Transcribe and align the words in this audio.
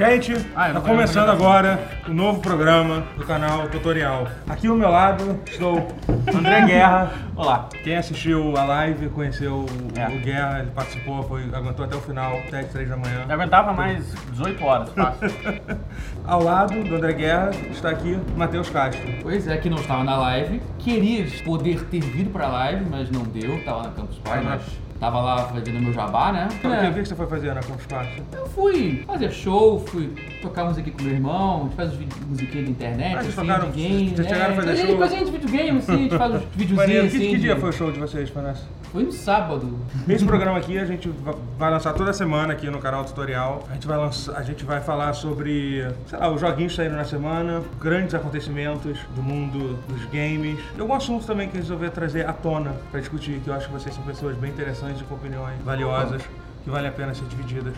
Gente, 0.00 0.32
Ah, 0.56 0.70
tá 0.72 0.80
começando 0.80 1.28
agora 1.28 1.78
o 2.08 2.14
novo 2.14 2.40
programa 2.40 3.04
do 3.18 3.26
canal 3.26 3.68
Tutorial. 3.68 4.26
Aqui 4.48 4.66
ao 4.66 4.74
meu 4.74 4.88
lado 4.88 5.38
estou 5.46 5.86
André 6.34 6.62
Guerra. 6.64 7.12
Olá. 7.36 7.68
Quem 7.84 7.98
assistiu 7.98 8.56
a 8.56 8.64
live 8.64 9.10
conheceu 9.10 9.66
o, 9.66 10.00
É. 10.00 10.08
o 10.08 10.18
Guerra, 10.20 10.60
ele 10.60 10.70
participou, 10.70 11.22
foi, 11.24 11.42
aguentou 11.52 11.84
até 11.84 11.96
o 11.96 12.00
final, 12.00 12.32
até 12.48 12.60
as 12.60 12.68
3 12.68 12.88
da 12.88 12.96
manhã. 12.96 13.26
Eu 13.28 13.34
aguentava 13.34 13.74
mais 13.74 14.10
18 14.30 14.64
horas, 14.64 14.88
fácil. 14.94 15.28
Ao 16.26 16.42
lado 16.42 16.82
do 16.82 16.96
André 16.96 17.12
Guerra 17.12 17.50
está 17.70 17.90
aqui 17.90 18.18
Matheus 18.34 18.70
Castro. 18.70 19.06
Pois 19.20 19.46
é, 19.46 19.58
que 19.58 19.68
não 19.68 19.76
estava 19.76 20.02
na 20.02 20.16
live. 20.16 20.62
Queria 20.78 21.26
poder 21.44 21.84
ter 21.90 22.00
vindo 22.00 22.30
pra 22.32 22.48
live, 22.48 22.86
mas 22.90 23.10
não 23.10 23.22
deu. 23.24 23.62
Tava 23.66 23.82
na 23.82 23.90
Campus 23.90 24.16
Party, 24.20 24.46
Ah, 24.46 24.50
mas 24.50 24.62
tava 25.00 25.20
lá 25.20 25.38
fazendo 25.48 25.80
meu 25.80 25.92
jabá, 25.92 26.30
né? 26.30 26.46
O 26.52 26.58
que, 26.58 26.66
É, 26.66 26.92
que 26.92 27.08
você 27.08 27.14
foi 27.16 27.26
fazer 27.26 27.54
na 27.54 27.60
Party? 27.88 28.22
eu 28.32 28.46
fui 28.46 29.02
fazer 29.06 29.30
show, 29.32 29.80
fui 29.80 30.12
tocar 30.42 30.64
aqui 30.78 30.90
com 30.90 31.02
meu 31.02 31.14
irmão, 31.14 31.60
a 31.60 31.62
gente 31.64 31.74
faz 31.76 31.92
os 31.92 31.98
musiquinhas 32.28 32.66
da 32.66 32.70
internet, 32.70 33.16
Ah, 33.16 33.20
assim, 33.20 33.32
tocaram- 33.32 33.70
de 33.70 33.80
game, 33.82 34.10
vocês 34.14 34.28
chegaram 34.28 34.52
a 34.52 34.56
fazer 34.56 34.70
É, 34.72 34.86
show? 34.86 34.96
coisinha 34.96 35.24
de 35.24 35.30
videogame, 35.30 35.78
assim, 35.78 35.92
a 35.92 35.96
gente 35.96 36.18
faz 36.18 36.34
os 36.34 36.42
videozinhos 36.54 37.10
Que, 37.10 37.16
assim. 37.16 37.30
que 37.30 37.38
dia 37.38 37.54
de- 37.54 37.60
foi 37.60 37.70
o 37.70 37.72
show 37.72 37.90
de 37.90 37.98
vocês, 37.98 38.30
Vanessa? 38.30 38.64
Foi 38.92 39.04
no 39.04 39.12
sábado. 39.12 39.78
Nesse 40.06 40.24
programa 40.24 40.58
aqui 40.58 40.76
a 40.78 40.84
gente 40.84 41.08
va- 41.08 41.36
vai 41.56 41.70
lançar 41.70 41.92
toda 41.92 42.12
semana 42.12 42.52
aqui 42.52 42.68
no 42.68 42.80
canal 42.80 43.04
Tutorial. 43.04 43.64
A 43.70 43.74
gente 43.74 43.86
vai 43.86 43.96
lançar, 43.96 44.36
a 44.36 44.42
gente 44.42 44.64
vai 44.64 44.80
falar 44.80 45.12
sobre, 45.12 45.86
sei 46.06 46.18
lá, 46.18 46.28
os 46.28 46.40
joguinhos 46.40 46.74
saíram 46.74 46.96
na 46.96 47.04
semana, 47.04 47.62
grandes 47.80 48.14
acontecimentos 48.14 48.98
do 49.14 49.22
mundo 49.22 49.78
dos 49.88 50.04
games. 50.06 50.58
E 50.76 50.80
algum 50.80 50.94
assunto 50.94 51.24
também 51.24 51.48
que 51.48 51.56
eu 51.56 51.60
resolvi 51.60 51.88
trazer 51.90 52.28
à 52.28 52.32
tona 52.32 52.72
pra 52.90 52.98
discutir, 52.98 53.40
que 53.44 53.48
eu 53.48 53.54
acho 53.54 53.66
que 53.68 53.72
vocês 53.72 53.94
são 53.94 54.02
pessoas 54.02 54.36
bem 54.36 54.50
interessantes 54.50 55.00
e 55.00 55.04
com 55.04 55.14
opiniões 55.14 55.60
valiosas 55.64 56.22
que 56.64 56.68
vale 56.70 56.88
a 56.88 56.92
pena 56.92 57.14
ser 57.14 57.24
divididas. 57.26 57.74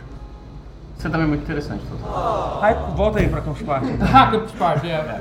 Você 0.97 1.11
também 1.11 1.27
é 1.27 1.29
muito 1.29 1.43
interessante, 1.43 1.83
Toto. 1.87 2.05
Aí, 2.63 2.75
volta 2.95 3.19
aí 3.19 3.29
pra 3.29 3.41
Campus 3.41 3.63
Party. 3.63 3.91
então. 3.91 4.07
Ah, 4.13 4.31
Campus 4.31 4.53
Party, 4.53 4.89
é. 4.89 5.21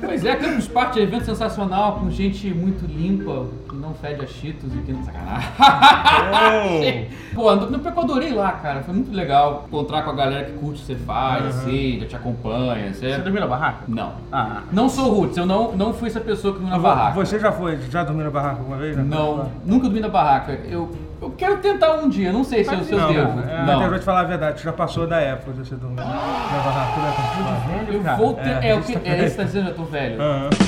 Pois 0.00 0.24
é, 0.24 0.36
Campus 0.36 0.68
Party 0.68 1.00
é 1.00 1.02
um 1.02 1.06
evento 1.06 1.24
sensacional, 1.26 1.96
com 1.98 2.10
gente 2.10 2.48
muito 2.54 2.86
limpa, 2.86 3.46
que 3.68 3.76
não 3.76 3.92
fede 3.94 4.24
a 4.24 4.26
Cheetos 4.26 4.74
e 4.74 4.78
que 4.78 4.92
não 4.92 5.04
sacanagem. 5.04 7.08
Pô, 7.34 7.54
no 7.54 7.76
eu 7.76 8.00
adorei 8.00 8.32
lá, 8.32 8.52
cara. 8.52 8.82
Foi 8.82 8.94
muito 8.94 9.12
legal 9.14 9.64
encontrar 9.66 10.02
com 10.02 10.10
a 10.10 10.14
galera 10.14 10.44
que 10.44 10.52
curte 10.52 10.82
o 10.82 10.86
que 10.86 10.88
você 10.92 10.94
faz, 11.04 11.44
assim, 11.46 11.98
já 12.00 12.06
te 12.06 12.16
acompanha. 12.16 12.94
Você... 12.94 13.10
Você 13.12 13.18
dormiu 13.18 13.40
na 13.40 13.46
barraca? 13.46 13.84
Não. 13.88 14.12
Ah. 14.32 14.62
Não 14.72 14.88
sou 14.88 15.12
Roots, 15.12 15.36
eu 15.36 15.44
não, 15.44 15.72
não 15.72 15.92
fui 15.92 16.08
essa 16.08 16.20
pessoa 16.20 16.54
que 16.54 16.60
dormiu 16.60 16.76
na 16.76 16.82
barraca. 16.82 17.14
Você 17.16 17.38
já 17.38 17.52
foi, 17.52 17.76
já 17.90 18.04
dormiu 18.04 18.24
na 18.24 18.30
barraca 18.30 18.58
alguma 18.60 18.76
vez? 18.78 18.96
né? 18.96 19.04
Não, 19.06 19.50
nunca 19.64 19.84
dormi 19.84 20.00
na 20.00 20.08
barraca. 20.08 20.52
Eu, 20.66 20.90
eu 21.24 21.30
quero 21.36 21.56
tentar 21.58 21.94
um 21.94 22.08
dia, 22.08 22.32
não 22.32 22.44
sei 22.44 22.64
se 22.64 22.72
eu, 22.72 22.82
se 22.84 22.92
eu 22.92 22.98
Não, 22.98 23.12
devo. 23.12 23.40
é, 23.40 23.56
não. 23.58 23.66
Matheus, 23.66 23.90
vou 23.90 23.98
te 23.98 24.04
falar 24.04 24.20
a 24.20 24.24
verdade, 24.24 24.62
já 24.62 24.72
passou 24.72 25.06
da 25.06 25.20
época 25.20 25.52
de 25.52 25.58
você 25.68 25.74
dormir. 25.74 26.02
Eu 27.88 28.16
vou 28.16 28.34
ter. 28.34 28.48
É, 28.64 28.68
É, 28.70 28.74
o 28.74 28.82
que, 28.82 28.96
é 29.04 29.18
isso 29.24 29.30
que 29.30 29.36
tá 29.36 29.44
dizendo, 29.44 29.68
eu 29.70 29.74
tô 29.74 29.84
velho. 29.84 30.16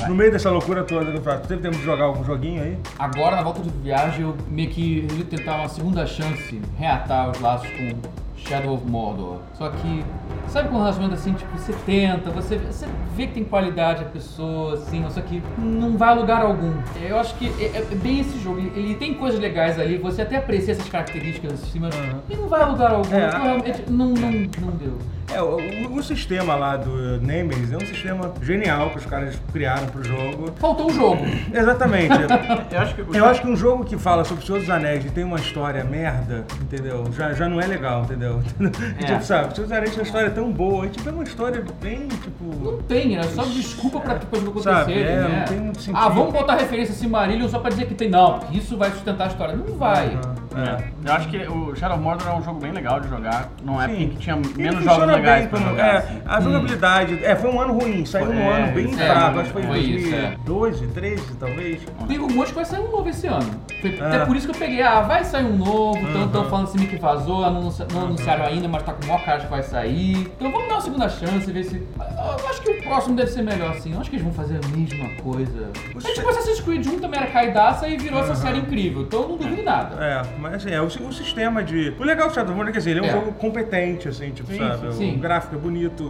No 0.09 0.15
meio 0.15 0.31
dessa 0.33 0.51
loucura 0.51 0.85
toda 0.85 1.11
do 1.11 1.21
prato, 1.21 1.47
teve 1.48 1.63
tempo 1.63 1.77
de 1.77 1.83
jogar 1.85 2.05
algum 2.05 2.25
joguinho 2.25 2.63
aí? 2.63 2.79
Agora, 2.98 3.37
na 3.37 3.43
volta 3.43 3.61
de 3.63 3.71
viagem, 3.71 4.23
eu 4.23 4.37
meio 4.48 4.69
que 4.71 5.01
resolvi 5.03 5.25
tentar 5.25 5.57
uma 5.57 5.69
segunda 5.69 6.07
chance, 6.07 6.61
reatar 6.79 7.31
os 7.31 7.41
laços 7.41 7.69
com 7.70 8.26
Shadow 8.37 8.75
of 8.75 8.84
Mordor. 8.87 9.39
Só 9.55 9.70
que, 9.70 10.05
sabe 10.48 10.69
quando 10.69 10.77
um 10.77 10.83
relacionamento 10.84 11.15
assim, 11.19 11.33
tipo, 11.33 11.56
você 11.59 11.73
tenta, 11.84 12.31
você, 12.31 12.59
você 12.59 12.87
vê 13.15 13.27
que 13.27 13.34
tem 13.34 13.45
qualidade 13.45 14.03
a 14.03 14.06
pessoa, 14.06 14.75
assim, 14.75 15.05
só 15.11 15.20
que 15.20 15.42
não 15.59 15.97
vai 15.97 16.11
a 16.11 16.15
lugar 16.15 16.42
algum. 16.42 16.73
Eu 17.01 17.19
acho 17.19 17.34
que 17.37 17.47
é, 17.62 17.79
é 17.79 17.95
bem 17.95 18.20
esse 18.20 18.39
jogo, 18.41 18.59
ele, 18.59 18.73
ele 18.77 18.95
tem 18.97 19.14
coisas 19.14 19.41
legais 19.41 19.79
ali, 19.81 19.97
você 19.98 20.23
até 20.23 20.37
aprecia 20.37 20.73
essas 20.73 20.89
características 20.89 21.53
assim, 21.55 21.79
mas 21.81 21.95
Uhum. 21.97 22.20
e 22.29 22.37
não 22.37 22.48
vai 22.48 22.62
a 22.62 22.67
lugar 22.67 22.91
algum. 22.92 23.14
É, 23.14 23.29
Então, 23.29 23.42
realmente, 23.42 23.83
não, 23.89 24.09
não, 24.11 24.31
não 24.31 24.77
deu. 24.77 24.98
É, 25.33 25.43
o, 25.43 25.57
o- 25.93 26.03
sistema 26.03 26.55
lá 26.55 26.77
do 26.77 27.21
Nemesis 27.21 27.73
é 27.73 27.77
um 27.77 27.81
sistema 27.81 28.33
genial 28.43 28.91
que 28.91 28.99
os 28.99 29.07
caras 29.07 29.35
criaram 29.53 29.87
pro 29.89 30.03
jogo. 30.05 30.53
Faltou 30.57 30.87
o 30.87 30.93
jogo. 30.93 31.25
Exatamente. 31.53 32.15
Eu 32.71 32.79
acho 32.81 32.95
que 32.95 33.17
Eu 33.17 33.25
acho 33.25 33.41
que 33.42 33.48
um 33.48 33.57
jogo 33.57 33.85
que 33.85 33.98
fala 33.98 34.25
sobre 34.25 34.45
o 34.45 34.47
Senhor 34.47 34.61
dos 34.61 34.70
Anéis 34.70 35.05
e 35.05 35.11
tem 35.11 35.25
uma 35.25 35.36
história 35.39 35.83
merda, 35.85 36.45
entendeu? 36.63 37.05
Já, 37.13 37.33
já 37.33 37.48
não 37.48 37.61
é 37.61 37.67
legal, 37.67 38.03
entendeu? 38.05 38.41
tipo, 39.05 39.23
sabe, 39.25 39.53
o 39.53 39.55
Senhor 39.55 39.67
dos 39.67 39.73
Anéis 39.73 39.91
tem 39.91 39.98
uma 40.01 40.07
história 40.07 40.31
tão 40.31 40.53
boa, 40.53 40.86
e 40.86 40.91
tipo, 40.91 41.09
é 41.09 41.13
uma 41.13 41.25
história 41.25 41.65
bem, 41.83 42.07
tipo... 42.09 42.45
Não 42.63 42.83
tem, 42.83 43.17
né? 43.17 43.23
Só 43.25 43.42
desculpa 43.45 44.01
pra 44.01 44.15
depois 44.15 44.42
não 44.42 44.51
acontecer, 44.51 44.70
Sabe, 44.70 44.92
é, 44.95 45.05
né? 45.17 45.39
não 45.41 45.45
tem 45.47 45.61
muito 45.61 45.81
sentido. 45.81 45.97
Ah, 45.98 46.09
vamos 46.09 46.33
botar 46.33 46.55
referência 46.55 46.92
a 46.95 46.97
Silmarillion 46.97 47.48
só 47.48 47.59
pra 47.59 47.70
dizer 47.70 47.86
que 47.86 47.95
tem. 47.95 48.09
Não, 48.09 48.39
porque 48.39 48.59
isso 48.59 48.77
vai 48.77 48.91
sustentar 48.92 49.25
a 49.25 49.27
história. 49.29 49.57
Não 49.57 49.77
vai. 49.77 50.17
É. 50.56 50.83
Eu 51.05 51.12
acho 51.12 51.28
que 51.28 51.36
o 51.46 51.74
Shadow 51.77 51.96
of 51.96 52.05
Mordor 52.05 52.28
é 52.28 52.33
um 52.34 52.42
jogo 52.42 52.61
bem 52.61 52.72
legal 52.72 53.00
de 53.00 53.08
jogar. 53.08 53.48
Numa 53.62 53.84
época 53.84 54.00
em 54.02 54.08
que 54.08 54.17
tinha 54.17 54.36
menos 54.56 54.83
jogos 54.84 55.06
legais 55.06 55.40
bem 55.42 55.48
pra 55.48 55.61
jogar. 55.70 55.86
é, 55.86 55.96
assim. 55.98 56.20
a 56.27 56.40
jogabilidade. 56.40 57.24
É, 57.24 57.36
foi 57.36 57.50
um 57.50 57.61
ano 57.61 57.72
ruim, 57.78 58.05
saiu 58.05 58.27
num 58.27 58.40
É, 58.40 58.62
ano 58.62 58.72
bem 58.74 58.86
é, 58.92 58.96
fraco, 58.96 59.39
acho 59.40 59.46
que 59.48 59.52
foi 59.52 59.62
em 59.62 59.67
foi 59.67 59.78
isso, 59.80 60.14
é. 60.14 60.36
2012, 60.44 60.86
13 60.89 61.34
talvez. 61.39 61.83
Tem 62.08 62.17
rumores 62.17 62.50
que 62.50 62.55
vai 62.56 62.64
sair 62.64 62.80
um 62.80 62.90
novo 62.90 63.08
esse 63.08 63.27
ano. 63.27 63.50
Foi 63.80 63.96
É. 63.98 64.02
até 64.06 64.24
por 64.24 64.36
isso 64.36 64.46
que 64.48 64.55
eu 64.55 64.58
peguei. 64.58 64.83
Ah, 64.83 65.00
vai 65.02 65.24
sair 65.24 65.44
um 65.44 65.56
novo. 65.56 65.98
Estão 65.98 66.42
Uhum. 66.42 66.50
falando 66.50 66.64
assim 66.68 66.78
que 66.86 66.96
vazou, 66.96 67.40
não 67.50 67.70
anunciaram 68.05 68.44
ainda, 68.46 68.68
mas 68.68 68.83
tá 68.83 68.92
com 68.92 69.05
o 69.05 69.06
maior 69.08 69.24
cara 69.24 69.40
que 69.40 69.46
vai 69.50 69.62
sair. 69.62 70.17
Então 70.36 70.50
vamos 70.50 70.68
dar 70.68 70.74
uma 70.77 70.80
segunda 70.80 71.08
chance, 71.08 71.50
ver 71.52 71.64
se. 71.64 71.77
Eu 71.77 72.48
acho 72.48 72.62
que 72.62 72.70
o 72.70 72.83
próximo 72.83 73.14
deve 73.17 73.30
ser 73.30 73.42
melhor 73.42 73.70
assim. 73.70 73.92
Eu 73.92 74.00
acho 74.00 74.11
que 74.11 74.17
eles 74.17 74.24
vão 74.24 74.33
fazer 74.34 74.58
a 74.64 74.68
mesma 74.77 75.08
coisa. 75.23 75.70
É 76.05 76.12
tipo 76.12 76.28
Assassin's 76.28 76.61
Creed 76.61 76.86
1 76.86 76.98
também 77.00 77.20
era 77.20 77.30
caidaça 77.30 77.88
e 77.88 77.96
virou 77.96 78.20
essa 78.20 78.34
série 78.34 78.58
incrível. 78.58 79.02
Então 79.02 79.23
eu 79.23 79.28
não 79.30 79.36
duvido 79.36 79.62
nada. 79.62 79.96
É, 80.05 80.23
mas 80.51 80.64
assim, 80.64 80.74
é 80.74 80.80
o, 80.80 80.86
o 80.86 81.12
sistema 81.12 81.62
de. 81.62 81.95
O 81.98 82.05
legal 82.05 82.29
do 82.29 82.34
Shadowrun 82.34 82.68
é 82.68 82.73
que 82.73 82.79
assim, 82.79 82.90
ele 82.90 83.01
é 83.01 83.02
um 83.02 83.07
É. 83.07 83.11
jogo 83.12 83.33
competente, 83.33 84.08
assim, 84.08 84.30
tipo, 84.30 84.51
Sim, 84.51 84.58
sabe? 84.58 84.92
sim, 84.92 84.98
sim. 84.98 85.17
O 85.17 85.18
gráfico 85.18 85.55
é 85.55 85.58
bonito, 85.58 86.05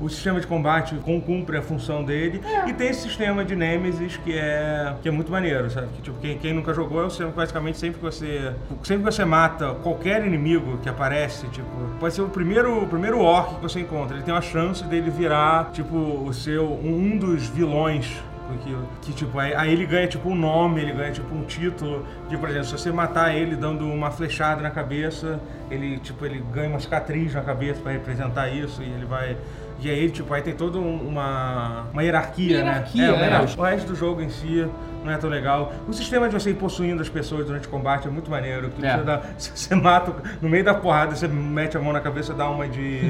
o, 0.00 0.04
o 0.04 0.08
sistema 0.08 0.40
de 0.40 0.46
combate 0.46 0.94
com- 0.96 1.20
cumpre 1.20 1.56
a 1.58 1.62
função 1.62 2.04
dele. 2.04 2.40
É. 2.44 2.68
E 2.68 2.72
tem 2.72 2.88
esse 2.88 3.02
sistema 3.02 3.44
de 3.44 3.54
Nemesis 3.56 4.16
que 4.18 4.32
é, 4.36 4.94
que 5.02 5.08
é 5.08 5.12
muito 5.12 5.30
maneiro, 5.30 5.70
sabe? 5.70 5.88
Que, 5.96 6.02
tipo, 6.02 6.18
quem, 6.18 6.38
quem 6.38 6.52
nunca 6.52 6.72
jogou 6.74 7.02
é 7.02 7.06
o 7.06 7.10
sistema 7.10 7.30
que 7.30 7.36
basicamente 7.36 7.78
sempre 7.78 7.98
que 7.98 8.04
você. 8.04 8.52
Sempre 8.82 9.04
que 9.04 9.12
você 9.12 9.24
mata 9.24 9.74
qualquer 9.82 10.24
inimigo 10.26 10.78
que 10.78 10.88
aparece, 10.88 11.46
tipo, 11.48 11.66
pode 12.00 12.14
ser 12.14 12.22
o 12.22 12.28
primeiro, 12.28 12.82
o 12.82 12.86
primeiro 12.86 13.20
orc 13.20 13.54
que 13.56 13.62
você 13.62 13.80
encontra. 13.80 14.16
Ele 14.16 14.24
tem 14.24 14.32
uma 14.34 14.40
chance 14.42 14.82
dele 14.84 15.10
virar, 15.10 15.70
tipo, 15.72 15.96
o 15.96 16.32
seu. 16.32 16.64
um 16.82 17.16
dos 17.16 17.46
vilões 17.48 18.10
aquilo. 18.54 18.88
Que 19.00 19.12
tipo, 19.12 19.38
aí, 19.38 19.54
aí 19.54 19.72
ele 19.72 19.86
ganha 19.86 20.06
tipo 20.06 20.28
um 20.28 20.34
nome, 20.34 20.80
ele 20.80 20.92
ganha 20.92 21.10
tipo 21.12 21.34
um 21.34 21.42
título. 21.44 22.04
Que, 22.28 22.36
por 22.36 22.48
exemplo, 22.48 22.66
se 22.68 22.72
você 22.78 22.90
matar 22.92 23.34
ele 23.34 23.56
dando 23.56 23.86
uma 23.86 24.10
flechada 24.10 24.62
na 24.62 24.70
cabeça, 24.70 25.40
ele 25.70 25.98
tipo, 25.98 26.24
ele 26.26 26.42
ganha 26.52 26.68
uma 26.68 26.80
cicatriz 26.80 27.34
na 27.34 27.40
cabeça 27.42 27.80
pra 27.80 27.92
representar 27.92 28.48
isso 28.48 28.82
e 28.82 28.86
ele 28.86 29.04
vai. 29.06 29.36
E 29.80 29.90
aí, 29.90 30.08
tipo, 30.10 30.32
aí 30.32 30.42
tem 30.42 30.54
toda 30.54 30.78
um- 30.78 31.08
uma, 31.08 31.86
uma 31.92 32.02
hierarquia, 32.04 32.58
Hierarquia, 32.58 33.02
né? 33.02 33.12
uma 33.12 33.20
é. 33.20 33.24
hierarquia. 33.24 33.60
O 33.60 33.64
resto 33.64 33.88
do 33.88 33.96
jogo 33.96 34.20
em 34.22 34.28
si 34.28 34.64
não 35.04 35.10
é 35.12 35.16
tão 35.18 35.28
legal. 35.28 35.72
O 35.88 35.92
sistema 35.92 36.28
de 36.28 36.34
você 36.34 36.50
ir 36.50 36.54
possuindo 36.54 37.02
as 37.02 37.08
pessoas 37.08 37.46
durante 37.46 37.66
o 37.66 37.70
combate 37.70 38.06
é 38.06 38.10
muito 38.10 38.30
maneiro. 38.30 38.70
Que 38.70 38.86
É. 38.86 38.96
você, 38.96 39.02
dá, 39.02 39.22
você 39.36 39.74
mata, 39.74 40.14
no 40.40 40.48
meio 40.48 40.62
da 40.62 40.72
porrada, 40.74 41.16
você 41.16 41.26
mete 41.26 41.76
a 41.76 41.80
mão 41.80 41.92
na 41.92 42.00
cabeça, 42.00 42.32
dá 42.32 42.48
uma 42.48 42.68
de. 42.68 43.00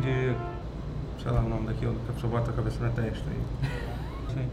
de 0.00 0.32
sei 1.22 1.30
lá 1.32 1.40
o 1.40 1.48
nome 1.48 1.66
daquilo, 1.68 1.94
que 2.04 2.10
a 2.10 2.14
pessoa 2.14 2.32
bota 2.32 2.50
a 2.50 2.54
cabeça 2.54 2.82
na 2.82 2.90
testa 2.90 3.24
aí. 3.30 3.70
Sim. 4.34 4.48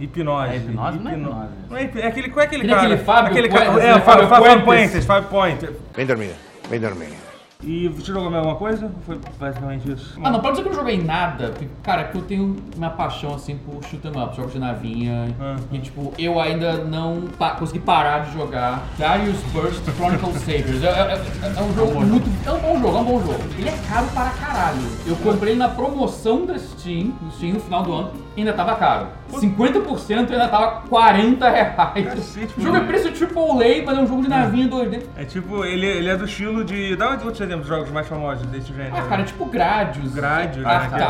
Hipnose. 0.00 0.52
É 0.52 0.56
hipnose? 0.56 0.98
Não 0.98 1.10
é 1.10 1.14
Hipno- 1.14 1.28
hipnose. 1.28 1.48
Não 1.70 1.76
é 1.76 1.82
hip- 1.84 2.00
é 2.00 2.06
aquele, 2.06 2.28
qual 2.30 2.42
é 2.42 2.46
aquele 2.46 2.72
Aquele 2.72 2.96
cara? 2.96 3.04
Fábio 3.04 3.30
aquele 3.30 3.48
Puentes, 3.48 3.68
cara, 3.68 3.78
né? 3.78 3.88
é, 3.88 3.92
Fábio, 4.00 4.04
Fábio 4.28 4.28
Fábio 4.28 4.64
Puentes. 4.64 4.90
Puentes, 4.90 5.04
Fábio 5.06 5.28
Puentes. 5.28 5.70
Bem 5.96 6.06
dormida, 6.06 6.34
bem 6.68 6.80
dormida. 6.80 7.28
E 7.60 7.88
você 7.88 8.12
jogou 8.12 8.30
mais 8.30 8.36
alguma 8.36 8.54
coisa? 8.54 8.84
Ou 8.86 8.92
Foi 9.04 9.18
basicamente 9.36 9.90
isso? 9.90 10.16
Ah, 10.22 10.30
não 10.30 10.38
pode 10.38 10.52
dizer 10.58 10.62
que 10.62 10.68
eu 10.68 10.72
não 10.74 10.78
joguei 10.80 11.02
nada, 11.02 11.48
porque, 11.48 11.66
cara, 11.82 12.04
que 12.04 12.16
eu 12.16 12.22
tenho 12.22 12.54
minha 12.76 12.88
paixão, 12.88 13.34
assim, 13.34 13.56
por 13.56 13.82
shoot 13.82 14.06
'em 14.06 14.10
up, 14.16 14.36
jogos 14.36 14.52
de 14.52 14.60
navinha. 14.60 15.34
Ah. 15.40 15.56
E, 15.72 15.78
tipo, 15.80 16.12
eu 16.16 16.38
ainda 16.40 16.74
não 16.84 17.22
pa- 17.36 17.56
consegui 17.56 17.80
parar 17.80 18.20
de 18.26 18.32
jogar 18.32 18.84
Darius 18.96 19.38
Burst 19.52 19.82
Chronicle 19.96 20.32
Saviors. 20.38 20.84
É, 20.84 20.86
é- 20.86 21.20
é- 21.48 21.58
é 21.58 21.60
um 21.60 21.74
jogo 21.74 22.00
muito... 22.00 22.30
É 22.48 22.52
um 22.52 22.58
bom 22.60 22.80
jogo, 22.80 22.96
é 22.96 23.00
um 23.00 23.04
bom 23.04 23.20
jogo. 23.22 23.40
Ele 23.58 23.68
é 23.68 23.78
caro 23.88 24.06
para 24.14 24.30
caralho. 24.30 24.78
Eu 25.04 25.16
comprei 25.16 25.56
na 25.56 25.68
promoção 25.68 26.46
da 26.46 26.56
Steam, 26.56 27.12
no 27.20 27.32
Steam, 27.32 27.54
no 27.54 27.60
final 27.60 27.82
do 27.82 27.92
ano, 27.92 28.12
ainda 28.40 28.52
tava 28.52 28.74
caro. 28.76 29.06
50% 29.32 30.30
ainda 30.30 30.48
tava 30.48 30.82
40 30.88 31.48
reais. 31.48 31.74
Cacete, 32.08 32.54
o 32.56 32.62
jogo 32.62 32.76
é 32.76 32.80
preço 32.80 33.08
AAA, 33.08 33.84
mas 33.84 33.98
é 33.98 34.00
um 34.00 34.06
jogo 34.06 34.22
de 34.22 34.28
navinha 34.28 34.68
2D. 34.68 35.02
É 35.16 35.24
tipo, 35.24 35.64
ele, 35.64 35.86
ele 35.86 36.08
é 36.08 36.16
do 36.16 36.24
estilo 36.24 36.64
de. 36.64 36.96
Dá 36.96 37.10
outros 37.10 37.40
exemplos 37.40 37.64
de 37.66 37.68
jogos 37.74 37.90
mais 37.90 38.06
famosos 38.06 38.46
desse 38.46 38.72
gênero. 38.72 38.96
Ah, 38.96 39.02
cara, 39.02 39.22
é 39.22 39.24
tipo 39.24 39.44
Gradius. 39.46 40.14
Gradius, 40.14 40.64
R-Type, 40.64 41.02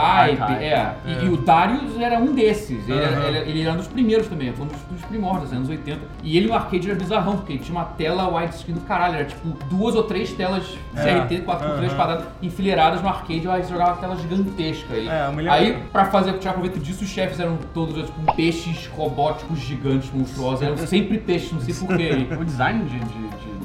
R-Type, 0.42 0.64
é. 0.64 0.94
E, 1.06 1.12
é. 1.12 1.24
e 1.24 1.28
o 1.28 1.36
Darius 1.36 2.00
era 2.00 2.18
um 2.18 2.34
desses. 2.34 2.88
Ele, 2.88 2.98
Aham. 3.04 3.22
ele- 3.28 3.50
ele 3.50 3.62
era 3.62 3.72
um 3.72 3.76
dos 3.76 3.88
primeiros 3.88 4.26
também, 4.26 4.52
foi 4.52 4.64
um 4.64 4.68
dos, 4.68 4.80
dos 4.90 5.04
primórdios, 5.06 5.52
anos 5.52 5.68
80. 5.68 6.00
E 6.22 6.36
ele 6.36 6.48
no 6.48 6.54
arcade 6.54 6.90
era 6.90 6.98
bizarrão, 6.98 7.36
porque 7.36 7.52
ele 7.52 7.60
tinha 7.60 7.76
uma 7.78 7.84
tela 7.84 8.28
widescreen 8.28 8.74
do 8.76 8.80
caralho. 8.84 9.14
Era 9.16 9.24
tipo 9.24 9.48
duas 9.66 9.94
ou 9.94 10.02
três 10.02 10.32
telas 10.32 10.64
É. 10.96 11.02
CRT 11.20 11.42
4x3 11.44 11.86
Aham. 11.86 11.96
quadradas 11.96 12.24
enfileiradas 12.42 13.00
no 13.02 13.08
arcade. 13.08 13.48
Aí 13.48 13.62
você 13.62 13.70
jogava 13.72 13.92
uma 13.92 13.96
tela 13.98 14.16
gigantesca. 14.16 14.94
aí 14.94 15.08
É, 15.08 15.50
aí, 15.50 15.78
pra 15.92 16.06
fazer, 16.06 16.32
tirar 16.38 16.52
proveito 16.54 16.78
disso, 16.78 17.04
os 17.04 17.10
chefes 17.18 17.40
eram 17.40 17.58
todos 17.74 18.06
tipo, 18.06 18.34
peixes 18.34 18.86
robóticos 18.86 19.58
gigantes, 19.58 20.10
monstruosos. 20.12 20.62
Eram 20.62 20.76
sempre 20.76 21.18
peixes, 21.18 21.52
não 21.52 21.60
sei 21.60 21.74
porquê. 21.74 22.10
O 22.38 22.44
design 22.44 22.84
de, 22.84 22.98
de, 22.98 23.28
de, 23.28 23.57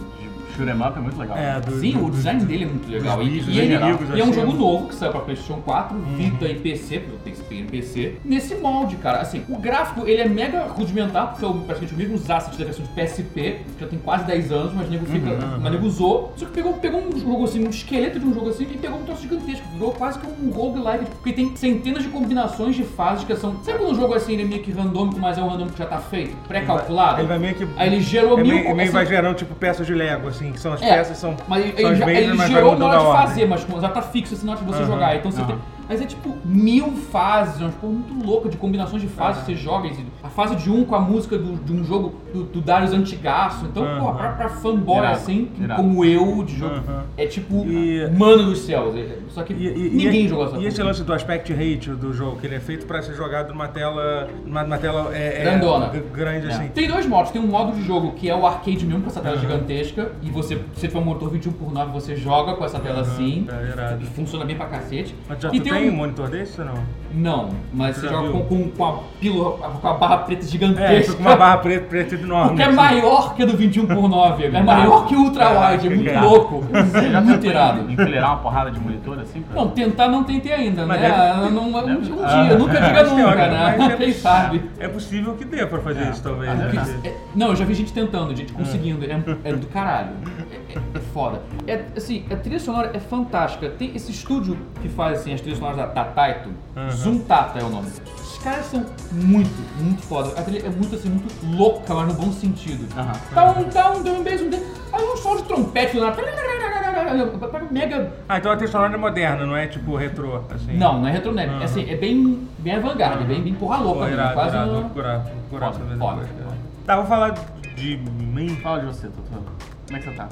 de 0.54 0.58
Shoot 0.58 0.70
'em 0.70 0.82
up 0.88 0.98
é 0.98 1.02
muito 1.02 1.20
legal. 1.20 1.38
É, 1.38 1.60
do, 1.60 1.80
Sim, 1.80 1.92
do- 1.94 2.06
o 2.06 2.12
design 2.12 2.46
dele 2.46 2.64
é 2.64 2.68
muito 2.68 2.90
legal. 2.92 3.22
E, 3.22 3.26
e 3.26 3.60
ele- 3.60 3.76
inimigos, 3.76 4.10
e 4.16 4.20
é 4.22 4.24
um 4.24 4.34
jogo 4.34 4.54
novo 4.54 4.88
que 4.88 4.96
saiu 4.96 5.12
pra 5.12 5.22
PlayStation 5.22 5.62
4, 5.62 5.98
Vita 6.16 6.46
e 6.46 6.56
PC, 6.56 7.00
porque 7.00 7.16
eu 7.16 7.20
tenho 7.24 7.36
que 7.36 7.54
em 7.56 7.66
PC. 7.66 8.16
Nesse 8.24 8.56
molde, 8.56 8.96
cara. 8.98 9.20
Assim, 9.20 9.44
o 9.50 9.58
gráfico 9.58 10.08
ele 10.08 10.22
é 10.22 10.28
mega 10.28 10.64
rudimentar, 10.68 11.28
porque 11.32 11.46
é 11.46 11.48
o- 11.48 11.54
praticamente 11.56 12.12
os 12.14 12.30
assets 12.30 12.58
da 12.58 12.66
versão 12.66 12.84
de 12.86 12.92
PSP, 12.92 13.60
que 13.76 13.82
já 13.82 13.88
tem 13.88 14.00
quase 14.00 14.24
10 14.26 14.52
anos, 14.52 14.74
mas 14.74 14.88
o 14.88 14.92
nego 14.92 15.06
fica. 15.06 15.30
Mas 15.60 15.68
o 15.68 15.70
nego 15.70 15.86
usou. 15.86 16.34
Só 16.36 16.46
que 16.46 16.52
pegou, 16.52 16.74
pegou 16.74 17.02
um 17.02 17.18
jogo 17.20 17.44
assim, 17.44 17.66
um 17.66 17.70
esqueleto 17.70 18.20
de 18.20 18.26
um 18.26 18.34
jogo 18.34 18.50
assim, 18.50 18.64
e 18.64 18.78
pegou 18.78 19.00
um 19.00 19.04
troço 19.04 19.22
gigantesco. 19.22 19.66
Virou 19.74 19.92
quase 19.92 20.20
que 20.20 20.28
um 20.28 20.50
roguelike, 20.52 21.06
porque 21.12 21.34
tem 21.34 21.56
centenas 21.56 22.04
de 22.04 22.10
combinações 22.10 22.76
de 22.76 22.84
fases 22.84 23.24
que 23.24 23.36
são. 23.36 23.56
Sabe 23.64 23.80
quando 23.80 23.92
um 23.92 23.96
jogo 23.96 24.14
assim 24.14 24.34
ele 24.34 24.44
é 24.44 24.46
meio 24.46 24.62
que 24.64 24.72
randômico, 24.72 25.20
mas 25.20 25.38
é 25.38 25.42
um 25.44 25.48
randômico 25.48 25.74
que 25.74 25.80
já 25.80 25.86
tá 25.88 25.98
feito? 26.00 26.36
Pré-calculado? 26.48 27.20
Ele 27.22 27.28
vai 27.28 27.40
meio 27.40 27.56
que. 27.56 27.68
Aí 27.78 27.88
ele 27.88 28.02
gerou 28.02 28.38
é 28.40 28.44
mil. 28.44 28.56
meio, 28.56 28.68
é 28.68 28.74
meio 28.74 28.82
assim, 28.84 28.92
vai 28.92 29.06
gerando 29.06 29.36
tipo 29.36 29.54
peças 29.56 29.86
de 29.86 29.94
Lego, 29.94 30.28
assim, 30.28 30.43
que 30.52 30.60
são 30.60 30.74
as 30.74 30.82
é, 30.82 30.98
peças 30.98 31.18
são. 31.18 31.36
Mas 31.48 31.64
são 31.64 31.74
ele, 31.78 31.88
as 31.88 32.00
mesmas, 32.00 32.50
ele 32.50 32.54
gerou 32.54 32.78
na 32.78 32.88
hora 32.88 33.00
de 33.00 33.28
fazer, 33.28 33.48
mas 33.48 33.66
já 33.82 33.90
tá 33.90 34.02
fixo 34.02 34.34
assim 34.34 34.46
na 34.46 34.54
hora 34.54 34.62
de 34.62 34.68
você 34.68 34.80
Aham, 34.84 34.92
jogar. 34.92 35.16
Então 35.16 35.32
você 35.32 35.42
aham. 35.42 35.48
tem. 35.48 35.60
Mas 35.88 36.02
é 36.02 36.06
tipo 36.06 36.36
mil 36.46 36.92
fases, 37.12 37.62
é 37.62 37.66
uma 37.66 37.72
porra 37.72 37.94
muito 37.94 38.26
louca 38.26 38.50
de 38.50 38.58
combinações 38.58 39.02
de 39.02 39.08
fases 39.08 39.42
que 39.44 39.52
você 39.52 39.56
joga. 39.56 39.90
A 40.24 40.30
fase 40.30 40.56
de 40.56 40.72
um 40.72 40.86
com 40.86 40.96
a 40.96 41.00
música 41.00 41.38
do- 41.38 41.56
de 41.64 41.74
um 41.74 41.84
jogo 41.84 42.14
do, 42.34 42.44
do 42.46 42.62
Darius 42.62 42.94
Antigaço. 42.94 43.66
Então, 43.66 43.84
Aham. 43.84 44.00
pô, 44.00 44.14
pra, 44.14 44.30
pra 44.30 44.50
fanboy 44.50 44.98
Irado, 44.98 45.16
assim, 45.16 45.50
irado. 45.60 45.82
como 45.82 46.06
eu, 46.06 46.44
de 46.44 46.56
jogo, 46.58 46.76
Aham. 46.76 47.04
é 47.18 47.26
tipo 47.26 47.66
E- 47.66 48.10
mano 48.18 48.44
dos 48.44 48.60
céus. 48.60 48.96
é- 48.96 49.18
Só 49.30 49.44
que 49.44 49.54
E, 49.54 49.66
e- 49.68 49.90
ninguém 49.90 50.26
e, 50.26 50.28
jogou 50.28 50.46
essa 50.46 50.58
E 50.58 50.66
esse 50.66 50.82
lance 50.84 51.04
do 51.04 51.12
aspect 51.14 51.52
ratio 51.54 51.96
do 51.96 52.14
jogo, 52.14 52.38
que 52.40 52.46
ele 52.48 52.56
é 52.56 52.60
feito 52.60 52.86
pra 52.86 53.02
ser 53.02 53.14
jogado 53.16 53.50
numa 53.50 53.68
tela. 53.68 54.30
numa, 54.46 54.64
numa 54.64 54.78
tela 54.78 55.10
é, 55.14 55.40
é, 55.40 55.44
Grandona. 55.44 55.92
g- 55.92 56.04
grande 56.14 56.48
assim. 56.48 56.68
Tem 56.70 56.88
dois 56.88 57.06
modos, 57.06 57.32
tem 57.32 57.42
um 57.42 57.48
modo 57.48 57.74
de 57.74 57.82
jogo 57.84 58.12
que 58.14 58.30
é 58.30 58.36
o 58.36 58.46
arcade 58.46 58.86
mesmo 58.86 59.02
com 59.02 59.08
essa 59.10 59.20
tela 59.22 59.38
gigantesca 59.38 60.12
e 60.22 60.30
você, 60.30 60.60
se 60.76 60.88
for 60.88 61.02
um 61.02 61.06
motor 61.06 61.30
21 61.30 61.52
por 61.54 61.72
9 61.74 61.92
você 61.92 62.16
joga 62.16 62.54
com 62.54 62.64
essa 62.64 62.80
tela 62.80 63.02
assim 63.02 63.48
é 63.50 63.98
e 64.02 64.06
funciona 64.06 64.46
bem 64.46 64.56
pra 64.56 64.68
cacete. 64.68 65.16
E 65.52 65.60
tu 65.60 65.73
tem 65.80 65.90
um- 65.90 65.96
monitor 65.96 66.30
desse 66.30 66.60
ou 66.62 66.68
não? 66.68 67.04
Não, 67.16 67.50
mas 67.72 67.98
você 67.98 68.08
já 68.08 68.14
joga 68.14 68.32
com, 68.32 68.42
com, 68.46 68.70
com 68.72 68.86
a 68.88 68.94
pílula, 69.22 69.52
com 69.70 69.88
a 69.88 69.94
barra 69.94 70.18
preta 70.18 70.44
É, 70.44 70.48
gigantesca. 70.48 71.12
fica 71.12 71.14
com 71.14 71.22
uma 71.30 71.36
barra 71.36 71.58
preta, 71.58 71.86
preta 71.86 72.16
enorme. 72.16 72.48
Porque 72.50 72.64
é 72.64 72.66
assim. 72.66 72.76
maior 72.76 73.36
que 73.36 73.44
a 73.44 73.46
do 73.46 73.56
21 73.56 73.86
por 73.86 74.10
9 74.10 74.46
é 74.46 74.64
maior 74.64 75.06
que 75.06 75.16
o 75.16 75.20
ultra 75.22 75.70
wide, 75.72 75.86
é 75.86 75.90
muito 75.92 76.06
Caraca, 76.08 76.26
louco. 76.26 76.62
Você 76.62 76.98
É 76.98 77.12
já 77.12 77.22
muito 77.22 77.46
irado. 77.46 77.92
enfileirar 77.92 78.32
uma 78.32 78.38
porrada 78.40 78.72
de 78.72 78.80
monitor 78.80 79.20
assim? 79.20 79.44
Pra... 79.44 79.56
Não, 79.62 79.70
tentar 79.70 80.08
não 80.08 80.24
tentei 80.24 80.54
ainda, 80.54 80.88
Mas 80.88 81.00
né? 81.02 81.12
deve- 81.12 81.52
Não, 81.54 81.62
um, 81.66 81.78
um 81.78 82.02
dia, 82.02 82.14
Ah, 82.26 82.44
nunca 82.58 82.74
diga 82.82 82.94
Mas 83.04 83.12
nunca, 83.12 83.36
né? 83.48 83.78
é 83.80 83.96
Quem 83.96 84.14
sabe. 84.14 84.64
É 84.80 84.88
possível 84.88 85.36
que 85.36 85.46
dê 85.46 85.68
pra 85.68 85.82
fazer 85.82 86.10
isso, 86.10 86.24
talvez. 86.24 86.50
Ah, 86.50 86.56
né? 86.56 87.00
É, 87.04 87.14
não, 87.36 87.50
eu 87.50 87.56
já 87.56 87.64
vi 87.64 87.76
gente 87.76 87.94
tentando, 87.94 88.36
gente 88.36 88.52
conseguindo. 88.54 89.06
É, 89.06 89.22
é 89.44 89.54
do 89.54 89.68
caralho. 89.68 90.14
É, 90.76 90.98
é- 90.98 91.02
foda. 91.14 91.42
É, 91.68 91.86
assim, 91.96 92.26
a 92.32 92.36
trilha 92.36 92.60
sonora 92.60 92.92
é 92.94 93.00
fantástica. 93.00 93.70
Tem 93.70 93.96
esse 93.96 94.12
estúdio 94.12 94.58
que 94.82 94.90
faz 94.90 95.20
assim, 95.20 95.34
as 95.34 95.42
trilhas 95.42 95.60
sonoras 95.60 95.78
da, 95.78 95.86
da 95.88 96.04
Taito. 96.06 96.50
Zoom 96.92 97.20
Tata 97.20 97.60
é 97.60 97.64
o 97.64 97.70
nome. 97.70 97.88
Os 98.18 98.38
caras 98.40 98.66
são 98.66 98.86
muito, 99.12 99.52
muito 99.82 100.02
foda. 100.04 100.38
A 100.40 100.44
trilha 100.44 100.66
é 100.66 100.70
muito 100.70 100.96
assim, 100.96 101.10
muito 101.10 101.34
louca, 101.58 101.94
mas 101.94 102.08
no 102.08 102.14
bom 102.16 102.32
sentido. 102.32 102.86
Aham. 102.98 103.12
Dá 103.34 103.52
um, 103.52 103.70
dá 103.70 103.92
um, 103.92 104.04
dá 104.04 104.12
um 104.12 104.24
beijo, 104.24 104.46
um 104.46 104.50
aí 104.92 105.04
um 105.04 105.18
som 105.18 105.36
de 105.38 105.44
trompete. 105.44 105.98
Pega 105.98 107.68
Mega. 107.72 108.12
Ah, 108.28 108.38
então 108.38 108.52
a 108.52 108.56
trilha 108.56 108.72
sonora 108.72 108.94
é 108.94 108.98
moderna, 108.98 109.46
não 109.46 109.56
é 109.56 109.68
tipo 109.68 109.96
retrô, 109.96 110.42
assim. 110.54 110.78
Não, 110.78 111.00
não 111.00 111.08
é 111.08 111.12
retronep. 111.12 111.50
É, 111.62 111.64
assim, 111.64 111.90
é 111.90 111.96
bem, 111.96 112.48
bem 112.60 112.76
avant-garde, 112.76 113.24
é 113.24 113.28
bem, 113.28 113.42
bem 113.42 113.54
porra 113.54 113.78
louca. 113.78 114.02
Pô, 114.02 114.08
irado, 114.08 114.34
quase 114.34 114.56
irado. 114.56 114.72
uma- 114.72 114.74
Vou 114.82 114.90
procurar, 114.90 115.18
vou 115.20 115.32
procurar 115.50 115.72
Foda, 115.72 115.86
foda, 115.86 116.22
depois, 116.22 116.28
foda. 116.28 116.58
Tá, 116.86 116.96
vou 116.98 117.06
falar 117.06 117.30
de 117.76 117.98
mim. 117.98 118.56
Fala 118.62 118.80
de 118.82 118.86
você, 118.88 119.08
Totoro. 119.08 119.44
Como 119.88 119.98
é 119.98 120.00
que 120.02 120.10
você 120.10 120.16
tá? 120.16 120.28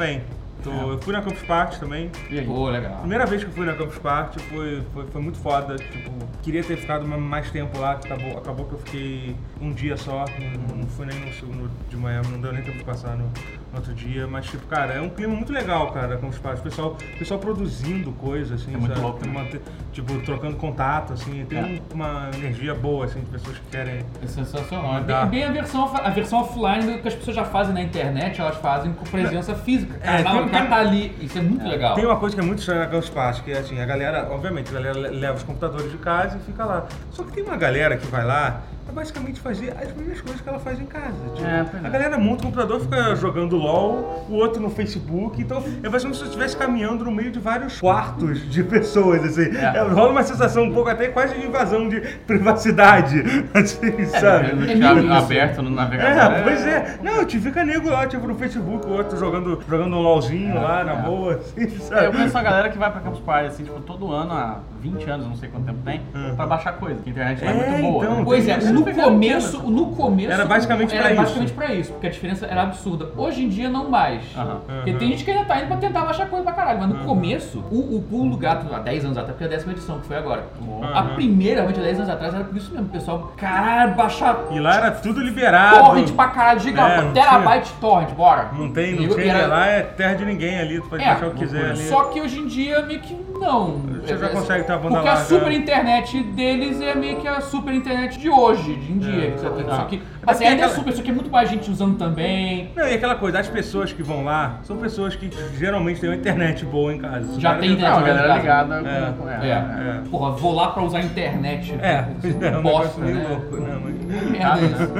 Bem, 0.00 0.22
tô, 0.62 0.70
eu 0.92 0.98
fui 0.98 1.12
na 1.12 1.22
Campus 1.22 1.42
Party 1.42 1.78
também. 1.80 2.10
E 2.30 2.38
aí? 2.38 2.46
Pô, 2.46 2.68
legal. 2.68 2.98
Primeira 3.00 3.26
vez 3.26 3.42
que 3.44 3.50
eu 3.50 3.54
fui 3.54 3.66
na 3.66 3.74
Campus 3.74 3.98
Party 3.98 4.38
foi, 4.44 4.82
foi, 4.92 5.06
foi 5.06 5.20
muito 5.22 5.38
foda. 5.38 5.76
Tipo, 5.76 6.10
queria 6.42 6.62
ter 6.62 6.76
ficado 6.76 7.06
ma- 7.06 7.16
mais 7.18 7.50
tempo 7.50 7.78
lá, 7.78 7.96
que 7.96 8.06
acabou, 8.12 8.38
acabou 8.38 8.66
que 8.66 8.72
eu 8.72 8.78
fiquei 8.78 9.36
um 9.60 9.72
dia 9.72 9.96
só. 9.96 10.24
Não, 10.38 10.76
não 10.76 10.86
fui 10.86 11.06
nem 11.06 11.18
no 11.18 11.32
segundo 11.32 11.70
de 11.88 11.96
manhã, 11.96 12.22
não 12.30 12.40
deu 12.40 12.52
nem 12.52 12.62
tempo 12.62 12.78
de 12.78 12.84
passar 12.84 13.16
no, 13.16 13.24
no 13.24 13.76
outro 13.76 13.92
dia. 13.94 14.26
Mas, 14.26 14.46
tipo, 14.46 14.66
cara, 14.66 14.94
é 14.94 15.00
um 15.00 15.08
clima 15.10 15.34
muito 15.34 15.52
legal, 15.52 15.90
cara, 15.92 16.16
Campus 16.16 16.38
Party. 16.38 16.60
O 16.60 16.64
pessoal, 16.64 16.96
pessoal 17.18 17.40
produzindo 17.40 18.12
coisa, 18.12 18.54
assim, 18.54 18.74
É 18.74 18.76
muito 18.76 18.92
sabe? 18.92 19.00
louco, 19.04 19.26
né? 19.26 19.32
Manter- 19.32 19.60
tipo, 19.92 20.18
trocando 20.20 20.56
contato, 20.56 21.12
assim. 21.12 21.44
Tem 21.46 21.58
É. 21.58 21.62
um- 21.62 21.80
uma 21.94 22.30
energia 22.34 22.74
boa, 22.74 23.04
assim, 23.06 23.20
de 23.20 23.26
pessoas 23.26 23.58
que 23.58 23.66
querem. 23.70 24.04
É 24.22 24.26
sensacional. 24.26 24.98
É 24.98 25.00
bem, 25.00 25.26
bem 25.26 25.44
a, 25.44 25.50
versão, 25.52 25.90
a 25.96 26.10
versão 26.10 26.40
offline 26.40 26.92
do 26.96 27.02
que 27.02 27.08
as 27.08 27.14
pessoas 27.14 27.36
já 27.36 27.44
fazem 27.44 27.74
na 27.74 27.82
internet, 27.82 28.40
elas 28.40 28.56
fazem 28.56 28.92
com 28.92 29.04
presença 29.04 29.54
física. 29.54 29.98
É, 30.02 30.22
Cara, 30.50 30.66
tá 30.66 30.76
ali. 30.76 31.14
Isso 31.20 31.38
é 31.38 31.40
muito 31.42 31.66
legal. 31.66 31.94
Tem 31.94 32.04
uma 32.04 32.16
coisa 32.16 32.34
que 32.34 32.40
é 32.40 32.44
muito 32.44 32.58
estranha 32.60 32.80
na 32.80 32.86
Campus 32.86 33.10
Party, 33.10 33.42
que 33.42 33.52
é 33.52 33.58
assim, 33.58 33.80
a 33.80 33.86
galera, 33.86 34.28
obviamente, 34.30 34.70
a 34.70 34.72
galera 34.74 34.98
le- 34.98 35.08
leva 35.20 35.36
os 35.36 35.42
computadores 35.42 35.90
de 35.90 35.98
casa 35.98 36.36
e 36.36 36.40
fica 36.40 36.64
lá. 36.64 36.86
Só 37.10 37.22
que 37.24 37.32
tem 37.32 37.42
uma 37.44 37.56
galera 37.56 37.96
que 37.96 38.06
vai 38.06 38.24
lá, 38.24 38.60
é 38.90 38.92
basicamente 38.92 39.40
fazer 39.40 39.70
as 39.80 39.94
mesmas 39.94 40.20
coisas 40.20 40.40
que 40.40 40.48
ela 40.48 40.58
faz 40.58 40.80
em 40.80 40.84
casa. 40.86 41.14
Tipo, 41.34 41.46
É, 41.48 41.64
pois 41.70 41.84
é. 41.84 41.86
a 41.86 41.90
galera 41.90 42.18
monta 42.18 42.42
o 42.42 42.46
computador, 42.46 42.80
fica 42.80 43.14
jogando 43.16 43.56
LOL, 43.56 44.26
o 44.28 44.34
outro 44.34 44.60
no 44.60 44.68
Facebook, 44.70 45.40
então 45.40 45.58
é 45.58 45.88
basicamente 45.88 46.00
como 46.02 46.14
se 46.14 46.20
você 46.20 46.26
estivesse 46.26 46.56
caminhando 46.56 47.04
no 47.04 47.10
meio 47.12 47.30
de 47.30 47.38
vários 47.38 47.80
quartos 47.80 48.50
de 48.50 48.62
pessoas, 48.64 49.24
assim. 49.24 49.56
É. 49.56 49.76
É, 49.76 49.80
rola 49.82 50.10
uma 50.10 50.22
sensação 50.22 50.64
um 50.64 50.72
pouco 50.72 50.90
até 50.90 51.08
quase 51.08 51.34
de 51.38 51.46
invasão 51.46 51.88
de 51.88 52.00
privacidade, 52.26 53.22
assim, 53.54 54.04
sabe? 54.06 54.54
No 54.54 54.64
É 54.70 54.74
meio 54.74 54.98
isso. 55.04 55.12
aberto 55.12 55.62
no 55.62 55.70
navegador. 55.70 56.32
É, 56.38 56.42
pois 56.42 56.66
é. 56.66 56.98
Não, 57.02 57.24
te 57.24 57.38
fica 57.38 57.64
nego 57.64 57.88
lá, 57.90 58.06
tipo, 58.06 58.26
no 58.26 58.34
Facebook, 58.34 58.86
o 58.86 58.90
outro 58.90 59.18
jogando, 59.18 59.62
jogando 59.68 59.94
um 59.96 60.00
LOLzinho 60.00 60.54
lá, 60.60 60.82
na 60.84 60.92
é. 60.92 61.02
boa, 61.02 61.34
assim, 61.34 61.64
É, 61.64 61.68
sabe? 61.78 62.06
eu 62.06 62.12
conheço 62.12 62.36
uma 62.36 62.42
galera 62.42 62.68
que 62.68 62.78
vai 62.78 62.90
pra 62.90 63.00
Campus 63.00 63.20
Party, 63.20 63.46
assim, 63.46 63.64
tipo, 63.64 63.80
todo 63.80 64.12
ano, 64.12 64.32
há 64.32 64.58
20 64.80 65.08
anos, 65.10 65.26
não 65.28 65.36
sei 65.36 65.48
quanto 65.48 65.66
tempo 65.66 65.78
tem, 65.84 66.00
Uhum. 66.14 66.34
pra 66.36 66.46
baixar 66.46 66.72
coisa, 66.72 67.00
que 67.02 67.10
a 67.10 67.12
internet 67.12 67.44
é, 67.44 67.48
É, 67.48 67.52
muito 67.52 67.82
boa. 67.92 68.04
então, 68.04 68.16
né? 68.18 68.22
Pois 68.24 68.48
é, 68.48 68.58
Isso. 68.58 68.72
no 68.72 68.84
começo, 68.84 69.56
pequeno. 69.58 69.70
no 69.76 69.86
começo 69.94 70.32
Era 70.32 70.44
basicamente 70.44 70.94
era 70.94 71.02
pra 71.02 71.12
isso. 71.12 71.22
basicamente 71.22 71.52
pra 71.52 71.74
isso, 71.74 71.92
porque 71.92 72.06
a 72.06 72.10
diferença 72.10 72.46
era 72.46 72.62
absurda. 72.62 73.08
Hoje 73.16 73.44
em 73.44 73.48
dia 73.48 73.68
não 73.68 73.88
mais. 73.90 74.22
Aham. 74.36 74.60
Porque 74.66 74.92
tem 74.94 75.08
gente 75.10 75.24
que 75.24 75.30
ainda 75.30 75.44
tá 75.44 75.58
indo 75.58 75.66
pra 75.68 75.76
tentar 75.76 76.04
baixar 76.04 76.26
coisa 76.28 76.44
pra 76.44 76.52
caralho, 76.52 76.80
mas 76.80 76.88
no 76.88 76.98
começo, 77.04 77.62
o, 77.70 77.96
o 77.96 78.02
pulo 78.02 78.30
do 78.30 78.36
gato 78.36 78.66
há 78.74 78.78
10 78.78 79.04
anos 79.04 79.16
atrás, 79.18 79.32
porque 79.36 79.44
é 79.44 79.46
a 79.46 79.50
décima 79.50 79.72
edição 79.72 79.98
que 80.00 80.06
foi 80.06 80.16
agora. 80.16 80.44
A 80.82 81.00
Aham. 81.00 81.14
primeira, 81.14 81.56
realmente, 81.60 81.80
há 81.80 81.82
10 81.82 81.98
anos 81.98 82.10
atrás, 82.10 82.34
era 82.34 82.44
por 82.44 82.56
isso 82.56 82.70
mesmo. 82.72 82.86
O 82.86 82.90
pessoal, 82.90 83.32
caralho, 83.36 83.94
baixar 83.94 84.36
E 84.50 84.58
lá 84.60 84.76
era 84.76 84.90
tudo 84.90 85.20
liberado. 85.20 85.78
torrent 85.84 86.10
pra 86.12 86.28
caralho, 86.28 86.60
giga, 86.60 86.80
É, 86.82 87.10
terabyte 87.12 87.72
torrent, 87.80 88.10
bora. 88.14 88.48
Não 88.52 88.70
tem, 88.72 88.94
E 89.02 89.06
não 89.06 89.14
tem. 89.14 89.28
era- 89.28 89.46
Lá 89.46 89.66
é 89.66 89.82
terra 89.82 90.14
de 90.14 90.24
ninguém 90.24 90.58
ali, 90.58 90.80
tu 90.80 90.88
pode 90.88 91.02
É, 91.02 91.06
baixar 91.06 91.26
o 91.26 91.30
que 91.32 91.38
quiser 91.40 91.70
ali. 91.70 91.76
Só 91.88 92.04
que 92.04 92.20
hoje 92.20 92.38
em 92.38 92.46
dia 92.46 92.82
meio 92.82 93.00
que 93.00 93.14
não. 93.40 93.78
Você 94.04 94.16
já 94.16 94.26
É, 94.26 94.28
consegue 94.28 94.64
ter 94.64 94.72
uma 94.72 94.78
banda 94.78 94.94
Porque 94.96 95.08
a 95.08 95.12
larga. 95.14 95.28
super 95.28 95.52
internet 95.52 96.22
deles 96.22 96.80
é 96.80 96.94
meio 96.94 97.16
que 97.20 97.26
a 97.26 97.40
super 97.40 97.74
internet 97.74 98.18
de 98.18 98.28
hoje, 98.28 98.74
de 98.76 98.92
em 98.92 98.98
dia. 98.98 99.24
É. 99.28 99.34
Ah. 99.70 99.76
só 99.76 99.84
que 99.84 100.02
Até 100.22 100.32
assim, 100.32 100.44
ainda 100.44 100.62
é 100.62 100.64
aquela- 100.64 100.74
super, 100.78 100.92
só 100.92 101.02
que 101.02 101.10
é 101.10 101.14
muito 101.14 101.30
mais 101.30 101.48
gente 101.50 101.70
usando 101.70 101.96
também. 101.98 102.70
Não, 102.76 102.86
e 102.86 102.94
aquela 102.94 103.14
coisa, 103.16 103.40
as 103.40 103.48
pessoas 103.48 103.92
que 103.92 104.02
vão 104.02 104.22
lá 104.24 104.58
são 104.62 104.76
pessoas 104.76 105.16
que 105.16 105.30
geralmente 105.58 106.00
têm 106.00 106.10
uma 106.10 106.16
internet 106.16 106.64
boa 106.64 106.92
em 106.94 106.98
casa. 106.98 107.40
Já 107.40 107.54
tem 107.56 107.70
tá- 107.70 107.74
internet. 107.74 107.90
Não, 107.90 107.98
a 107.98 108.02
galera 108.02 108.36
ligada 108.36 108.74
É. 108.76 109.12
com... 109.18 109.28
É. 109.28 109.50
É. 109.50 110.00
Porra, 110.10 110.30
vou 110.32 110.54
lá 110.54 110.68
pra 110.68 110.82
usar 110.82 110.98
a 110.98 111.02
internet. 111.02 111.74
É, 111.80 112.04
é 112.46 112.58
um 112.58 112.62
bosta, 112.62 113.00
né? 113.00 113.26
louco, 113.28 113.56
né? 113.56 113.80
Mas... 113.82 114.30
Merda 114.30 114.60
isso. 114.66 114.90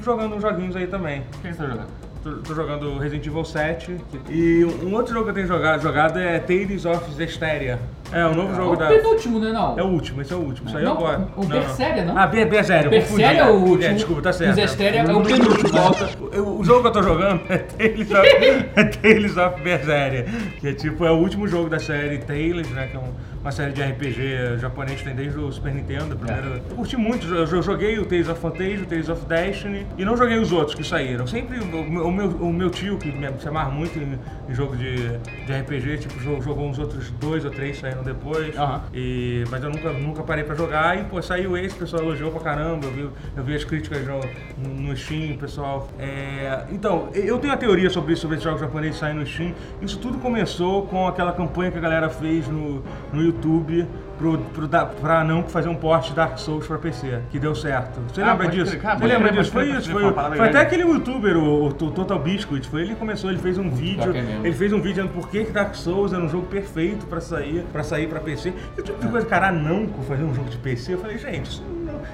Jogando 0.02 0.36
uns 0.36 0.42
joguinhos 0.42 0.74
aí 0.76 0.86
também. 0.86 1.20
O 1.20 1.24
que 1.42 1.48
você 1.52 1.54
tá 1.62 1.66
jogando? 1.68 1.88
Tô, 2.22 2.32
tô 2.32 2.54
jogando 2.54 2.98
Resident 2.98 3.26
Evil 3.26 3.44
7. 3.44 3.96
E 4.28 4.62
um 4.84 4.92
outro 4.94 5.12
jogo 5.14 5.24
que 5.24 5.30
eu 5.30 5.34
tenho 5.36 5.46
jogado, 5.46 5.80
jogado 5.82 6.18
é 6.18 6.38
Tales 6.38 6.84
of 6.84 7.10
Zestiria. 7.14 7.78
É, 8.12 8.26
o 8.26 8.34
novo 8.34 8.52
É 8.52 8.56
jogo 8.56 8.72
o 8.72 8.76
da... 8.76 8.88
penúltimo, 8.88 9.38
né, 9.38 9.52
não? 9.52 9.78
É 9.78 9.82
o 9.82 9.86
último, 9.86 10.20
esse 10.20 10.32
é 10.32 10.36
o 10.36 10.40
último. 10.40 10.68
Saiu 10.68 10.84
Não, 10.84 10.92
agora. 10.98 11.28
o 11.36 11.44
Berseria, 11.46 12.04
não? 12.04 12.18
Ah, 12.18 12.26
Ber 12.26 12.46
Berseria. 12.46 12.90
Berseria 12.90 13.26
é 13.38 13.44
o 13.50 13.54
último. 13.54 13.84
É, 13.84 13.94
desculpa, 13.94 14.20
tá 14.22 14.32
certo. 14.34 14.52
O 14.52 14.54
Zestiria 14.56 15.00
é 15.00 15.02
o 15.04 15.22
penúltimo. 15.22 15.68
Volta. 15.72 16.10
O, 16.38 16.60
o 16.60 16.64
jogo 16.64 16.82
que 16.82 16.88
eu 16.88 16.92
tô 16.92 17.02
jogando 17.02 17.40
é 17.48 17.56
Tales 17.58 18.10
of, 18.10 18.28
é 18.76 18.84
Tales 18.84 19.36
of 19.38 19.62
Berseria. 19.62 20.26
Que 20.60 20.68
é 20.68 20.72
tipo, 20.74 21.04
é 21.06 21.10
o 21.10 21.14
último 21.16 21.48
jogo 21.48 21.70
da 21.70 21.78
série 21.78 22.18
Tales, 22.18 22.68
né? 22.70 22.88
Que 22.90 22.96
é 22.96 23.00
um- 23.00 23.14
uma 23.40 23.50
série 23.50 23.72
de 23.72 23.82
RPG 23.82 24.58
japonês 24.58 25.00
tem 25.02 25.14
desde 25.14 25.38
o 25.38 25.50
Super 25.50 25.72
Nintendo. 25.74 26.14
Primeiro. 26.16 26.60
Eu 26.68 26.76
curti 26.76 26.96
muito, 26.96 27.26
eu 27.26 27.46
jo- 27.46 27.62
joguei 27.62 27.98
o 27.98 28.04
Tales 28.04 28.28
of 28.28 28.40
Fantasy, 28.40 28.80
o 28.82 28.86
Tales 28.86 29.08
of 29.08 29.24
Destiny. 29.24 29.86
E 29.96 30.04
não 30.04 30.16
joguei 30.16 30.38
os 30.38 30.52
outros 30.52 30.74
que 30.76 30.84
saíram. 30.84 31.26
Sempre 31.26 31.58
o, 31.58 31.66
meu- 32.12 32.28
o 32.28 32.52
meu, 32.52 32.68
tio, 32.70 32.98
que 32.98 33.10
me, 33.10 33.28
se 33.40 33.48
amarra 33.48 33.70
muito 33.70 33.98
em, 33.98 34.18
em 34.48 34.54
jogo 34.54 34.76
de, 34.76 34.94
de 35.46 35.52
RPG, 35.52 35.98
tipo, 35.98 36.20
jo- 36.20 36.40
jogou 36.42 36.68
uns 36.68 36.78
outros 36.78 37.10
dois 37.12 37.44
ou 37.44 37.50
três 37.50 37.78
saíram 37.78 38.02
depois. 38.02 38.54
E, 38.92 39.44
mas 39.50 39.62
eu 39.64 39.70
nunca, 39.70 39.90
nunca 39.92 40.22
parei 40.22 40.44
pra 40.44 40.54
jogar 40.54 40.98
e, 40.98 41.04
pô, 41.04 41.20
saiu 41.22 41.56
esse, 41.56 41.74
o 41.76 41.78
pessoal 41.78 42.02
elogiou 42.02 42.30
pra 42.30 42.40
caramba, 42.42 42.86
eu 42.86 42.92
vi, 42.92 43.08
eu 43.36 43.42
vi 43.44 43.54
as 43.54 43.64
críticas 43.64 44.02
no, 44.06 44.68
no 44.68 44.96
Steam, 44.96 45.36
pessoal. 45.38 45.88
É, 45.98 46.64
então, 46.70 47.08
eu 47.14 47.38
tenho 47.38 47.52
a 47.52 47.56
teoria 47.56 47.88
sobre 47.88 48.12
isso, 48.12 48.22
sobre 48.22 48.36
esses 48.36 48.44
jogos 48.44 48.60
japoneses 48.60 48.98
saindo 48.98 49.20
no 49.20 49.26
Steam. 49.26 49.54
Isso 49.80 49.98
tudo 49.98 50.18
começou 50.18 50.86
com 50.86 51.08
aquela 51.08 51.32
campanha 51.32 51.70
que 51.70 51.78
a 51.78 51.80
galera 51.80 52.10
fez 52.10 52.46
no, 52.46 52.82
no 53.12 53.29
YouTube 53.30 53.86
pra 55.00 55.24
não 55.24 55.42
fazer 55.44 55.68
um 55.68 55.74
port 55.74 56.08
de 56.08 56.14
Dark 56.14 56.38
Souls 56.38 56.66
pra 56.66 56.78
PC, 56.78 57.20
que 57.30 57.38
deu 57.38 57.54
certo. 57.54 58.00
Você 58.12 58.20
Ah, 58.22 58.32
lembra 58.32 58.48
disso? 58.48 58.70
crer, 58.72 58.82
cara, 58.82 58.98
Você 58.98 59.06
lembra 59.06 59.32
disso? 59.32 59.50
Foi 59.52 59.70
isso. 59.70 59.90
Foi, 59.90 60.02
foi 60.12 60.48
até 60.48 60.60
aquele 60.60 60.82
youtuber, 60.82 61.36
o, 61.36 61.66
o 61.68 61.72
Total 61.72 62.18
Biscuit, 62.18 62.66
foi 62.68 62.82
ele 62.82 62.90
que 62.90 62.96
começou, 62.96 63.30
ele 63.30 63.38
fez 63.38 63.56
um 63.56 63.70
vídeo, 63.70 64.14
é 64.14 64.40
ele 64.44 64.52
fez 64.54 64.72
um 64.72 64.76
vídeo 64.80 65.02
dizendo 65.02 65.12
por 65.14 65.28
que 65.30 65.44
Dark 65.44 65.74
Souls 65.74 66.12
era 66.12 66.22
um 66.22 66.28
jogo 66.28 66.46
perfeito 66.46 67.06
pra 67.06 67.20
sair, 67.20 67.64
pra 67.72 67.82
sair 67.82 68.08
pra 68.08 68.20
PC. 68.20 68.52
E 68.76 68.80
o 68.80 68.84
tipo 68.84 69.00
de 69.00 69.08
coisa, 69.08 69.26
cara, 69.26 69.50
Namco 69.50 70.02
fazer 70.02 70.24
um 70.24 70.34
jogo 70.34 70.48
de 70.50 70.58
PC, 70.58 70.94
eu 70.94 70.98
falei, 70.98 71.16
gente, 71.18 71.46
isso 71.50 71.62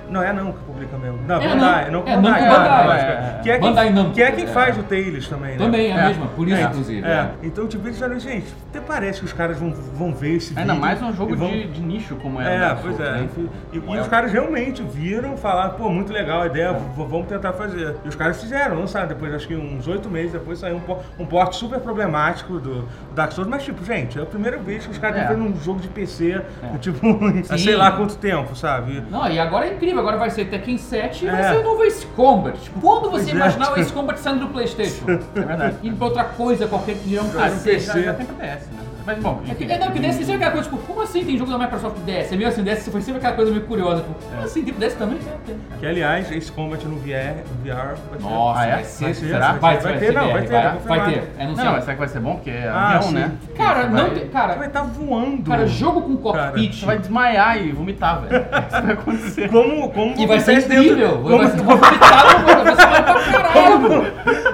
não, 0.06 0.12
não 0.12 0.22
é 0.22 0.28
a 0.28 0.32
Namco 0.32 0.58
que 0.58 0.64
publica 0.64 0.96
mesmo. 0.98 1.18
Não, 1.26 1.40
É, 1.40 1.48
Bandai, 1.48 1.90
não. 1.90 2.02
não, 2.04 2.08
É, 2.08 2.16
Bandai, 2.16 2.46
claro, 2.46 2.88
Bandai. 2.88 3.00
É, 3.00 3.40
Que 3.42 3.50
é 3.50 3.58
Bandai 3.58 3.86
quem, 3.86 3.94
Namco, 3.94 4.12
que 4.12 4.22
é 4.22 4.30
quem 4.32 4.44
é. 4.44 4.46
faz 4.48 4.78
o 4.78 4.82
Tales 4.82 5.28
também, 5.28 5.52
né? 5.52 5.58
Também, 5.58 5.90
é 5.90 5.92
a 5.94 5.98
É. 6.04 6.08
mesma, 6.08 6.26
por 6.28 6.48
isso, 6.48 6.56
É, 6.56 6.62
inclusive. 6.64 7.06
É, 7.06 7.10
é. 7.10 7.30
então 7.42 7.66
tipo, 7.66 7.86
eles 7.86 7.98
falaram, 7.98 8.18
gente, 8.20 8.46
até 8.70 8.80
parece 8.80 9.20
que 9.20 9.26
os 9.26 9.32
caras 9.32 9.58
vão, 9.58 9.70
vão 9.72 10.12
ver 10.14 10.36
esse 10.36 10.58
Ainda 10.58 10.72
vídeo. 10.72 10.80
mais 10.86 11.02
um 11.02 11.12
jogo 11.12 11.36
vão- 11.36 11.50
de, 11.50 11.66
de 11.68 11.80
nicho 11.82 12.16
como 12.16 12.40
é. 12.40 12.44
o 12.44 12.48
É, 12.48 12.74
pois 12.80 13.00
é. 13.00 13.10
né? 13.12 13.28
E, 13.72 13.76
e 13.76 13.98
os 13.98 14.08
caras 14.08 14.32
realmente 14.32 14.82
viram, 14.82 15.36
falaram, 15.36 15.74
pô, 15.74 15.88
muito 15.88 16.12
legal 16.12 16.42
a 16.42 16.46
ideia, 16.46 16.72
vamos 16.96 17.26
tentar 17.26 17.52
fazer. 17.52 17.96
E 18.04 18.08
os 18.08 18.14
caras 18.14 18.40
fizeram, 18.40 18.76
lançaram. 18.78 19.08
Depois, 19.08 19.32
acho 19.34 19.46
que 19.46 19.54
uns 19.54 19.86
oito 19.88 20.08
meses 20.08 20.32
depois, 20.32 20.58
saiu 20.58 20.76
um, 20.76 21.22
um 21.22 21.26
porte 21.26 21.56
super 21.56 21.80
problemático 21.80 22.58
do 22.58 22.88
Dark 23.14 23.32
Souls. 23.32 23.48
Mas, 23.48 23.62
tipo, 23.64 23.84
gente, 23.84 24.18
é 24.18 24.22
a 24.22 24.26
primeira 24.26 24.56
vez 24.58 24.84
que 24.84 24.92
os 24.92 24.98
caras 24.98 25.16
É. 25.18 25.20
estão 25.22 25.36
fazendo 25.36 25.54
um 25.56 25.60
jogo 25.62 25.80
de 25.80 25.88
PC, 25.88 26.40
tipo, 26.80 27.06
há 27.50 27.56
Sim. 27.56 27.64
sei 27.64 27.76
lá 27.76 27.92
quanto 27.92 28.16
tempo, 28.16 28.54
sabe? 28.56 29.02
Não, 29.10 29.28
e 29.30 29.38
agora 29.38 29.66
é 29.66 29.74
incrível, 29.76 30.00
agora 30.00 30.16
vai 30.16 30.30
ser 30.30 30.46
Tekken 30.46 30.76
7 30.78 31.24
e 31.24 31.28
vai 31.30 31.40
É. 31.40 31.48
ser 31.52 31.58
o 31.58 31.62
novo 31.62 31.84
Ace 31.84 32.04
Combat. 32.08 32.58
Tipo, 32.58 32.80
quando 32.80 33.02
você 33.10 33.10
Pois 33.10 33.28
imaginar 33.28 33.72
o 33.72 33.78
Ace 33.80 33.92
Combat 33.92 34.18
saindo 34.18 34.40
do 34.46 34.48
Playstation? 34.52 35.04
É 35.36 35.40
verdade. 35.40 35.76
Indo 35.82 35.96
pra 35.96 36.06
outra 36.06 36.24
coisa 36.24 36.66
qualquer 36.66 36.96
que 36.96 37.08
dirão 37.08 37.26
Ah, 37.38 37.42
PC. 37.50 37.78
já, 37.80 37.98
já 38.00 38.14
tem 38.14 38.26
pra 38.26 38.34
DS, 38.46 38.66
né? 38.68 38.78
Mas 39.06 39.18
bom, 39.20 39.40
É, 39.48 39.54
que, 39.54 39.64
enfim. 39.64 39.72
é, 39.72 39.78
não, 39.78 39.90
que 39.92 40.00
DS 40.00 40.16
sempre 40.16 40.34
aquela 40.34 40.50
coisa, 40.50 40.68
tipo, 40.68 40.82
como 40.82 41.00
assim 41.00 41.24
tem 41.24 41.38
jogo 41.38 41.52
da 41.52 41.58
Microsoft 41.58 41.96
DS? 42.04 42.32
É 42.32 42.36
meio 42.36 42.48
assim, 42.48 42.62
DS 42.64 42.88
foi 42.90 43.00
sempre 43.00 43.18
aquela 43.18 43.34
coisa 43.36 43.52
meio 43.52 43.62
curiosa, 43.64 44.02
tipo, 44.02 44.14
como 44.14 44.42
assim, 44.42 44.64
tipo, 44.64 44.80
DS 44.80 44.94
também? 44.94 45.18
É. 45.48 45.78
Que, 45.78 45.86
aliás, 45.86 46.32
esse 46.32 46.50
Combat 46.50 46.84
no 46.86 46.96
VR, 46.96 47.44
no 47.48 47.64
VR 47.64 47.94
vai 48.10 48.18
ser... 48.20 48.24
Nossa, 48.28 48.60
Ah, 48.60 48.66
é? 48.66 48.70
vai 48.74 48.84
ser, 48.84 49.14
será? 49.14 49.52
vai 49.52 49.78
Vai, 49.78 49.98
ter, 49.98 50.12
não, 50.12 50.32
vai 50.32 50.42
ter, 50.42 50.48
vai, 50.50 50.62
tá 50.62 50.76
vai 50.86 51.12
ter, 51.12 51.22
é 51.38 51.46
Não, 51.46 51.54
mas 51.72 51.84
será 51.84 51.92
que 51.94 51.98
vai 52.00 52.08
ser 52.08 52.20
bom? 52.20 52.34
Porque 52.34 52.50
é 52.50 52.68
Ah, 52.68 52.86
avião, 52.96 53.02
sim. 53.02 53.14
né? 53.14 53.32
Cara, 53.56 53.82
Você 53.82 53.88
não 54.02 54.10
tem, 54.10 54.28
cara, 54.28 54.54
Vai 54.56 54.66
estar 54.66 54.82
voando. 54.82 55.50
cara, 55.50 55.66
jogo 55.66 56.02
com 56.02 56.16
cockpit. 56.16 56.74
Você 56.80 56.86
vai 56.86 56.98
desmaiar 56.98 57.58
e 57.62 57.70
vomitar, 57.72 58.22
velho. 58.22 58.44
Isso 58.68 58.82
vai 58.82 58.92
acontecer. 58.92 59.48
Como, 59.50 59.88
como 59.90 60.14
E 60.20 60.26
vai 60.26 60.40
ser 60.40 60.56
dentro- 60.62 60.74
incrível, 60.82 61.10
como- 61.22 61.38
vai 61.38 61.46
ser 61.50 61.60
uma 61.60 61.78
fritada, 61.78 62.64
vai 62.64 62.76
ser 62.76 62.86
pra 62.86 63.42
caralho. 63.42 64.06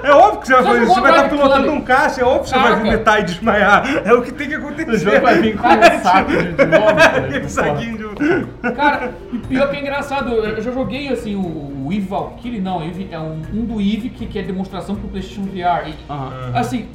É 0.03 0.11
óbvio 0.13 0.41
que 0.41 0.47
você 0.49 0.55
vai 0.55 0.65
fazer 0.65 0.83
isso. 0.83 0.95
Você 0.95 1.01
vai 1.01 1.11
estar 1.11 1.23
Drive 1.23 1.31
pilotando 1.41 1.73
um 1.73 1.81
caça, 1.81 2.21
é 2.21 2.25
óbvio 2.25 2.43
que 2.43 2.49
você 2.51 2.59
vai 2.59 2.75
vomitar 2.77 3.21
e 3.21 3.23
desmaiar. 3.23 3.85
É 4.05 4.13
o 4.13 4.21
que 4.23 4.33
tem 4.33 4.42
que 4.49 4.55
acontecer. 4.55 4.91
O 4.91 4.99
jogo 4.99 5.21
vai 5.21 5.41
vir 5.41 5.57
com 5.57 5.67
um 5.67 6.03
saco 6.03 6.31
de, 6.31 6.53
de 6.53 6.65
vômito. 6.65 7.19
Aquele 7.27 7.49
saquinho 7.49 7.99
de... 7.99 8.73
Cara, 8.75 9.15
e 9.33 9.39
pior 9.39 9.71
que 9.71 9.77
é 9.77 9.81
engraçado, 9.81 10.33
eu 10.33 10.61
já 10.63 10.71
joguei 10.71 11.09
assim 11.09 11.35
o, 11.35 11.87
o 11.87 11.93
Eve 11.93 12.07
Valkyrie, 12.07 12.61
não, 12.61 12.83
Eve, 12.83 13.09
é 13.11 13.19
um, 13.19 13.43
um 13.53 13.65
do 13.65 13.81
Eve 13.81 14.11
que, 14.11 14.27
que 14.27 14.39
é 14.39 14.43
demonstração 14.43 14.97
pro 14.97 15.09
PlayStation 15.09 15.43
VR. 15.43 15.89
E, 15.89 15.95
Aham. 16.11 16.53
Assim, 16.55 16.89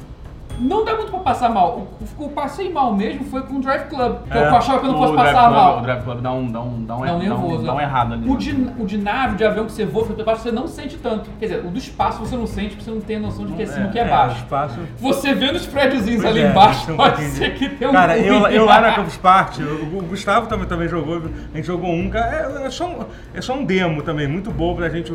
não 0.60 0.84
dá 0.84 0.94
muito 0.96 1.10
pra 1.10 1.20
passar 1.20 1.48
mal. 1.50 1.86
O, 2.18 2.24
o 2.24 2.28
passei 2.30 2.72
mal 2.72 2.94
mesmo 2.94 3.24
foi 3.24 3.42
com 3.42 3.54
o 3.56 3.60
Drive 3.60 3.88
Club, 3.88 4.16
que 4.30 4.36
É. 4.36 4.48
eu 4.48 4.56
achava 4.56 4.80
que 4.80 4.86
eu 4.86 4.92
não 4.92 4.98
fosse 4.98 5.14
passar 5.14 5.42
Club- 5.44 5.52
mal. 5.56 5.78
O 5.78 5.82
Drive 5.82 6.02
Club 6.04 6.20
dá 6.20 6.32
um, 6.32 6.50
dá 6.50 6.60
um, 6.60 6.84
dá 6.84 6.96
um, 6.96 7.00
Dá 7.06 7.14
um 7.14 7.18
nervoso. 7.18 7.64
dá 7.64 7.74
um 7.74 7.80
errado 7.80 8.14
ali. 8.14 8.28
O 8.30 8.36
de, 8.36 8.52
o 8.78 8.86
de 8.86 8.98
nave, 8.98 9.36
de 9.36 9.44
avião 9.44 9.64
que 9.66 9.72
você 9.72 9.84
voa, 9.84 10.04
você 10.04 10.50
não 10.52 10.66
sente 10.68 10.96
tanto. 10.96 11.30
Quer 11.38 11.46
dizer, 11.46 11.64
o 11.64 11.70
do 11.70 11.78
espaço 11.78 12.18
você 12.20 12.36
não 12.36 12.46
sente, 12.46 12.70
porque 12.70 12.84
você 12.84 12.90
não 12.90 13.00
tem 13.00 13.16
a 13.16 13.20
noção 13.20 13.46
de 13.46 13.52
que 13.54 13.62
é 13.62 13.66
cima 13.66 13.86
e 13.86 13.90
que 13.90 13.98
é 13.98 14.02
É, 14.02 14.08
baixo. 14.08 14.36
espaço... 14.36 14.78
Você 14.98 15.34
vendo 15.34 15.56
os 15.56 15.66
prédiozinhos 15.66 16.24
ali 16.24 16.40
é, 16.40 16.50
embaixo, 16.50 16.92
um 16.92 16.96
pode 16.96 17.22
ser 17.24 17.54
que 17.54 17.68
tenha 17.68 17.90
um 17.90 17.94
Cara, 17.94 18.18
eu, 18.18 18.40
ruim. 18.40 18.52
eu 18.52 18.64
lá 18.64 18.80
na 18.80 18.92
Campus 18.94 19.16
Party, 19.16 19.62
o, 19.62 19.98
o 19.98 20.02
Gustavo 20.02 20.46
também, 20.46 20.66
também 20.66 20.88
jogou, 20.88 21.16
a 21.52 21.56
gente 21.56 21.66
jogou 21.66 21.90
um, 21.90 22.08
cara, 22.10 22.60
é, 22.62 22.66
é 22.66 22.70
só 22.70 22.86
um, 22.86 23.04
é 23.34 23.40
só 23.40 23.54
um 23.54 23.64
demo 23.64 24.02
também, 24.02 24.26
muito 24.26 24.50
bom 24.50 24.74
pra 24.74 24.88
gente, 24.88 25.12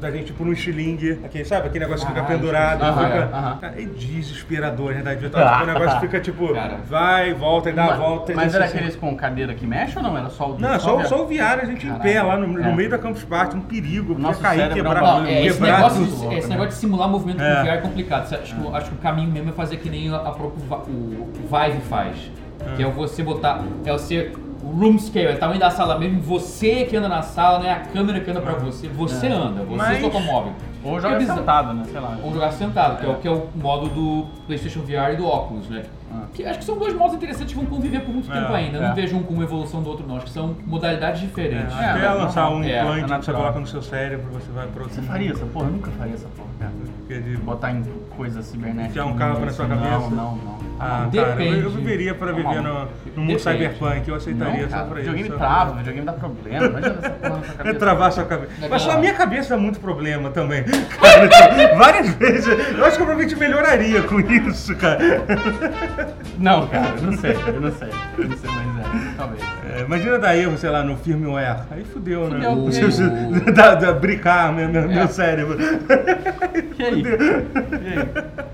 da 0.00 0.10
gente 0.10 0.26
tipo 0.26 0.44
no 0.44 0.52
estilingue, 0.52 1.20
aquele, 1.24 1.44
sabe, 1.44 1.66
aquele 1.68 1.84
negócio 1.84 2.06
que 2.06 2.12
fica 2.12 2.24
pendurado, 2.26 2.80
fica, 2.84 3.74
é 3.76 3.82
desesperador, 3.84 4.83
na 4.88 4.94
verdade, 4.94 5.20
virtual, 5.20 5.48
tipo, 5.58 5.62
o 5.62 5.66
negócio 5.66 6.00
fica 6.00 6.20
tipo, 6.20 6.54
Cara. 6.54 6.78
vai, 6.88 7.34
volta 7.34 7.70
e 7.70 7.72
dá 7.72 7.84
a 7.84 7.86
Mas, 7.88 7.98
volta. 7.98 8.32
e 8.32 8.34
mas 8.34 8.50
você 8.50 8.56
era 8.56 8.64
assim- 8.66 8.76
aqueles 8.78 8.96
com 8.96 9.16
cadeira 9.16 9.54
que 9.54 9.66
mexe 9.66 9.96
ou 9.98 10.02
não? 10.02 10.16
Era 10.16 10.28
só 10.30 10.50
o 10.50 10.58
Não, 10.58 10.80
só, 10.80 10.96
o- 10.96 11.04
só 11.06 11.22
o 11.22 11.26
VR, 11.26 11.60
a 11.62 11.64
gente 11.64 11.86
em 11.86 11.94
pé 11.98 12.22
lá 12.22 12.36
no, 12.36 12.46
no 12.46 12.60
É. 12.68 12.72
meio 12.74 12.90
da 12.90 12.98
Campus 12.98 13.24
Party, 13.24 13.56
um 13.56 13.60
perigo, 13.60 14.18
Nosso 14.18 14.40
cair, 14.40 14.58
cérebro 14.60 14.78
é 14.78 14.82
quebrar, 14.82 15.00
bagulho 15.02 15.22
Não, 15.24 15.30
é, 15.30 15.44
esse 15.46 15.58
quebrar 15.58 15.76
negócio, 15.78 16.06
tudo. 16.06 16.28
de, 16.28 16.34
esse 16.36 16.48
né? 16.48 16.54
negócio 16.54 16.70
de 16.72 16.76
simular 16.76 17.08
movimento 17.08 17.42
É. 17.42 17.54
com 17.56 17.62
VR 17.64 17.68
é 17.68 17.76
complicado. 17.78 18.26
Você- 18.28 18.34
Acho, 18.36 18.54
que, 18.54 18.76
acho 18.76 18.90
que 18.90 18.94
o 18.96 18.98
caminho 18.98 19.30
mesmo 19.30 19.50
é 19.50 19.52
fazer 19.52 19.76
que 19.78 19.88
nem 19.90 20.10
a, 20.12 20.16
a 20.16 20.30
própria 20.32 20.64
Va- 20.68 20.78
o 20.88 21.28
Vive 21.50 21.80
faz. 21.88 22.16
Que 22.76 22.82
é 22.82 22.86
o 22.86 22.92
você 22.92 23.22
botar. 23.22 23.60
É 23.84 23.92
o 23.92 23.98
ser. 23.98 24.32
O 24.62 24.68
room 24.80 24.98
scale, 24.98 25.26
é 25.26 25.32
o 25.34 25.38
tamanho 25.38 25.60
da 25.60 25.68
sala 25.70 25.98
mesmo, 25.98 26.20
você 26.22 26.84
que 26.84 26.96
anda 26.96 27.06
na 27.08 27.20
sala, 27.20 27.58
não 27.58 27.66
é 27.66 27.72
a 27.72 27.80
câmera 27.80 28.18
que 28.20 28.30
anda 28.30 28.40
pra 28.40 28.54
você. 28.54 28.88
Você 28.88 29.26
anda, 29.26 29.62
você 29.62 29.76
Mas- 29.76 29.98
se 29.98 30.04
automóvel. 30.04 30.52
Ou 30.84 30.98
É 30.98 31.00
joga 31.00 31.16
bizarro. 31.18 31.38
sentado, 31.38 31.72
né? 31.74 31.84
Sei 31.90 32.00
lá. 32.00 32.18
Ou 32.22 32.32
jogar 32.32 32.50
sentado, 32.52 32.98
que 33.00 33.06
é, 33.06 33.08
o, 33.08 33.14
que 33.16 33.28
é 33.28 33.30
o 33.30 33.48
modo 33.54 33.88
do 33.88 34.26
PlayStation 34.46 34.80
VR 34.80 35.12
e 35.14 35.16
do 35.16 35.26
Oculus, 35.26 35.68
né? 35.68 35.82
Ah. 36.12 36.24
Que 36.32 36.44
acho 36.44 36.58
que 36.60 36.64
são 36.64 36.78
dois 36.78 36.94
modos 36.94 37.16
interessantes 37.16 37.52
que 37.52 37.58
vão 37.58 37.66
conviver 37.66 38.00
por 38.00 38.12
muito 38.12 38.30
É, 38.30 38.34
tempo 38.40 38.52
ainda. 38.52 38.78
é. 38.78 38.88
Não 38.88 38.94
vejo 38.94 39.16
um 39.16 39.22
como 39.22 39.42
evolução 39.42 39.82
do 39.82 39.88
outro, 39.90 40.06
não. 40.06 40.16
Acho 40.16 40.26
que 40.26 40.30
são 40.32 40.54
modalidades 40.66 41.20
diferentes. 41.22 41.74
É, 41.76 41.84
até 41.90 42.04
É, 42.04 42.10
lançar 42.12 42.50
um 42.50 42.62
É, 42.62 42.80
implante 42.80 43.12
é 43.12 43.18
que 43.18 43.24
você 43.24 43.32
coloca 43.32 43.58
no 43.58 43.66
seu 43.66 43.82
cérebro, 43.82 44.26
você 44.32 44.50
vai 44.52 44.66
pro 44.68 44.82
outro 44.82 44.94
Você 44.94 45.02
faria 45.02 45.32
essa 45.32 45.46
porra? 45.46 45.66
Eu 45.66 45.72
nunca 45.72 45.90
faria 45.92 46.14
essa 46.14 46.28
porra. 46.28 46.70
Porque 46.98 47.20
de- 47.20 47.36
Botar 47.38 47.72
em 47.72 47.82
coisa 48.16 48.42
cibernética. 48.42 48.90
Enfiar 48.90 49.06
um 49.06 49.16
carro 49.16 49.40
na 49.44 49.50
sua 49.52 49.66
Não, 49.66 49.76
cabeça? 49.76 50.10
Não, 50.10 50.36
não. 50.36 50.58
Ah, 50.86 51.08
cara, 51.14 51.28
eu, 51.30 51.36
Depende. 51.36 51.60
eu 51.62 51.70
viveria 51.70 52.14
para 52.14 52.32
viver 52.32 52.60
no, 52.60 52.62
no 52.62 53.22
mundo 53.22 53.36
Depende. 53.38 53.42
cyberpunk, 53.42 54.08
eu 54.08 54.14
aceitaria 54.16 54.62
Não, 54.64 54.68
só 54.70 54.76
cara, 54.76 54.84
pra 54.88 55.00
isso. 55.00 55.10
videogame 55.10 55.28
só- 55.30 55.36
trava, 55.38 55.76
videogame 55.78 56.06
dá 56.06 56.12
problema. 56.12 56.66
Imagina 56.66 56.94
essa 57.00 57.10
porra 57.10 57.30
na 57.36 57.42
sua 57.44 57.54
É 57.54 57.56
cabeça. 57.56 57.78
travar 57.78 58.12
sua 58.12 58.24
cabeça. 58.24 58.52
É 58.62 58.68
Mas 58.68 58.82
só 58.82 58.90
a 58.92 58.98
minha 58.98 59.14
cabeça 59.14 59.54
dá 59.56 59.60
muito 59.60 59.80
problema 59.80 60.30
também. 60.30 60.62
Cara, 61.00 61.74
várias 61.76 62.08
vezes. 62.14 62.46
Eu 62.46 62.84
acho 62.84 62.96
que 62.96 63.02
eu 63.02 63.06
provavelmente 63.06 63.36
melhoraria 63.36 64.02
com 64.02 64.20
isso, 64.20 64.76
cara. 64.76 64.98
Não, 66.38 66.66
cara, 66.68 66.94
eu 66.96 67.02
não 67.10 67.16
sei, 67.18 67.32
eu 67.46 67.60
não 67.60 67.72
sei. 67.72 67.88
Eu 68.18 68.28
não 68.28 68.36
sei, 68.36 68.50
mas 68.50 68.84
é, 68.86 69.14
talvez. 69.16 69.42
É, 69.74 69.80
imagina 69.82 70.18
dar 70.18 70.36
erro, 70.36 70.56
sei 70.58 70.70
lá, 70.70 70.82
no 70.82 70.96
firmware. 70.96 71.60
Aí 71.70 71.84
fudeu, 71.84 72.28
né? 72.28 72.44
Fudeu, 72.50 72.90
se- 72.92 73.52
da, 73.52 73.74
da, 73.74 73.92
bricar 73.92 74.52
meu, 74.52 74.68
meu, 74.68 74.88
meu 74.88 75.02
É. 75.02 75.06
cérebro. 75.08 75.56
E 76.78 76.82
aí? 76.82 77.02
E 77.02 77.98
aí? 77.98 78.44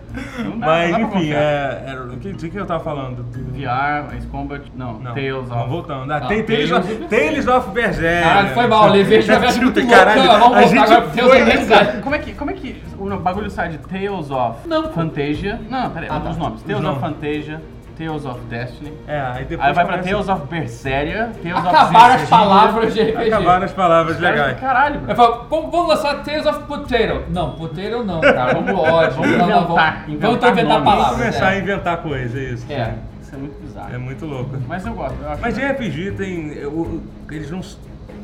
Não 0.44 0.58
dá, 0.58 0.66
Mas, 0.66 0.90
não 0.90 1.00
dá 1.00 1.06
enfim, 1.16 1.32
é, 1.32 1.84
era, 1.86 2.02
o 2.04 2.16
que, 2.18 2.32
de 2.32 2.50
que 2.50 2.56
eu 2.56 2.66
tava 2.66 2.82
falando? 2.82 3.24
VR, 3.52 4.14
Ace 4.16 4.26
Combat, 4.26 4.62
não, 4.74 4.94
Não, 4.98 5.14
Tales 5.14 5.50
of... 5.50 5.68
voltando. 5.68 6.10
Ah, 6.12 6.16
Ah, 6.16 6.26
tem 6.26 6.42
Tales, 6.42 6.70
Tales 6.70 6.84
of, 6.90 6.92
of 7.04 7.08
Tales 7.08 7.46
of 7.46 7.70
Berserk. 7.70 8.22
Caralho, 8.24 8.48
foi 8.54 8.66
mal, 8.66 8.88
levei 8.90 9.18
de 9.20 9.26
vez 9.38 9.56
muito 9.58 9.78
louco. 9.80 9.92
Caralho, 9.94 10.22
Vamos 10.22 10.34
a 10.34 10.38
voltar 10.40 10.62
gente 10.66 10.78
agora 10.80 11.02
pro 11.02 11.10
Deus 11.16 11.28
foi- 11.30 11.40
organizado. 11.40 12.02
Como 12.02 12.14
é 12.14 12.18
que, 12.18 12.32
como 12.32 12.50
é 12.50 12.54
que 12.54 12.82
o 12.98 13.16
bagulho 13.18 13.50
sai 13.50 13.68
de 13.70 13.78
Tales 13.78 14.30
of 14.30 14.68
Não. 14.68 14.90
Fantasia? 14.92 15.60
Não, 15.68 15.90
peraí, 15.90 16.08
Ah, 16.10 16.20
tá. 16.20 16.30
os 16.30 16.36
nomes. 16.36 16.62
Tales 16.62 16.82
Os 16.82 16.88
of. 16.88 17.00
Fantasia, 17.00 17.62
Tales 18.06 18.24
of 18.24 18.40
Destiny. 18.48 18.92
É, 19.06 19.20
aí 19.20 19.44
depois 19.44 19.68
Aí 19.68 19.74
vai 19.74 19.84
pra 19.84 19.98
começa- 19.98 20.10
Tales 20.10 20.28
of 20.28 20.46
Berseria, 20.48 21.30
Tales 21.42 21.58
Acabaram 21.58 22.14
of 22.14 22.22
as 22.22 22.28
palavras 22.30 22.94
de 22.94 23.00
RPG. 23.02 23.26
Acabaram 23.34 23.64
as 23.64 23.72
palavras 23.72 24.16
Cara, 24.16 24.30
legais. 24.30 24.60
Caralho, 24.60 24.94
Eu 24.96 25.00
bro. 25.02 25.16
falo, 25.16 25.46
vamos, 25.50 25.70
vamos 25.70 25.88
lançar 25.88 26.22
Tales 26.24 26.46
of 26.46 26.62
Potato. 26.64 27.24
Não, 27.28 27.50
Potato 27.52 28.04
não, 28.04 28.20
cara. 28.20 28.54
Não. 28.54 28.62
Vamos 28.62 28.72
Não, 28.72 29.36
não, 29.38 29.44
inventar, 29.46 29.66
vamos, 29.66 29.76
vamos 29.76 30.08
inventar 30.08 30.50
inventar 30.50 30.64
nomes. 30.64 30.66
Vamos 30.68 30.84
palavras. 30.84 31.18
começar 31.18 31.46
a 31.48 31.54
é. 31.54 31.58
inventar 31.58 31.96
coisa, 31.98 32.40
isso. 32.40 32.66
É. 32.72 32.94
Isso 33.20 33.34
é 33.34 33.38
muito 33.38 33.60
bizarro. 33.62 33.94
É 33.94 33.98
muito 33.98 34.26
louco. 34.26 34.50
Mas 34.66 34.86
eu 34.86 34.94
gosto, 34.94 35.16
eu 35.22 35.30
acho. 35.30 35.40
Mas 35.42 35.58
RPG 35.58 36.12
tem. 36.12 36.48
eu- 36.54 37.02
eles 37.30 37.50
não. 37.50 37.60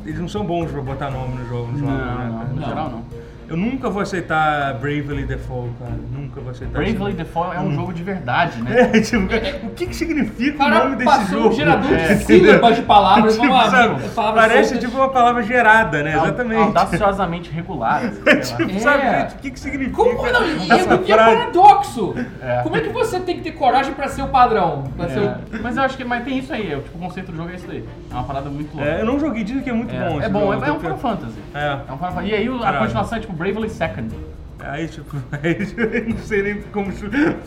Eles 0.05 0.19
não 0.19 0.27
são 0.27 0.45
bons 0.45 0.71
pra 0.71 0.81
botar 0.81 1.09
nome 1.11 1.35
no 1.35 1.47
jogo. 1.49 1.71
No 1.73 1.79
Não, 1.79 1.87
jogo, 1.89 1.91
né, 2.01 2.25
não, 2.29 2.37
cara? 2.37 2.47
no 2.49 2.55
Não. 2.61 2.67
geral 2.67 2.89
não. 2.89 3.03
Eu 3.49 3.55
nunca 3.57 3.89
vou 3.89 4.01
aceitar 4.01 4.73
Bravely 4.75 5.25
Default, 5.25 5.71
cara. 5.79 5.91
Nunca 6.11 6.41
vou 6.41 6.51
aceitar 6.51 6.73
Bravely 6.73 7.07
isso. 7.09 7.17
Default 7.17 7.55
é 7.55 7.59
um 7.59 7.73
jogo 7.73 7.93
de 7.93 8.03
verdade, 8.03 8.61
né? 8.61 8.91
É, 8.93 8.99
tipo, 9.01 9.25
o 9.67 9.69
que, 9.71 9.87
que 9.87 9.95
significa 9.95 10.63
O 10.65 10.69
nome 10.69 10.95
desse 10.97 11.05
passou 11.09 11.37
jogo? 11.43 11.49
um 11.49 11.51
gerador 11.53 11.93
É. 11.93 12.13
de 12.15 12.23
sílabas 12.23 12.75
de 12.75 12.81
palavras. 12.83 13.33
Tipo, 13.37 13.47
vamos 13.47 13.63
lá, 13.63 13.69
sabe, 13.71 14.09
palavras 14.09 14.43
Parece 14.47 14.69
soltas. 14.69 14.89
tipo 14.89 15.01
uma 15.01 15.09
palavra 15.09 15.43
gerada, 15.43 16.03
né? 16.03 16.13
Exatamente. 16.15 16.61
Audaciosamente 16.61 17.51
regular. 17.51 18.01
assim, 18.05 18.21
sei 18.23 18.33
lá. 18.33 18.41
tipo, 18.41 18.71
É. 18.71 18.79
sabe, 18.79 19.09
gente, 19.09 19.35
o 19.35 19.37
que, 19.39 19.51
que 19.51 19.59
significa? 19.59 19.95
Como 19.95 20.13
não? 20.31 20.43
É, 20.43 21.05
e 21.05 21.11
é 21.11 21.15
paradoxo. 21.17 22.15
É. 22.41 22.61
Como 22.63 22.75
é 22.75 22.81
que 22.81 22.89
você 22.89 23.19
tem 23.19 23.37
que 23.37 23.43
ter 23.43 23.51
coragem 23.51 23.93
pra 23.93 24.07
ser 24.07 24.21
o 24.23 24.27
padrão? 24.27 24.83
Pra 24.95 25.07
ser 25.09 25.19
o... 25.19 25.23
É, 25.25 25.37
Mas 25.61 25.77
eu 25.77 25.83
acho 25.83 25.97
que 25.97 26.03
mas 26.03 26.23
tem 26.23 26.37
isso 26.39 26.51
aí, 26.53 26.71
é, 26.73 26.75
tipo, 26.77 26.97
o 26.97 27.01
conceito 27.01 27.31
do 27.31 27.37
jogo 27.37 27.49
é 27.49 27.55
isso 27.55 27.67
daí. 27.67 27.83
É 28.09 28.13
uma 28.13 28.23
parada 28.23 28.49
muito 28.49 28.75
louca. 28.75 28.89
É, 28.89 29.01
eu 29.01 29.05
não 29.05 29.19
joguei, 29.19 29.43
dizem 29.43 29.61
que 29.61 29.69
é 29.69 29.73
muito 29.73 29.93
É, 29.93 29.99
bom. 30.09 30.21
é 30.21 30.29
bom, 30.29 30.53
é, 30.53 30.67
é 30.67 30.71
um 30.71 30.79
Final 30.79 30.97
Fantasy. 30.97 31.33
É. 31.53 31.67
É 31.87 31.91
um 31.93 31.97
Final 31.97 32.11
Fantasy. 32.11 32.27
E 32.29 32.33
aí 32.35 32.47
a 32.47 32.73
continuação 32.73 33.17
é 33.17 33.21
tipo 33.21 33.33
Bravely 33.37 33.69
Second. 33.69 34.13
Aí, 34.59 34.87
tipo, 34.87 35.15
aí, 35.31 35.57
eu 35.77 36.09
não 36.09 36.17
sei 36.17 36.41
nem 36.41 36.61
como 36.73 36.91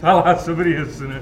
falar 0.01 0.37
sobre 0.39 0.71
isso, 0.81 1.05
né? 1.05 1.21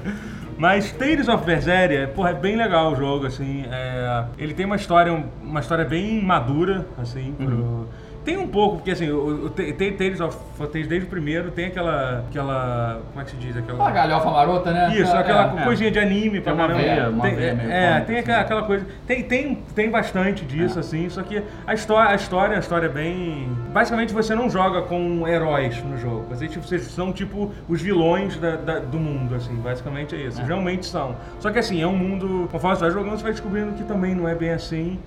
Mas 0.57 0.91
Tales 0.91 1.27
of 1.29 1.45
Berseria, 1.45 2.07
porra, 2.09 2.31
é 2.31 2.33
bem 2.33 2.55
legal 2.57 2.91
o 2.91 2.95
jogo, 2.95 3.25
assim. 3.25 3.65
é, 3.71 4.25
ele 4.37 4.53
tem 4.53 4.65
uma 4.65 4.75
história, 4.75 5.11
uma 5.41 5.59
história 5.61 5.85
bem 5.85 6.21
madura, 6.21 6.85
assim. 7.01 7.33
Pro... 7.37 7.87
Tem 8.25 8.37
um 8.37 8.47
pouco, 8.47 8.75
porque 8.75 8.91
assim, 8.91 9.09
o, 9.09 9.45
o, 9.45 9.49
tem 9.49 9.73
tem 9.73 9.93
Tales 9.95 10.19
of 10.19 10.37
Tales 10.57 10.87
desde 10.87 11.07
o 11.07 11.09
primeiro, 11.09 11.49
tem 11.51 11.67
aquela. 11.67 12.25
aquela. 12.29 13.01
Como 13.09 13.21
é 13.21 13.23
que 13.23 13.31
se 13.31 13.37
diz? 13.37 13.55
Uma 13.55 13.61
Aquela. 13.63 13.91
galhofa 13.91 14.29
marota, 14.29 14.71
né? 14.73 14.93
Isso, 14.93 15.15
aquela 15.15 15.61
É. 15.61 15.63
coisinha 15.63 15.89
de 15.89 15.97
anime 15.97 16.41
pra 16.41 16.51
Tem 16.53 16.61
uma 16.61 16.67
caramba. 16.67 16.83
veia, 16.87 17.09
uma 17.09 17.23
tem, 17.23 17.35
veia 17.35 17.53
meio 17.55 17.71
é, 17.71 18.01
tem 18.01 18.15
assim. 18.17 18.23
aquela, 18.23 18.41
aquela 18.41 18.63
coisa. 18.63 18.85
Tem, 19.07 19.23
tem, 19.23 19.55
tem 19.73 19.89
bastante 19.89 20.43
disso, 20.45 20.77
É. 20.77 20.81
assim, 20.81 21.07
só 21.09 21.23
que 21.23 21.41
a 21.65 21.73
história, 21.73 22.11
a 22.11 22.15
história, 22.15 22.57
a 22.57 22.59
história 22.59 22.85
é 22.87 22.89
bem. 22.89 23.47
Basicamente 23.71 24.13
você 24.13 24.33
não 24.35 24.49
joga 24.49 24.81
com 24.81 25.27
heróis 25.27 25.81
no 25.83 25.97
jogo. 25.97 26.25
Você, 26.29 26.47
tipo, 26.47 26.65
vocês 26.65 26.83
são 26.83 27.11
tipo 27.13 27.51
os 27.67 27.81
vilões 27.81 28.35
da- 28.37 28.55
da- 28.55 28.79
do 28.79 28.97
mundo, 28.99 29.35
assim, 29.35 29.53
basicamente 29.55 30.15
é 30.15 30.19
isso. 30.19 30.41
É. 30.41 30.43
Realmente 30.45 30.85
são. 30.85 31.15
Só 31.39 31.51
que 31.51 31.59
assim, 31.59 31.81
é 31.81 31.87
um 31.87 31.95
mundo. 31.95 32.47
Conforme 32.51 32.75
você 32.75 32.81
vai 32.83 32.91
jogando, 32.91 33.17
você 33.17 33.23
vai 33.23 33.31
descobrindo 33.31 33.73
que 33.73 33.83
também 33.83 34.15
não 34.15 34.27
é 34.27 34.33
bem 34.35 34.51
assim. 34.51 34.99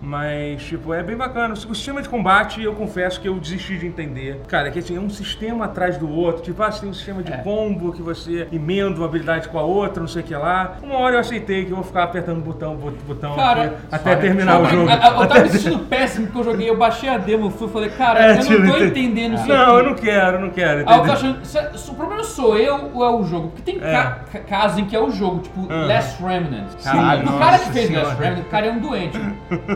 Mas, 0.00 0.62
tipo, 0.62 0.94
é 0.94 1.02
bem 1.02 1.16
bacana. 1.16 1.54
O 1.54 1.74
sistema 1.74 2.00
de 2.00 2.08
combate, 2.08 2.62
eu 2.62 2.74
confesso 2.74 3.20
que 3.20 3.28
eu 3.28 3.34
desisti 3.38 3.76
de 3.78 3.86
entender. 3.86 4.40
Cara, 4.48 4.68
é 4.68 4.70
que 4.70 4.78
assim, 4.78 4.96
é 4.96 5.00
um 5.00 5.10
sistema 5.10 5.64
atrás 5.64 5.98
do 5.98 6.08
outro. 6.08 6.42
Tipo, 6.42 6.62
ah, 6.62 6.70
você 6.70 6.80
tem 6.80 6.90
um 6.90 6.94
sistema 6.94 7.22
de 7.22 7.32
É. 7.32 7.36
combo 7.38 7.92
que 7.92 8.02
você 8.02 8.46
emenda 8.52 8.96
uma 8.96 9.06
habilidade 9.06 9.48
com 9.48 9.58
a 9.58 9.62
outra, 9.62 10.00
não 10.00 10.08
sei 10.08 10.22
o 10.22 10.24
que 10.24 10.34
lá. 10.34 10.76
Uma 10.82 10.96
hora 10.98 11.16
eu 11.16 11.20
aceitei 11.20 11.64
que 11.64 11.70
eu 11.70 11.76
vou 11.76 11.84
ficar 11.84 12.04
apertando 12.04 12.40
botão, 12.42 12.76
bot- 12.76 12.96
botão 13.06 13.34
Cara, 13.34 13.76
até 13.90 14.14
só- 14.14 14.20
terminar 14.20 14.60
o 14.60 14.66
jogo. 14.66 14.88
Eu, 14.90 15.20
eu 15.22 15.26
tava 15.28 15.40
me 15.44 15.48
sentindo 15.50 15.78
péssimo 15.86 16.26
porque 16.26 16.38
eu 16.40 16.44
joguei, 16.52 16.70
eu 16.70 16.76
baixei 16.76 17.08
a 17.08 17.18
demo, 17.18 17.50
fui 17.50 17.68
falei, 17.68 17.90
cara, 17.90 18.05
É, 18.14 18.32
eu 18.32 18.40
tipo, 18.40 18.58
não 18.62 18.70
tô 18.72 18.84
entendendo 18.84 19.34
isso 19.34 19.46
Não, 19.48 19.54
aqui. 19.62 19.70
eu 19.70 19.82
não 19.84 19.94
quero, 19.94 20.36
eu 20.36 20.40
não 20.40 20.50
quero. 20.50 20.84
Aí 20.88 20.98
eu 20.98 21.04
tô 21.04 21.12
achando, 21.12 21.44
se, 21.44 21.78
se 21.78 21.90
o 21.90 21.94
problema 21.94 22.24
sou 22.24 22.56
eu 22.58 22.90
ou 22.94 23.04
é 23.04 23.10
o 23.10 23.24
jogo? 23.24 23.48
Porque 23.48 23.62
tem 23.72 23.80
É. 23.82 23.92
ca- 23.92 24.18
ca- 24.32 24.38
casos 24.40 24.78
em 24.78 24.84
que 24.84 24.94
é 24.94 25.00
o 25.00 25.10
jogo, 25.10 25.40
tipo 25.40 25.60
Aham. 25.72 25.86
Last 25.86 26.22
Remnant. 26.22 26.66
Caralho, 26.82 27.28
o 27.28 27.38
cara 27.38 27.58
que 27.58 27.70
fez 27.72 27.86
senhora. 27.88 28.06
Last 28.08 28.22
Remnant, 28.22 28.40
o 28.46 28.48
cara 28.50 28.66
é 28.66 28.70
um 28.70 28.78
doente. 28.78 29.18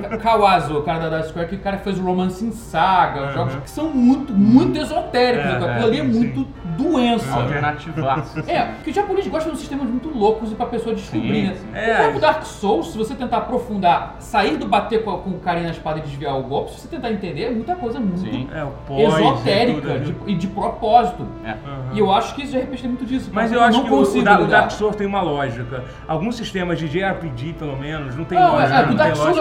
Ka- 0.03 0.19
Kawazu, 0.19 0.79
o 0.79 0.83
cara 0.83 0.99
da, 0.99 1.09
da 1.19 1.23
Square, 1.25 1.49
que 1.49 1.57
o 1.57 1.61
cara 1.61 1.77
que 1.79 1.85
fez 1.85 1.99
o 1.99 2.03
Romance 2.03 2.45
in 2.45 2.53
Saga, 2.53 3.21
Aham. 3.21 3.33
jogos 3.33 3.55
que 3.63 3.71
são 3.71 3.91
muito, 3.91 4.33
muito 4.33 4.79
esotéricos. 4.79 5.47
É, 5.47 5.55
aquilo 5.57 5.69
é, 5.69 5.83
ali 5.83 6.01
é 6.01 6.03
sim, 6.05 6.09
muito 6.09 6.47
doença. 6.77 7.33
Alternativaço. 7.35 8.39
É, 8.47 8.63
porque 8.77 8.91
o 8.91 8.95
japonês 8.95 9.27
gosta 9.27 9.51
de 9.51 9.59
sistemas 9.59 9.87
muito 9.89 10.09
loucos 10.09 10.53
e 10.53 10.55
pra 10.55 10.67
pessoa 10.67 10.95
descobrir, 10.95 11.35
Sim, 11.35 11.47
né? 11.49 11.55
sim. 11.57 11.67
É, 11.75 11.93
o 11.93 11.97
próprio. 11.97 12.21
Dark 12.21 12.43
Souls, 12.45 12.93
se 12.93 12.99
você 12.99 13.15
tentar 13.15 13.39
aprofundar, 13.39 14.17
sair 14.19 14.57
do 14.57 14.67
bater 14.67 15.05
com, 15.05 15.17
com 15.19 15.31
o 15.31 15.39
carinha 15.41 15.67
na 15.67 15.71
espada 15.73 15.99
e 15.99 16.03
desviar 16.03 16.37
o 16.39 16.43
golpe, 16.43 16.73
se 16.73 16.81
você 16.81 16.89
tentar 16.89 17.11
entender, 17.11 17.45
é 17.45 17.51
muita 17.51 17.75
coisa 17.77 17.99
muito 18.01 18.20
Sim. 18.21 18.49
É, 18.55 18.65
o 18.65 18.71
pós, 18.87 18.99
e 19.01 19.05
esotérica 19.23 19.81
tudo, 19.95 20.25
de- 20.25 20.33
e 20.33 20.35
de 20.37 20.47
propósito. 20.47 21.27
É. 21.45 21.51
Aham. 21.51 21.57
E 21.95 21.99
eu 21.99 22.13
acho 22.13 22.35
que 22.35 22.43
isso 22.43 22.53
de 22.53 22.59
repente 22.59 22.83
tem 22.83 22.91
muito 22.91 23.07
disso. 23.07 23.31
Mas 23.33 23.53
eu 23.53 23.61
acho 23.63 23.79
não 23.79 23.85
que 23.85 23.93
o, 24.19 24.23
Da- 24.25 24.41
o. 24.41 24.47
Dark 24.47 24.71
Souls 24.73 24.97
tem 24.97 25.07
uma 25.07 25.21
lógica. 25.23 25.85
Alguns 26.07 26.37
sistemas 26.37 26.79
de 26.79 26.89
JRPG, 26.89 27.55
pelo 27.55 27.77
menos, 27.77 28.17
não 28.17 28.25
tem 28.25 28.39
Não, 28.39 28.53
lógica. 28.53 28.75
é, 28.79 28.87
não 28.87 28.93
o 28.93 28.97
Dark 28.97 29.13
tem 29.13 29.23
Souls, 29.23 29.39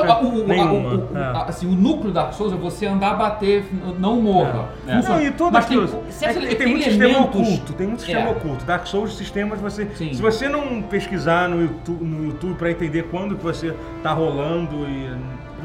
assim, 1.48 1.68
núcleo 1.76 2.06
do 2.06 2.14
Dark 2.14 2.34
Souls 2.34 2.54
é 2.54 2.56
você 2.56 2.86
andar, 2.86 3.16
bater, 3.16 3.66
não 4.00 4.22
morra. 4.22 4.70
É. 4.88 5.02
Não, 5.02 5.22
e 5.22 5.32
tudo 5.32 5.52
Mas 5.54 5.66
tem, 5.66 5.78
aquilo. 5.78 6.04
certos 6.10 6.44
É 6.44 6.56
tem 6.56 6.68
muito 6.68 6.84
sistema 6.84 7.20
oculto, 7.20 7.74
tem 7.74 7.88
muito 7.88 8.00
sistema 8.02 8.28
É. 8.28 8.32
oculto. 8.32 8.66
Dark 8.66 8.86
Souls, 8.88 9.16
sistemas, 9.16 9.60
você. 9.60 9.88
Sim. 9.96 10.14
Se 10.14 10.22
você 10.22 10.48
não 10.50 10.82
pesquisar 10.82 11.48
no 11.50 11.62
YouTube, 11.62 12.04
no 12.04 12.26
YouTube 12.26 12.56
pra 12.56 12.72
entender 12.72 13.04
quando 13.12 13.36
que 13.36 13.44
você 13.44 13.76
tá 14.04 14.12
rolando 14.12 14.76
e. 14.88 15.10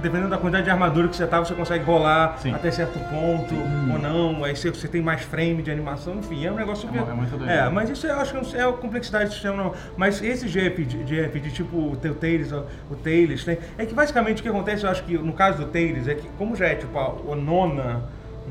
Dependendo 0.04 0.28
da 0.28 0.36
quantidade 0.36 0.64
de 0.64 0.70
armadura 0.70 1.08
que 1.08 1.16
você 1.16 1.26
tá, 1.26 1.38
você 1.40 1.54
consegue 1.54 1.82
rolar 1.82 2.36
Sim. 2.36 2.52
até 2.52 2.70
certo 2.70 2.98
ponto 3.08 3.54
ou 3.90 3.98
não. 3.98 4.44
Aí 4.44 4.54
você, 4.54 4.68
você 4.68 4.86
tem 4.86 5.00
mais 5.00 5.22
frame 5.22 5.62
de 5.62 5.70
animação, 5.70 6.16
enfim, 6.16 6.44
é 6.44 6.52
um 6.52 6.56
negócio 6.56 6.86
super. 6.86 7.00
É 7.00 7.10
é 7.10 7.14
muito 7.14 7.30
doido. 7.30 7.50
É, 7.50 7.70
mas 7.70 7.88
isso 7.88 8.06
eu 8.06 8.20
acho 8.20 8.32
que 8.38 8.44
sei- 8.44 8.60
é 8.60 8.68
a 8.68 8.72
complexidade 8.72 9.30
do 9.30 9.32
sistema, 9.32 9.56
não. 9.56 9.72
Mas 9.96 10.22
esse 10.22 10.46
JRPG, 10.46 11.04
JRPG 11.04 11.50
tipo 11.52 11.74
o 11.92 11.96
teu 11.96 12.14
o 12.90 12.94
Tales, 12.96 13.44
tem, 13.44 13.56
é 13.78 13.86
que 13.86 13.94
basicamente 13.94 14.40
o 14.40 14.42
que 14.42 14.48
acontece, 14.50 14.84
eu 14.84 14.90
acho 14.90 15.02
que 15.04 15.16
no 15.16 15.32
caso 15.32 15.64
do 15.64 15.66
Tales, 15.70 16.06
é 16.06 16.14
que 16.14 16.28
como 16.36 16.54
já 16.54 16.66
é 16.66 16.74
tipo 16.74 16.98
a, 16.98 17.32
a 17.32 17.34
nona, 17.34 18.02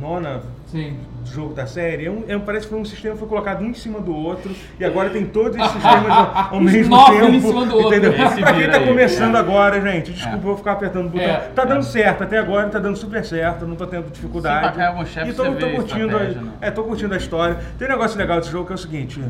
nona 0.01 0.41
Sim. 0.73 0.97
jogo 1.23 1.53
da 1.53 1.67
série, 1.67 2.07
é 2.07 2.09
um, 2.09 2.23
é 2.27 2.35
parece 2.39 2.65
que 2.65 2.71
foi 2.71 2.81
um 2.81 2.85
sistema 2.85 3.13
que 3.13 3.19
foi 3.19 3.29
colocado 3.29 3.61
um 3.63 3.67
em 3.69 3.75
cima 3.75 3.99
do 3.99 4.15
outro 4.15 4.51
e 4.79 4.83
agora 4.83 5.11
tem 5.11 5.23
todos 5.23 5.55
esses 5.55 5.71
sistemas 5.71 6.11
ao, 6.51 6.57
mesmo 6.59 7.05
tempo. 7.05 7.25
um 7.25 7.29
em 7.29 7.39
cima 7.39 7.65
do 7.67 7.75
outro. 7.75 7.89
Entendeu? 7.95 8.11
Esse 8.11 8.41
pra 8.41 8.53
quem 8.53 8.71
tá 8.71 8.77
aí, 8.77 8.87
começando 8.87 9.35
é. 9.35 9.39
agora, 9.39 9.79
gente, 9.79 10.11
desculpa, 10.11 10.35
É. 10.35 10.39
eu 10.39 10.41
vou 10.41 10.57
ficar 10.57 10.71
apertando 10.71 11.05
o 11.05 11.09
botão. 11.09 11.27
É. 11.27 11.51
tá 11.53 11.63
dando 11.63 11.83
certo, 11.83 12.23
até 12.23 12.39
agora 12.39 12.69
tá 12.69 12.79
dando 12.79 12.97
super 12.97 13.23
certo, 13.23 13.67
não 13.67 13.75
tô 13.75 13.85
tendo 13.85 14.11
dificuldade. 14.11 14.75
Sim, 14.75 15.05
chefe, 15.05 15.29
e 15.29 15.33
tô, 15.33 15.43
tô 15.53 15.69
curtindo, 15.69 16.17
a, 16.17 16.19
né? 16.21 16.51
é, 16.59 16.71
tô 16.71 16.83
curtindo 16.83 17.13
a 17.13 17.17
história. 17.17 17.59
Tem 17.77 17.87
um 17.87 17.91
negócio 17.91 18.17
legal 18.17 18.39
desse 18.39 18.51
jogo 18.51 18.65
que 18.65 18.71
é 18.71 18.75
o 18.75 18.79
seguinte. 18.79 19.21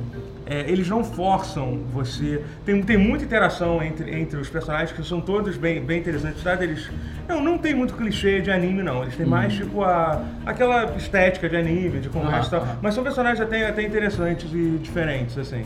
É, 0.46 0.62
eles 0.70 0.90
não 0.90 1.04
forçam 1.04 1.80
você. 1.94 2.44
Tem, 2.66 2.82
tem 2.84 2.98
muita 2.98 3.24
interação 3.24 3.82
entre, 3.82 4.14
entre 4.20 4.38
os 4.40 4.50
personagens 4.50 4.92
que 4.92 5.04
são 5.08 5.22
todos 5.22 5.56
bem, 5.58 5.82
bem 5.82 6.00
interessantes. 6.00 6.44
Tá? 6.44 6.54
Eles, 6.62 6.90
não, 7.28 7.42
não 7.42 7.58
tem 7.58 7.74
muito 7.74 7.94
clichê 7.94 8.42
de 8.42 8.52
anime, 8.52 8.84
não. 8.84 9.04
Eles 9.04 9.16
têm 9.16 9.26
mais 9.26 9.54
tipo 9.54 9.84
a, 9.84 10.22
aquela 10.46 10.96
estética 10.98 11.48
de 11.48 11.56
anime, 11.56 12.00
de 12.00 12.10
conversa 12.10 12.48
e 12.48 12.60
tal. 12.60 12.68
Mas 12.82 12.94
são 12.94 13.04
personagens 13.04 13.40
até, 13.42 13.68
até 13.68 13.82
interessantes 13.84 14.52
e 14.54 14.78
diferentes, 14.82 15.38
assim. 15.38 15.64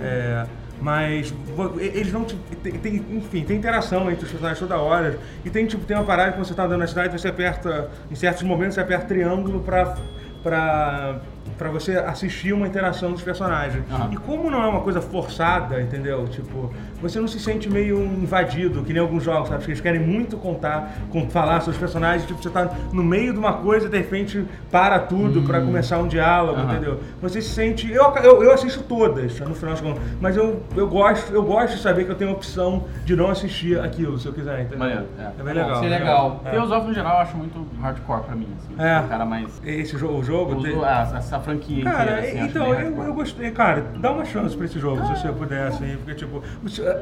É, 0.00 0.44
mas 0.80 1.32
eles 1.78 2.12
não 2.12 2.24
te, 2.24 2.36
tem, 2.62 2.72
tem- 2.72 3.04
enfim, 3.12 3.42
tem 3.44 3.56
interação 3.56 4.10
entre 4.10 4.24
os 4.24 4.30
personagens 4.30 4.58
toda 4.58 4.76
hora. 4.76 5.18
E 5.44 5.48
tem 5.50 5.64
tipo, 5.66 5.84
tem 5.86 5.96
uma 5.96 6.04
parada 6.04 6.32
que 6.32 6.38
você 6.38 6.52
tá 6.52 6.64
andando 6.64 6.80
na 6.80 6.86
cidade, 6.86 7.18
você 7.18 7.28
aperta, 7.28 7.88
em 8.10 8.14
certos 8.14 8.42
momentos 8.42 8.74
você 8.74 8.80
aperta 8.80 9.06
triângulo 9.06 9.60
pra. 9.60 9.94
pra 10.42 11.20
para 11.56 11.70
você 11.70 11.92
assistir 11.96 12.52
uma 12.52 12.66
interação 12.66 13.12
dos 13.12 13.22
personagens. 13.22 13.84
Aham. 13.90 14.10
E 14.12 14.16
como 14.16 14.50
não 14.50 14.62
é 14.62 14.66
uma 14.68 14.80
coisa 14.80 15.00
forçada, 15.00 15.80
entendeu? 15.80 16.26
Tipo, 16.28 16.72
você 17.00 17.20
não 17.20 17.28
se 17.28 17.38
sente 17.40 17.68
meio 17.70 18.02
invadido, 18.04 18.82
que 18.82 18.92
nem 18.92 19.00
alguns 19.02 19.22
jogos, 19.24 19.48
sabe? 19.48 19.64
Que 19.64 19.70
eles 19.70 19.80
querem 19.80 20.00
muito 20.00 20.36
contar, 20.36 20.92
com, 21.10 21.28
falar 21.28 21.60
sobre 21.60 21.72
os 21.72 21.78
personagens, 21.78 22.26
tipo, 22.26 22.42
você 22.42 22.50
tá 22.50 22.70
no 22.92 23.02
meio 23.02 23.32
de 23.32 23.38
uma 23.38 23.54
coisa 23.54 23.86
e 23.86 23.90
de 23.90 23.96
repente 23.96 24.44
para 24.70 24.98
tudo 24.98 25.42
pra 25.42 25.60
começar 25.60 25.98
um 25.98 26.08
diálogo, 26.08 26.60
Aham. 26.60 26.72
entendeu? 26.72 27.00
Você 27.22 27.40
se 27.40 27.50
sente. 27.50 27.90
Eu, 27.90 28.04
eu, 28.16 28.42
eu 28.42 28.52
assisto 28.52 28.82
todas, 28.82 29.38
no 29.40 29.54
final 29.54 29.72
das 29.72 29.80
contas, 29.80 30.02
mas 30.20 30.36
eu, 30.36 30.62
eu, 30.76 30.88
gosto, 30.88 31.32
eu 31.32 31.42
gosto 31.42 31.76
de 31.76 31.82
saber 31.82 32.04
que 32.04 32.10
eu 32.10 32.16
tenho 32.16 32.30
a 32.30 32.34
opção 32.34 32.84
de 33.04 33.14
não 33.16 33.30
assistir 33.30 33.78
aquilo, 33.80 34.18
se 34.18 34.26
eu 34.26 34.32
quiser, 34.32 34.60
entendeu? 34.60 34.78
Maneiro, 34.78 35.06
é. 35.18 35.22
É 35.22 35.42
bem 35.42 35.54
Bom, 35.54 35.60
legal. 35.60 35.72
isso 35.72 35.84
é 35.84 35.88
né? 35.88 35.98
legal. 35.98 36.40
É. 36.44 36.58
No 36.86 36.94
geral, 36.94 37.14
eu 37.14 37.20
acho 37.20 37.36
muito 37.36 37.66
hardcore 37.80 38.22
pra 38.22 38.34
mim, 38.36 38.48
assim. 38.58 38.74
É. 38.78 39.00
O 39.00 39.08
cara 39.08 39.24
mais... 39.24 39.60
Esse 39.64 39.96
jogo, 39.96 40.18
o 40.18 40.24
jogo 40.24 40.62
tem- 40.62 40.72
Usou 40.72 40.86
essa, 40.86 41.20
essa 41.36 41.40
franquia 41.44 41.84
Cara, 41.84 42.02
inteira, 42.02 42.20
assim, 42.20 42.38
acho 42.40 42.48
então, 42.48 42.74
eu, 42.74 43.02
eu 43.04 43.14
gostei. 43.14 43.50
Cara, 43.50 43.84
dá 43.98 44.10
uma 44.12 44.24
chance 44.24 44.56
pra 44.56 44.66
esse 44.66 44.78
jogo, 44.78 45.04
se 45.06 45.20
você 45.20 45.28
puder, 45.32 45.66
assim, 45.66 45.96
porque, 45.98 46.14
tipo, 46.14 46.38
o, 46.38 46.42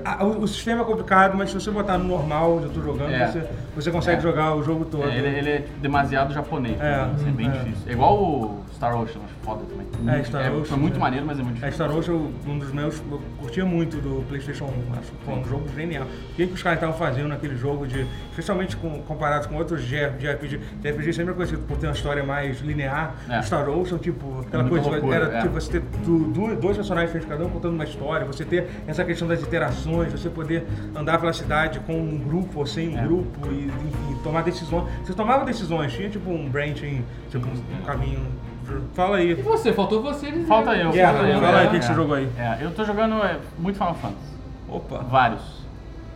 a- 0.05 0.25
o- 0.25 0.47
sistema 0.49 0.83
é 0.83 0.85
complicado, 0.85 1.37
mas 1.37 1.51
se 1.51 1.55
você 1.55 1.71
botar 1.71 1.99
no 1.99 2.05
normal, 2.05 2.57
onde 2.57 2.65
eu 2.67 2.71
tô 2.71 2.81
jogando, 2.83 3.13
É. 3.13 3.27
você, 3.27 3.45
você 3.75 3.91
consegue 3.91 4.19
É. 4.19 4.21
jogar 4.21 4.55
o 4.55 4.63
jogo 4.63 4.85
todo. 4.85 5.05
É, 5.05 5.17
ele, 5.17 5.39
ele 5.39 5.51
é 5.51 5.65
demasiado 5.81 6.33
japonês, 6.33 6.79
É, 6.81 6.83
né? 6.83 7.11
assim, 7.15 7.29
é 7.29 7.33
bem 7.33 7.47
é. 7.49 7.51
difícil. 7.51 7.83
É 7.89 7.93
igual 7.93 8.15
o 8.23 8.64
Star 8.85 9.01
Ocean, 9.01 9.21
acho 9.25 9.35
foda 9.43 9.65
também. 9.65 10.15
É, 10.15 10.25
Star 10.25 10.53
Ocean, 10.53 10.65
Foi 10.65 10.79
muito 10.79 10.97
é. 10.97 10.99
maneiro, 10.99 11.25
mas 11.27 11.39
é 11.39 11.43
muito 11.43 11.55
difícil. 11.55 11.75
Star 11.75 11.91
Ocean, 11.97 12.15
um 12.47 12.59
dos 12.59 12.73
meus, 12.73 13.03
eu 13.11 13.23
curtia 13.39 13.65
muito 13.65 13.97
do 13.97 14.23
PlayStation 14.29 14.65
1, 14.67 14.69
acho 14.99 15.11
que 15.13 15.25
foi 15.25 15.35
um 15.35 15.45
jogo 15.45 15.69
genial. 15.75 16.05
O 16.05 16.35
que, 16.35 16.47
que 16.47 16.53
os 16.53 16.63
caras 16.63 16.77
estavam 16.79 16.97
fazendo 16.97 17.29
naquele 17.29 17.57
jogo, 17.57 17.87
de, 17.87 18.07
especialmente 18.31 18.77
com, 18.77 19.01
comparados 19.03 19.47
com 19.47 19.57
outros 19.57 19.83
de 19.85 19.95
de 19.95 20.29
RPG? 20.31 20.61
De 20.81 20.91
RPG 20.91 21.13
sempre 21.15 21.33
é 21.33 21.35
conhecido 21.35 21.63
por 21.67 21.77
ter 21.79 21.87
uma 21.87 21.95
história 21.95 22.23
mais 22.25 22.61
linear. 22.61 23.15
É. 23.29 23.41
Star 23.43 23.69
Ocean, 23.69 23.99
tipo, 23.99 24.41
aquela 24.41 24.65
coisa, 24.69 24.91
loucura, 24.91 25.17
era 25.17 25.39
é. 25.39 25.41
tipo 25.43 25.55
você 25.55 25.73
ter 25.73 25.81
du- 26.05 26.57
dois 26.57 26.77
personagens 26.77 27.11
diferentes, 27.13 27.31
cada 27.39 27.47
um 27.47 27.51
contando 27.51 27.75
uma 27.75 27.85
história, 27.85 28.27
você 28.27 28.45
ter 28.45 28.69
essa 28.87 29.05
questão 29.05 29.27
das 29.27 29.41
interações, 29.41 30.13
você 30.13 30.29
poder 30.29 30.67
andar 30.95 31.19
pela 31.19 31.33
cidade 31.33 31.81
com 31.81 31.95
um 31.95 32.19
grupo 32.19 32.61
ou 32.61 32.67
sem 32.67 32.91
um 32.91 32.99
É. 32.99 33.03
grupo, 33.05 33.51
e 33.51 33.65
enfim, 33.67 34.19
tomar 34.23 34.43
decisões. 34.43 34.85
Você 35.05 35.15
tomava 35.15 35.45
decisões, 35.45 35.93
tinha 35.93 36.11
tipo 36.11 36.31
um 36.31 36.49
branching, 36.51 37.05
tipo 37.31 37.47
um 37.47 37.83
caminho. 37.87 38.21
Fala 38.95 39.17
aí. 39.19 39.31
E 39.31 39.35
você? 39.35 39.73
Faltou 39.73 40.03
você 40.03 40.31
dizer. 40.31 40.47
Falta 40.47 40.75
eu. 40.75 40.91
Guerra, 40.91 41.13
falta 41.15 41.29
eu. 41.29 41.41
fala 41.41 41.59
aí 41.59 41.65
É, 41.65 41.69
o 41.69 41.71
que 41.71 41.79
que 41.79 41.85
você 41.85 41.93
é. 41.93 41.95
jogou 41.95 42.15
aí. 42.15 42.29
É, 42.39 42.59
eu 42.61 42.71
tô 42.73 42.85
jogando 42.85 43.15
é, 43.25 43.39
muito 43.59 43.77
Final 43.77 43.95
Fantasy. 43.95 44.35
Opa, 44.69 44.99
Vários. 44.99 45.64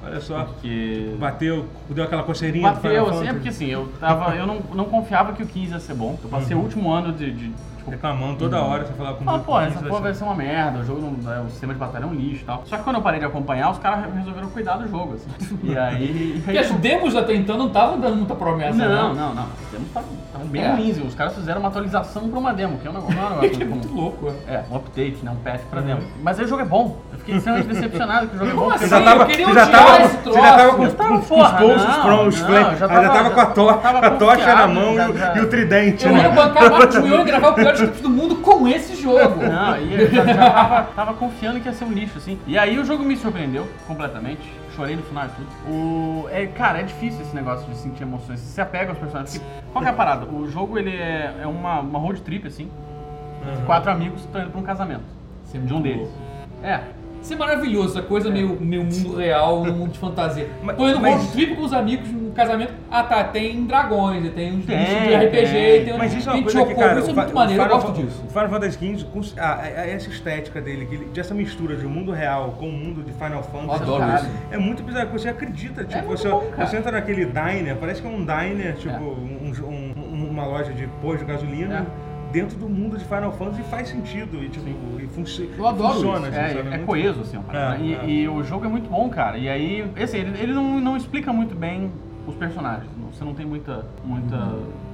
Olha 0.05 0.21
só. 0.21 0.45
Porque... 0.45 1.15
Bateu, 1.19 1.67
deu 1.91 2.05
aquela 2.05 2.23
coceirinha 2.23 2.71
Bateu, 2.73 2.91
Final 3.07 3.09
assim, 3.21 3.29
é 3.29 3.33
porque 3.33 3.49
assim, 3.49 3.67
eu 3.67 3.89
tava. 4.01 4.35
Eu 4.35 4.47
não, 4.47 4.61
não 4.75 4.85
confiava 4.85 5.33
que 5.33 5.43
o 5.43 5.47
15 5.47 5.73
ia 5.73 5.81
ser 5.81 5.95
bom. 5.95 6.19
Eu 6.23 6.29
passei 6.31 6.55
Uhum. 6.55 6.63
o 6.63 6.65
último 6.65 6.91
ano 6.91 7.13
de. 7.13 7.31
de 7.33 7.49
tipo, 7.79 7.91
reclamando 7.91 8.37
toda 8.39 8.61
hora, 8.63 8.85
você 8.85 8.93
falava 8.93 9.17
com 9.17 9.31
ah, 9.31 9.37
o 9.37 9.41
pô, 9.41 9.59
essa 9.61 9.81
porra 9.81 10.01
vai 10.01 10.15
ser 10.15 10.25
uma 10.25 10.35
merda, 10.35 10.81
o 10.81 10.85
jogo 10.85 11.01
não, 11.01 11.33
é, 11.33 11.41
o 11.41 11.49
sistema 11.49 11.73
de 11.73 11.79
batalha 11.79 12.05
é 12.05 12.07
um 12.07 12.13
lixo 12.15 12.43
e 12.43 12.45
tal. 12.45 12.63
Só 12.67 12.77
que 12.77 12.83
quando 12.85 12.97
eu 12.97 13.03
parei 13.03 13.19
de 13.19 13.25
acompanhar, 13.27 13.71
os 13.71 13.79
caras 13.79 14.13
resolveram 14.15 14.51
cuidar 14.51 14.77
do 14.77 14.89
jogo, 14.89 15.15
assim. 15.15 15.59
E 15.63 15.77
aí. 15.77 16.41
Porque 16.45 16.59
as 16.59 16.71
demos 16.73 17.17
até 17.17 17.35
então 17.35 17.57
não 17.57 17.69
estavam 17.69 17.99
dando 17.99 18.17
muita 18.17 18.35
promessa, 18.35 18.77
não, 18.77 19.15
né? 19.15 19.21
não, 19.21 19.35
não. 19.35 19.45
Os 19.45 19.71
demos 19.73 19.87
estavam 19.89 20.47
bem 20.49 20.63
É. 20.63 20.71
ruins. 20.73 20.99
Os 20.99 21.15
caras 21.15 21.35
fizeram 21.35 21.61
uma 21.61 21.69
atualização 21.69 22.29
pra 22.29 22.39
uma 22.39 22.53
demo, 22.53 22.79
que 22.79 22.87
é 22.87 22.91
um 22.91 22.95
negócio. 22.95 23.17
Não 23.17 23.23
é 23.23 23.27
um 23.31 23.39
É 23.39 23.43
negócio 23.43 23.67
muito 23.67 23.95
louco. 23.95 24.35
é. 24.47 24.55
É, 24.55 24.65
um 24.71 24.77
update, 24.77 25.25
né? 25.25 25.31
Um 25.31 25.37
patch 25.37 25.63
pra 25.71 25.81
demo. 25.81 26.03
Mas 26.23 26.39
aí 26.39 26.45
o 26.45 26.49
jogo 26.49 26.63
é 26.63 26.67
bom. 26.67 26.97
Fiquei 27.29 27.37
extremamente 27.37 27.69
decepcionado 27.69 28.27
que 28.29 28.37
o 28.37 28.39
jogo 28.39 28.51
é 28.51 28.55
bom. 28.55 28.71
Assim? 28.71 28.79
Você 28.79 28.89
já 28.89 29.03
tava, 29.05 29.23
eu 29.23 29.27
queria 29.27 29.47
você 29.47 29.55
já 29.55 29.67
tava, 29.67 30.03
esse 30.03 30.17
você 30.17 30.41
já 30.41 30.57
tava 30.57 30.75
com, 30.75 30.85
Eu 30.85 30.93
tava, 30.95 31.09
com- 31.09 31.21
com 31.21 31.43
os 31.43 31.51
bolsos 31.51 31.85
não, 31.89 32.33
falei, 32.47 32.65
já 32.65 32.75
já 32.77 32.89
tava- 32.89 33.31
com 33.31 33.41
a, 33.41 33.47
to, 33.47 33.69
a 33.69 34.11
tocha 34.13 34.55
na 34.55 34.67
mão 34.69 34.95
já- 34.97 35.07
e 35.07 35.11
o- 35.11 35.17
já- 35.19 35.37
e 35.37 35.41
o 35.41 35.51
tridente, 35.51 36.07
Eu 36.07 36.13
né? 36.13 36.23
ia 36.23 36.29
bancar 36.31 36.69
Mion 37.03 37.21
e 37.21 37.25
gravar 37.25 37.49
o 37.51 37.55
pior 37.55 37.75
script 37.75 38.03
do 38.03 38.09
mundo 38.09 38.37
com 38.37 38.67
esse 38.67 38.97
jogo. 38.97 39.43
Não, 39.43 39.77
e 39.77 40.01
eu 40.01 40.11
já, 40.11 40.25
já 40.25 40.51
tava, 40.51 40.83
tava 40.97 41.15
confiando 41.15 41.61
que 41.61 41.69
ia 41.69 41.75
ser 41.75 41.85
um 41.85 41.93
lixo, 41.93 42.17
assim. 42.17 42.39
E 42.47 42.57
aí 42.57 42.79
o 42.79 42.85
jogo 42.85 43.05
me 43.05 43.15
surpreendeu 43.17 43.69
completamente. 43.87 44.41
chorei 44.75 44.97
no 44.97 45.03
final 45.03 45.27
e 45.27 45.29
tudo. 45.31 45.49
O, 45.71 46.29
é, 46.31 46.47
cara, 46.47 46.79
é 46.79 46.83
difícil 46.85 47.21
esse 47.23 47.35
negócio 47.35 47.69
de 47.69 47.77
sentir 47.77 48.05
emoções. 48.05 48.39
Você 48.41 48.55
se 48.55 48.61
apega 48.61 48.91
aos 48.93 48.99
personagens. 48.99 49.37
Porque, 49.39 49.63
qual 49.73 49.83
que 49.83 49.89
é 49.89 49.93
a 49.93 49.95
parada? 49.97 50.25
O 50.25 50.49
jogo, 50.49 50.79
ele 50.79 50.97
é, 50.97 51.35
é 51.43 51.47
uma, 51.47 51.81
uma 51.81 51.99
road 51.99 52.21
trip, 52.23 52.47
assim. 52.47 52.71
de 53.57 53.63
Quatro 53.67 53.91
amigos 53.91 54.21
estão 54.21 54.41
indo 54.41 54.51
pra 54.51 54.61
um 54.61 54.63
casamento. 54.65 55.03
É 55.55 55.59
de 55.59 55.75
um 55.75 55.81
deles. 55.81 56.03
louco. 56.03 56.13
É. 56.63 56.81
Isso 57.29 57.35
é 57.35 57.37
maravilhoso, 57.37 57.99
essa 57.99 58.01
coisa 58.09 58.31
meio, 58.31 58.59
meio 58.59 58.83
mundo 58.85 59.17
real, 59.19 59.61
um 59.61 59.71
mundo 59.71 59.93
de 59.93 59.99
fantasia. 59.99 60.49
Mas- 60.65 60.77
Tô 60.79 60.89
indo 60.89 60.99
mas- 60.99 61.15
road 61.17 61.33
trip 61.33 61.57
com 61.57 61.63
os 61.63 61.75
amigos 61.75 62.09
no 62.09 62.31
casamento. 62.31 62.73
Ah 62.91 63.03
tá, 63.03 63.23
tem 63.25 63.67
dragões, 63.67 64.33
tem 64.33 64.53
uns 64.53 64.65
bichos 64.65 64.87
de 64.89 65.15
RPG, 65.15 65.53
tem. 65.53 65.85
tem, 65.85 65.99
Mas 65.99 66.15
isso 66.15 66.31
é 66.31 66.33
uma 66.33 66.43
coisa 66.43 66.65
que, 66.65 66.75
cara, 66.75 67.01
isso 67.01 67.11
é 67.11 67.13
muito 67.13 67.35
maneiro, 67.35 67.63
eu 67.63 67.69
gosto 67.69 67.93
disso. 67.93 68.25
O 68.27 68.31
Final 68.31 68.49
Fantasy 68.49 68.79
XV, 68.79 69.35
é- 69.37 69.91
é 69.91 69.95
essa 69.95 70.09
estética 70.09 70.59
dele, 70.59 70.87
dessa 71.13 71.35
mistura 71.35 71.77
de 71.77 71.85
um 71.85 71.91
mundo 71.91 72.13
real 72.13 72.57
com 72.59 72.67
o 72.67 72.73
mundo 72.73 73.03
de 73.03 73.13
Final 73.13 73.43
Fantasy. 73.43 73.85
isso. 74.25 74.31
É 74.51 74.57
muito 74.57 74.83
bizarro, 74.83 75.11
você 75.13 75.29
acredita, 75.29 75.85
tipo, 75.85 76.07
muito 76.07 76.19
você, 76.19 76.29
bom, 76.31 76.41
cara. 76.57 76.67
você 76.67 76.77
entra 76.79 76.93
naquele 76.93 77.27
diner, 77.27 77.77
parece 77.77 78.01
que 78.01 78.09
é 78.09 78.11
um 78.11 78.25
diner, 78.25 78.75
tipo, 78.77 78.95
É. 78.95 78.99
um- 78.99 79.53
um- 79.69 79.95
um- 80.25 80.31
uma 80.31 80.47
loja 80.47 80.73
de 80.73 80.87
pôs 81.03 81.19
de 81.19 81.27
gasolina. 81.27 81.87
É. 82.05 82.08
Dentro 82.33 82.59
do 82.59 82.69
mundo 82.69 82.99
de 82.99 83.05
Final 83.05 83.33
Fantasy 83.33 83.61
e 83.63 83.65
faz 83.65 83.89
sentido 83.89 84.43
e, 84.43 84.49
tipo, 84.51 84.67
e 85.01 85.07
funci 85.07 85.49
Eu 85.57 85.67
adoro 85.67 85.95
funciona. 85.95 86.29
isso. 86.29 86.39
assim, 86.39 86.57
sabe? 86.57 86.69
É, 86.69 86.75
é 86.75 86.79
coeso, 86.79 87.21
assim, 87.23 87.39
É, 87.53 87.81
e, 87.81 87.95
é. 87.95 88.09
e 88.11 88.29
o 88.29 88.43
jogo 88.45 88.67
é 88.67 88.69
muito 88.69 88.89
bom, 88.91 89.09
cara. 89.09 89.39
E 89.39 89.49
aí, 89.49 89.91
assim, 90.03 90.19
ele, 90.19 90.39
ele 90.39 90.53
não, 90.53 90.79
não 90.79 90.97
explica 90.97 91.33
muito 91.33 91.55
bem 91.55 91.91
os 92.27 92.35
personagens. 92.35 92.91
Você 93.13 93.25
não 93.25 93.33
tem 93.35 93.47
muita. 93.47 93.87
muita 94.05 94.37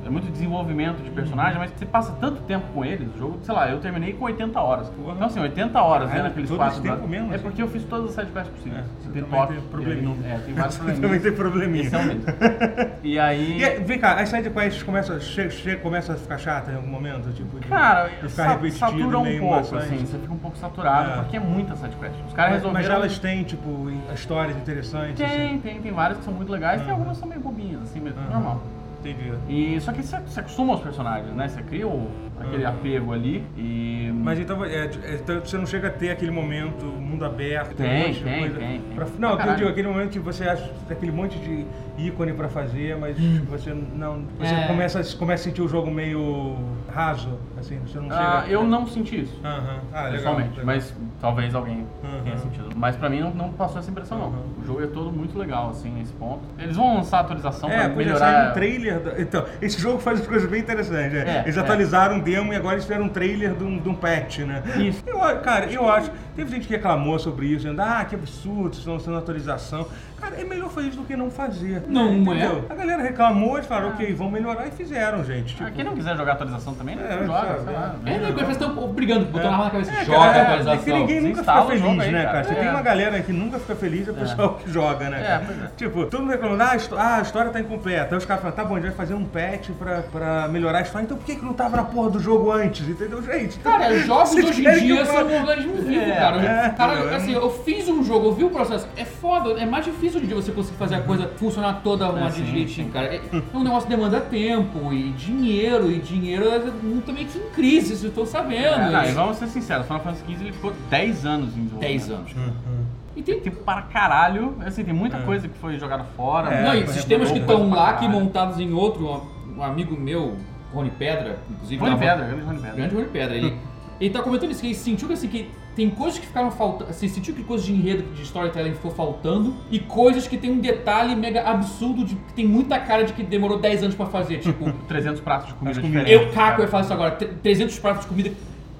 é 0.04 0.10
muito 0.10 0.30
desenvolvimento 0.30 1.02
de 1.02 1.10
personagem, 1.10 1.58
mas 1.58 1.70
você 1.70 1.86
passa 1.86 2.12
tanto 2.20 2.42
tempo 2.42 2.66
com 2.74 2.84
eles, 2.84 3.08
o 3.14 3.18
jogo, 3.18 3.38
sei 3.42 3.54
lá, 3.54 3.68
eu 3.70 3.78
terminei 3.80 4.12
com 4.12 4.24
80 4.26 4.60
horas. 4.60 4.88
Porra. 4.90 5.14
Então, 5.14 5.26
assim, 5.26 5.40
80 5.40 5.80
horas 5.82 6.10
vendo 6.10 6.26
aqueles 6.26 6.48
todo 6.48 6.58
quatro. 6.58 6.82
tempo 6.82 7.08
mesmo, 7.08 7.32
É 7.32 7.36
assim? 7.36 7.44
porque 7.44 7.62
eu 7.62 7.68
fiz 7.68 7.84
todas 7.84 8.10
as 8.10 8.14
sidequests 8.14 8.54
possíveis. 8.54 8.84
É, 8.84 9.10
tem 9.12 9.22
toque. 9.24 9.46
tem 9.52 9.56
aí 9.56 9.68
probleminha. 9.70 10.02
não- 10.14 10.26
É, 10.30 10.38
tem 10.38 10.54
vários 10.54 10.76
Você 10.84 11.00
também 11.00 11.20
tem 11.20 11.32
probleminha. 11.32 11.84
Esse 11.84 11.94
é 11.94 11.98
um 11.98 12.04
mesmo. 12.04 12.22
E 13.02 13.18
aí. 13.18 13.58
E 13.58 13.64
aí, 13.64 13.82
vem 13.84 13.98
cá, 13.98 14.14
as 14.20 14.28
sidequests 14.28 14.82
começam, 14.82 15.20
che, 15.20 15.50
che, 15.50 15.76
começa 15.76 16.14
a 16.14 16.16
ficar 16.16 16.38
chata 16.38 16.72
em 16.72 16.76
algum 16.76 16.88
momento? 16.88 17.30
Tipo, 17.32 17.60
de, 17.60 17.68
Cara, 17.68 18.08
de 18.08 18.28
ficar 18.28 18.48
repetitivo, 18.48 18.78
satura 18.78 19.18
um 19.18 19.38
pouco, 19.38 19.54
maçante? 19.56 19.84
assim, 19.94 20.06
você 20.06 20.18
fica 20.18 20.32
um 20.32 20.38
pouco 20.38 20.56
saturado, 20.56 21.10
É. 21.10 21.14
porque 21.16 21.36
é 21.36 21.40
muita 21.40 21.76
sidequest. 21.76 22.14
Os 22.26 22.32
caras 22.32 22.52
Mas, 22.54 22.62
resolveram... 22.62 22.72
mas 22.72 22.86
elas 23.04 23.18
têm, 23.18 23.44
tipo, 23.44 23.90
histórias 24.14 24.56
interessantes? 24.56 25.16
Tem, 25.16 25.26
assim? 25.48 25.58
tem, 25.58 25.80
tem 25.82 25.92
várias 25.92 26.18
que 26.18 26.24
são 26.24 26.32
muito 26.32 26.50
legais, 26.50 26.80
tem 26.80 26.84
Aham. 26.90 26.92
algumas 26.98 27.16
que 27.16 27.20
são 27.20 27.28
meio 27.28 27.40
bobinhas, 27.40 27.82
assim 27.82 28.00
mesmo, 28.00 28.20
normal. 28.30 28.62
Entendi. 29.04 29.32
E, 29.48 29.80
só 29.80 29.92
que 29.92 30.02
você, 30.02 30.18
você 30.20 30.40
acostuma 30.40 30.72
aos 30.72 30.82
personagens, 30.82 31.34
né? 31.34 31.48
Você 31.48 31.62
cria 31.62 31.86
o- 31.86 32.10
aquele 32.40 32.64
Aham. 32.64 32.74
apego 32.74 33.12
ali 33.12 33.44
e... 33.56 34.10
Mas 34.14 34.38
então, 34.40 34.64
é, 34.64 34.86
é, 34.86 34.90
então 35.22 35.40
você 35.40 35.56
não 35.58 35.66
chega 35.66 35.88
a 35.88 35.90
ter 35.90 36.10
aquele 36.10 36.30
momento 36.30 36.84
mundo 36.86 37.24
aberto, 37.24 37.74
Tem, 37.74 37.86
um 37.86 38.06
monte 38.08 38.18
de 38.18 38.24
tem, 38.24 38.38
coisa 38.40 38.58
tem, 38.58 38.80
tem. 38.80 38.96
pra- 38.96 39.06
não, 39.18 39.38
eu 39.38 39.54
digo, 39.56 39.68
aquele 39.68 39.88
momento 39.88 40.10
que 40.10 40.18
você 40.18 40.44
acha 40.48 40.70
aquele 40.88 41.12
monte 41.12 41.38
de 41.38 41.66
ícone 41.98 42.32
pra 42.32 42.48
fazer, 42.48 42.96
mas 42.96 43.16
você 43.48 43.74
não. 43.94 44.22
Você 44.38 44.54
É. 44.54 44.66
começa, 44.66 45.16
começa 45.16 45.42
a 45.42 45.44
sentir 45.44 45.62
o 45.62 45.68
jogo 45.68 45.90
meio 45.90 46.56
raso, 46.92 47.38
assim, 47.58 47.78
você 47.86 47.98
não 47.98 48.08
Ah, 48.10 48.42
chega. 48.42 48.52
eu 48.52 48.64
não 48.64 48.86
senti 48.86 49.22
isso, 49.22 49.38
Aham. 49.44 49.78
Ah, 49.92 49.96
legal. 50.02 50.12
pessoalmente, 50.12 50.50
legal. 50.50 50.64
mas 50.66 50.94
talvez 51.20 51.54
alguém 51.54 51.86
Aham. 52.02 52.22
tenha 52.24 52.38
sentido. 52.38 52.68
Mas 52.74 52.96
pra 52.96 53.08
mim 53.10 53.20
não, 53.20 53.30
não 53.30 53.48
passou 53.52 53.78
essa 53.80 53.90
impressão, 53.90 54.18
não. 54.18 54.26
Aham. 54.28 54.38
O 54.62 54.66
jogo 54.66 54.82
é 54.82 54.86
todo 54.86 55.12
muito 55.12 55.38
legal, 55.38 55.70
assim, 55.70 55.90
nesse 55.90 56.12
ponto. 56.14 56.40
Eles 56.58 56.76
vão 56.76 56.94
lançar 56.96 57.20
atualização 57.20 57.68
É, 57.70 57.80
pra 57.80 57.88
podia 57.90 58.06
melhorar... 58.06 58.18
sair 58.32 58.50
um 58.50 58.52
trailer. 58.54 59.00
da- 59.00 59.20
Então, 59.20 59.44
esse 59.60 59.80
jogo 59.80 59.98
faz 59.98 60.26
coisas 60.26 60.48
bem 60.50 60.60
interessantes. 60.60 61.12
né? 61.12 61.38
É, 61.38 61.42
eles 61.42 61.56
é. 61.56 61.60
atualizaram 61.60 62.16
um 62.16 62.20
demo 62.24 62.52
e 62.52 62.56
agora 62.56 62.74
eles 62.74 62.84
fizeram 62.84 63.04
um 63.06 63.08
trailer 63.08 63.54
de 63.54 63.62
um, 63.62 63.78
de 63.78 63.88
um 63.88 63.94
patch, 63.94 64.38
né? 64.38 64.62
Isso. 64.78 65.02
Eu, 65.06 65.18
cara, 65.40 65.66
eu 65.66 65.88
acho. 65.88 66.10
Teve 66.34 66.50
gente 66.50 66.66
que 66.66 66.72
reclamou 66.74 67.18
sobre 67.18 67.46
isso, 67.46 67.58
dizendo, 67.58 67.80
ah, 67.80 68.04
que 68.04 68.14
absurdo, 68.14 68.74
estão 68.76 68.98
sendo 68.98 69.16
atualização. 69.16 69.86
Cara, 70.24 70.40
é 70.40 70.44
melhor 70.44 70.70
fazer 70.70 70.88
isso 70.88 70.96
do 70.98 71.04
que 71.04 71.16
não 71.16 71.30
fazer. 71.30 71.82
Não 71.86 72.14
Entendeu? 72.14 72.64
é? 72.68 72.72
A 72.72 72.74
galera 72.76 73.02
reclamou, 73.02 73.56
eles 73.56 73.66
falaram, 73.66 73.88
ok, 73.90 74.12
vão 74.14 74.30
melhorar 74.30 74.66
e 74.66 74.70
fizeram, 74.70 75.22
gente. 75.24 75.54
Ah, 75.60 75.64
Tipo, 75.66 75.76
quem 75.76 75.84
não 75.84 75.94
quiser 75.94 76.16
jogar 76.16 76.32
atualização 76.32 76.74
também, 76.74 76.96
né? 76.96 77.02
É, 77.08 77.26
joga, 77.26 77.40
sabe, 77.48 77.64
sei 77.64 77.72
lá. 77.74 77.94
É, 78.06 78.10
né? 78.18 78.32
Parece 78.34 78.44
que 78.58 78.64
estão 78.64 78.88
brigando, 78.88 79.26
botando 79.26 79.46
a 79.46 79.52
arma 79.52 79.64
na 79.64 79.70
cabeça. 79.70 79.92
É, 79.92 80.04
joga 80.04 80.18
cara, 80.18 80.32
a 80.32 80.36
é, 80.36 80.40
atualização. 80.42 80.74
É 80.74 80.78
que 80.84 80.92
ninguém 80.92 81.20
Você 81.20 81.28
nunca 81.28 81.40
instala 81.40 81.60
fica 81.62 81.74
o 81.74 81.78
jogo 81.78 81.90
feliz, 81.90 82.04
aí, 82.06 82.12
né, 82.12 82.18
cara. 82.22 82.32
cara? 82.32 82.44
Você 82.44 82.52
É. 82.52 82.56
tem 82.56 82.68
uma 82.70 82.82
galera 82.82 83.20
que 83.22 83.32
nunca 83.32 83.58
fica 83.58 83.74
feliz, 83.76 84.08
é 84.08 84.10
o 84.10 84.14
pessoal 84.14 84.54
que 84.54 84.70
joga, 84.70 85.10
né? 85.10 85.20
É, 85.20 85.26
cara? 85.26 85.42
pois 85.46 85.62
é. 85.62 85.70
Tipo, 85.76 86.06
todo 86.06 86.20
mundo 86.22 86.30
reclamando, 86.30 86.62
ah, 86.62 86.70
a 86.70 86.76
histó- 86.76 86.96
ah, 86.98 87.16
a 87.16 87.22
história 87.22 87.50
tá 87.50 87.60
incompleta. 87.60 88.14
Aí 88.14 88.18
os 88.18 88.24
caras 88.24 88.42
falam, 88.42 88.56
tá 88.56 88.64
bom, 88.64 88.74
a 88.76 88.78
gente 88.80 88.88
vai 88.88 88.96
fazer 88.96 89.14
um 89.14 89.24
patch 89.24 89.70
pra, 89.78 90.02
pra 90.10 90.48
melhorar 90.48 90.78
a 90.78 90.82
história. 90.82 91.04
Então 91.04 91.16
por 91.18 91.24
que, 91.26 91.36
que 91.36 91.44
não 91.44 91.52
tava 91.52 91.76
na 91.76 91.84
porra 91.84 92.10
do 92.10 92.20
jogo 92.20 92.50
antes? 92.50 92.88
Entendeu, 92.88 93.22
gente? 93.22 93.58
Cara, 93.58 93.94
jogos 93.98 94.30
Vocês 94.30 94.46
hoje 94.48 94.60
em 94.60 94.64
querem 94.64 94.80
que 94.80 94.86
dia 94.86 95.00
eu 95.00 95.06
são 95.06 95.14
fale? 95.16 95.34
um 95.34 95.40
organismo 95.40 95.74
vivo, 95.82 96.00
É, 96.00 96.14
cara. 96.16 96.36
é, 96.42 96.68
cara, 96.70 96.92
é. 97.10 97.16
assim, 97.16 97.32
eu 97.34 97.50
fiz 97.50 97.88
um 97.88 98.02
jogo, 98.02 98.28
eu 98.28 98.32
vi 98.32 98.44
o 98.44 98.50
processo. 98.50 98.88
É 98.96 99.04
foda, 99.04 99.50
é 99.60 99.66
mais 99.66 99.84
difícil 99.84 100.13
hoje 100.16 100.24
em 100.24 100.28
dia 100.28 100.36
você 100.36 100.52
conseguir 100.52 100.76
fazer 100.78 100.96
a 100.96 101.00
coisa 101.00 101.28
funcionar 101.36 101.80
toda 101.82 102.08
uma 102.10 102.26
É, 102.28 102.30
direitinho, 102.30 102.90
cara. 102.90 103.06
É, 103.14 103.16
é 103.16 103.56
um 103.56 103.62
negócio 103.62 103.88
que 103.88 103.94
demanda 103.96 104.20
tempo 104.20 104.92
e 104.92 105.10
dinheiro, 105.12 105.90
e 105.90 105.98
dinheiro 105.98 106.48
é 106.48 106.58
muito 106.82 107.12
meio 107.12 107.26
que 107.26 107.38
em 107.38 107.50
crise, 107.50 107.88
vocês 107.88 108.04
estão 108.04 108.24
sabendo. 108.26 108.64
É, 108.66 108.90
não, 108.90 109.04
E- 109.04 109.12
vamos 109.12 109.36
ser 109.36 109.46
sinceros, 109.48 109.86
Final 109.86 110.00
Fantasy 110.00 110.22
XV 110.24 110.44
ele 110.44 110.52
ficou 110.52 110.72
10 110.90 111.26
anos 111.26 111.48
em 111.56 111.64
desenvolvimento. 111.64 111.80
10 111.80 112.10
anos. 112.10 112.32
Uhum. 112.32 112.84
E 113.16 113.22
tem 113.22 113.38
Tempo 113.40 113.58
para 113.64 113.82
caralho, 113.82 114.56
assim, 114.66 114.82
tem 114.84 114.92
muita 114.94 115.18
coisa 115.18 115.46
que 115.48 115.56
foi 115.58 115.78
jogada 115.78 116.02
fora. 116.16 116.52
É, 116.52 116.64
Não, 116.64 116.74
e 116.74 116.84
foi 116.84 116.94
sistemas 116.94 117.30
que 117.30 117.38
estão 117.38 117.70
lá, 117.70 117.94
que 117.94 118.08
montados 118.08 118.58
em 118.58 118.72
outro, 118.72 119.22
um- 119.56 119.62
amigo 119.62 119.96
meu, 119.98 120.36
Rony 120.72 120.90
Pedra, 120.98 121.38
inclusive. 121.48 121.80
Rony 121.80 121.96
Pedra, 121.96 122.24
grande 122.26 122.42
Rony 122.42 122.58
Pedra. 122.58 122.74
Grande 122.76 122.94
Rony 122.94 123.06
Pedra. 123.08 123.36
Ele, 123.36 123.56
ele 124.00 124.10
tá 124.10 124.20
comentando 124.22 124.50
isso, 124.50 124.60
que 124.60 124.66
ele 124.66 124.74
sentiu 124.74 125.06
que, 125.06 125.14
assim, 125.14 125.28
que 125.28 125.48
tem 125.74 125.90
coisas 125.90 126.18
que 126.18 126.26
ficaram 126.26 126.50
faltando. 126.50 126.90
Assim, 126.90 127.08
sentiu 127.08 127.34
que 127.34 127.42
coisas 127.42 127.66
de 127.66 127.72
enredo, 127.72 128.02
de 128.14 128.22
storytelling 128.22 128.74
ficou 128.74 128.90
faltando, 128.92 129.54
e 129.70 129.78
coisas 129.78 130.26
que 130.28 130.36
tem 130.36 130.50
um 130.50 130.58
detalhe 130.60 131.14
mega 131.16 131.42
absurdo, 131.42 132.04
de, 132.04 132.14
que 132.14 132.32
tem 132.34 132.46
muita 132.46 132.78
cara 132.78 133.04
de 133.04 133.12
que 133.12 133.22
demorou 133.22 133.58
10 133.58 133.82
anos 133.82 133.94
pra 133.94 134.06
fazer. 134.06 134.38
Tipo, 134.38 134.72
300 134.86 135.20
pratos 135.20 135.48
de 135.48 135.54
comida 135.54 135.80
diferentes. 135.82 136.12
eu, 136.12 136.30
Caco, 136.32 136.62
eu 136.62 136.68
faço 136.68 136.84
isso 136.84 136.92
agora, 136.92 137.10
tre- 137.12 137.28
300 137.42 137.78
pratos 137.78 138.02
de 138.02 138.08
comida, 138.08 138.32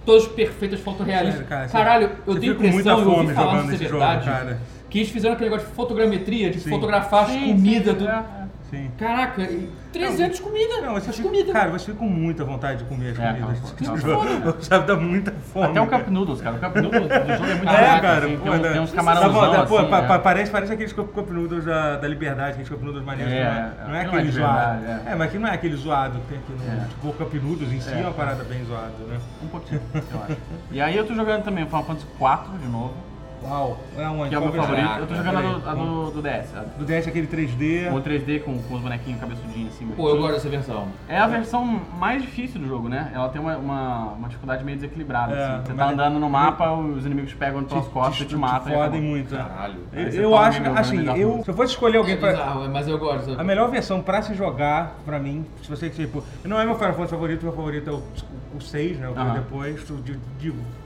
todas 0.07 0.27
perfeitas, 0.29 0.81
fotorrealistas. 0.81 1.47
Cara, 1.49 1.67
você- 1.69 1.73
Caralho, 1.73 2.11
eu 2.27 2.39
tenho 2.39 2.53
impressão, 2.53 3.01
eu 3.01 3.11
ouvi 3.11 3.33
falar 3.35 3.63
jogo, 3.63 3.77
verdade, 3.77 4.25
cara. 4.27 4.61
que 4.89 4.99
eles 4.99 5.11
fizeram 5.11 5.35
aquele 5.35 5.51
negócio 5.51 5.69
de 5.69 5.75
fotogrametria, 5.77 6.51
de 6.51 6.61
Sim. 6.61 6.71
fotografar 6.71 7.25
as 7.25 7.31
Sim, 7.33 7.49
comidas 7.55 7.93
sim, 7.95 8.05
do... 8.05 8.09
é, 8.09 8.25
é. 8.73 8.89
Caraca, 8.99 9.43
e 9.43 9.69
300 9.99 10.41
comida, 10.41 10.81
Não, 10.83 10.95
você 10.95 11.13
fica, 11.13 11.29
comida. 11.29 11.53
cara, 11.53 11.71
você 11.71 11.87
fica 11.87 11.99
com 11.99 12.07
muita 12.09 12.45
vontade 12.45 12.79
de 12.79 12.85
comer 12.85 13.11
as 13.13 13.19
É, 13.19 13.33
comidas. 13.33 13.59
fome. 13.71 14.01
jogo. 14.01 14.57
Sabe, 14.63 14.87
dá 14.87 14.97
muita 14.97 15.33
fome. 15.33 15.67
Até 15.67 15.81
o. 15.81 15.87
Cup 15.87 16.09
Noodles, 16.09 16.41
cara. 16.43 16.57
O 16.57 16.61
Cup 16.61 16.77
Noodles 16.77 17.03
do 17.03 17.09
jogo 17.09 17.51
é 17.51 17.55
muito 17.55 17.69
É, 17.69 17.73
barato, 17.73 18.03
cara, 18.03 18.27
assim, 18.27 18.37
pô, 18.37 18.43
tem, 18.43 18.53
uns- 18.53 18.61
né? 18.61 18.73
tem 18.73 18.81
uns 18.81 18.91
Tá 18.91 18.97
camarãozão 18.97 19.41
tá, 19.53 19.63
assim, 19.63 19.89
pa- 19.91 19.99
é. 19.99 20.07
pa- 20.09 20.19
parece, 20.19 20.51
parece 20.51 20.73
aqueles 20.73 20.93
cup, 20.93 21.31
noodles 21.31 21.65
da, 21.65 21.97
da 21.97 22.09
Liberdade, 22.09 22.51
aqueles 22.53 22.69
cup 22.69 22.83
noodles 22.83 23.05
maneiros. 23.05 23.33
É, 23.33 23.71
não, 23.87 23.95
é, 23.95 23.99
é 23.99 24.03
é 24.03 24.07
aquele 24.07 24.31
zoado. 24.33 24.81
verdade, 24.81 25.09
É. 25.09 25.13
é. 25.13 25.15
mas 25.15 25.29
aqui 25.29 25.39
não 25.39 25.49
é 25.49 25.53
aquele 25.53 25.77
zoado 25.77 26.19
que 26.21 26.27
tem 26.29 26.39
aqui 26.39 26.53
no. 26.53 26.83
É. 26.83 26.87
Tipo, 26.89 27.09
o 27.09 27.13
cup 27.13 27.35
noodles 27.35 27.73
em 27.73 27.81
si 27.81 27.93
é, 27.93 27.97
uma 28.01 28.13
parada 28.13 28.43
bem 28.45 28.65
zoada, 28.65 28.91
né? 29.09 29.19
Um 29.43 29.47
pouquinho, 29.49 29.81
eu 29.95 30.23
acho. 30.25 30.37
E 30.71 30.81
aí 30.81 30.97
eu 30.97 31.07
tô 31.07 31.15
jogando 31.15 31.43
também 31.45 31.65
Final 31.67 31.85
Fantasy 31.85 32.07
4 32.19 32.59
de 32.59 32.67
novo, 32.69 32.95
Uau, 33.45 33.79
é 33.99 34.09
onde? 34.09 34.29
que 34.31 34.35
é 34.35 34.39
o 34.39 34.41
meu 34.43 34.53
Qual 34.53 34.67
versão? 34.67 34.77
favorito. 34.87 35.01
Eu 35.01 35.07
tô 35.07 35.15
jogando 35.15 35.39
a 35.39 35.43
do, 35.43 35.69
a 35.69 35.75
do, 35.75 36.11
do 36.13 36.23
DS, 36.23 36.57
a- 36.57 36.65
Do 36.79 36.85
DS 36.85 37.09
aquele 37.09 37.27
3D. 37.27 37.91
com 37.91 37.97
o 37.97 38.03
3D 38.03 38.43
com, 38.43 38.59
com 38.63 38.75
os 38.75 38.81
bonequinhos 38.81 39.21
cabeçudinhos 39.21 39.75
assim. 39.75 39.87
Pô, 39.89 40.09
eu 40.09 40.17
gosto 40.19 40.33
dessa 40.35 40.49
versão. 40.49 40.89
É 41.09 41.19
a 41.19 41.27
versão 41.27 41.81
mais 41.99 42.23
difícil 42.23 42.61
do 42.61 42.67
jogo, 42.67 42.89
né? 42.89 43.11
Ela 43.15 43.29
tem 43.29 43.41
uma, 43.41 43.57
uma, 43.57 43.99
uma 44.13 44.29
dificuldade 44.29 44.65
meio 44.65 44.77
desequilibrada. 44.77 45.35
É, 45.35 45.45
assim. 45.57 45.67
Você 45.67 45.75
tá 45.75 45.91
andando 45.91 46.19
no 46.19 46.31
mapa, 46.31 46.73
os 46.73 47.05
inimigos 47.05 47.31
te 47.31 47.37
pegam 47.37 47.63
pelas 47.65 47.87
costas 47.89 48.21
e 48.21 48.25
te 48.27 48.37
matam. 48.37 48.73
e 48.73 48.75
fodem 48.77 49.01
muito. 49.01 49.35
né? 49.35 49.45
Caralho. 49.49 49.81
Eu, 49.93 50.03
eu 50.09 50.31
toma 50.31 50.41
acho, 50.43 50.63
que, 50.63 50.69
assim, 50.69 51.21
eu, 51.21 51.43
se 51.45 51.51
eu 51.51 51.55
fosse 51.55 51.73
escolher 51.73 51.99
alguém 51.99 52.15
É 52.15 52.19
pra. 52.19 52.31
bizarro, 52.33 52.69
mas 52.71 52.89
eu 52.89 52.99
gosto. 52.99 53.39
A 53.39 53.45
melhor 53.45 53.71
versão 53.71 54.01
pra 54.01 54.23
se 54.23 54.35
jogar, 54.35 54.97
pra 55.05 55.19
mim, 55.19 55.45
se 55.63 55.69
você 55.69 55.91
tipo. 55.91 56.23
Não 56.45 56.59
é 56.59 56.65
meu 56.65 56.75
Final 56.77 56.93
Fantasy 56.93 57.11
favorito, 57.11 57.43
meu 57.45 57.53
favorito 57.53 57.91
é 57.91 57.93
o, 57.93 58.03
o 58.57 58.61
6, 58.61 58.99
né? 58.99 59.09
O 59.09 59.13
que 59.15 59.21
veio 59.21 59.33
depois, 59.35 59.91
o 59.91 59.95
de- 59.97 60.19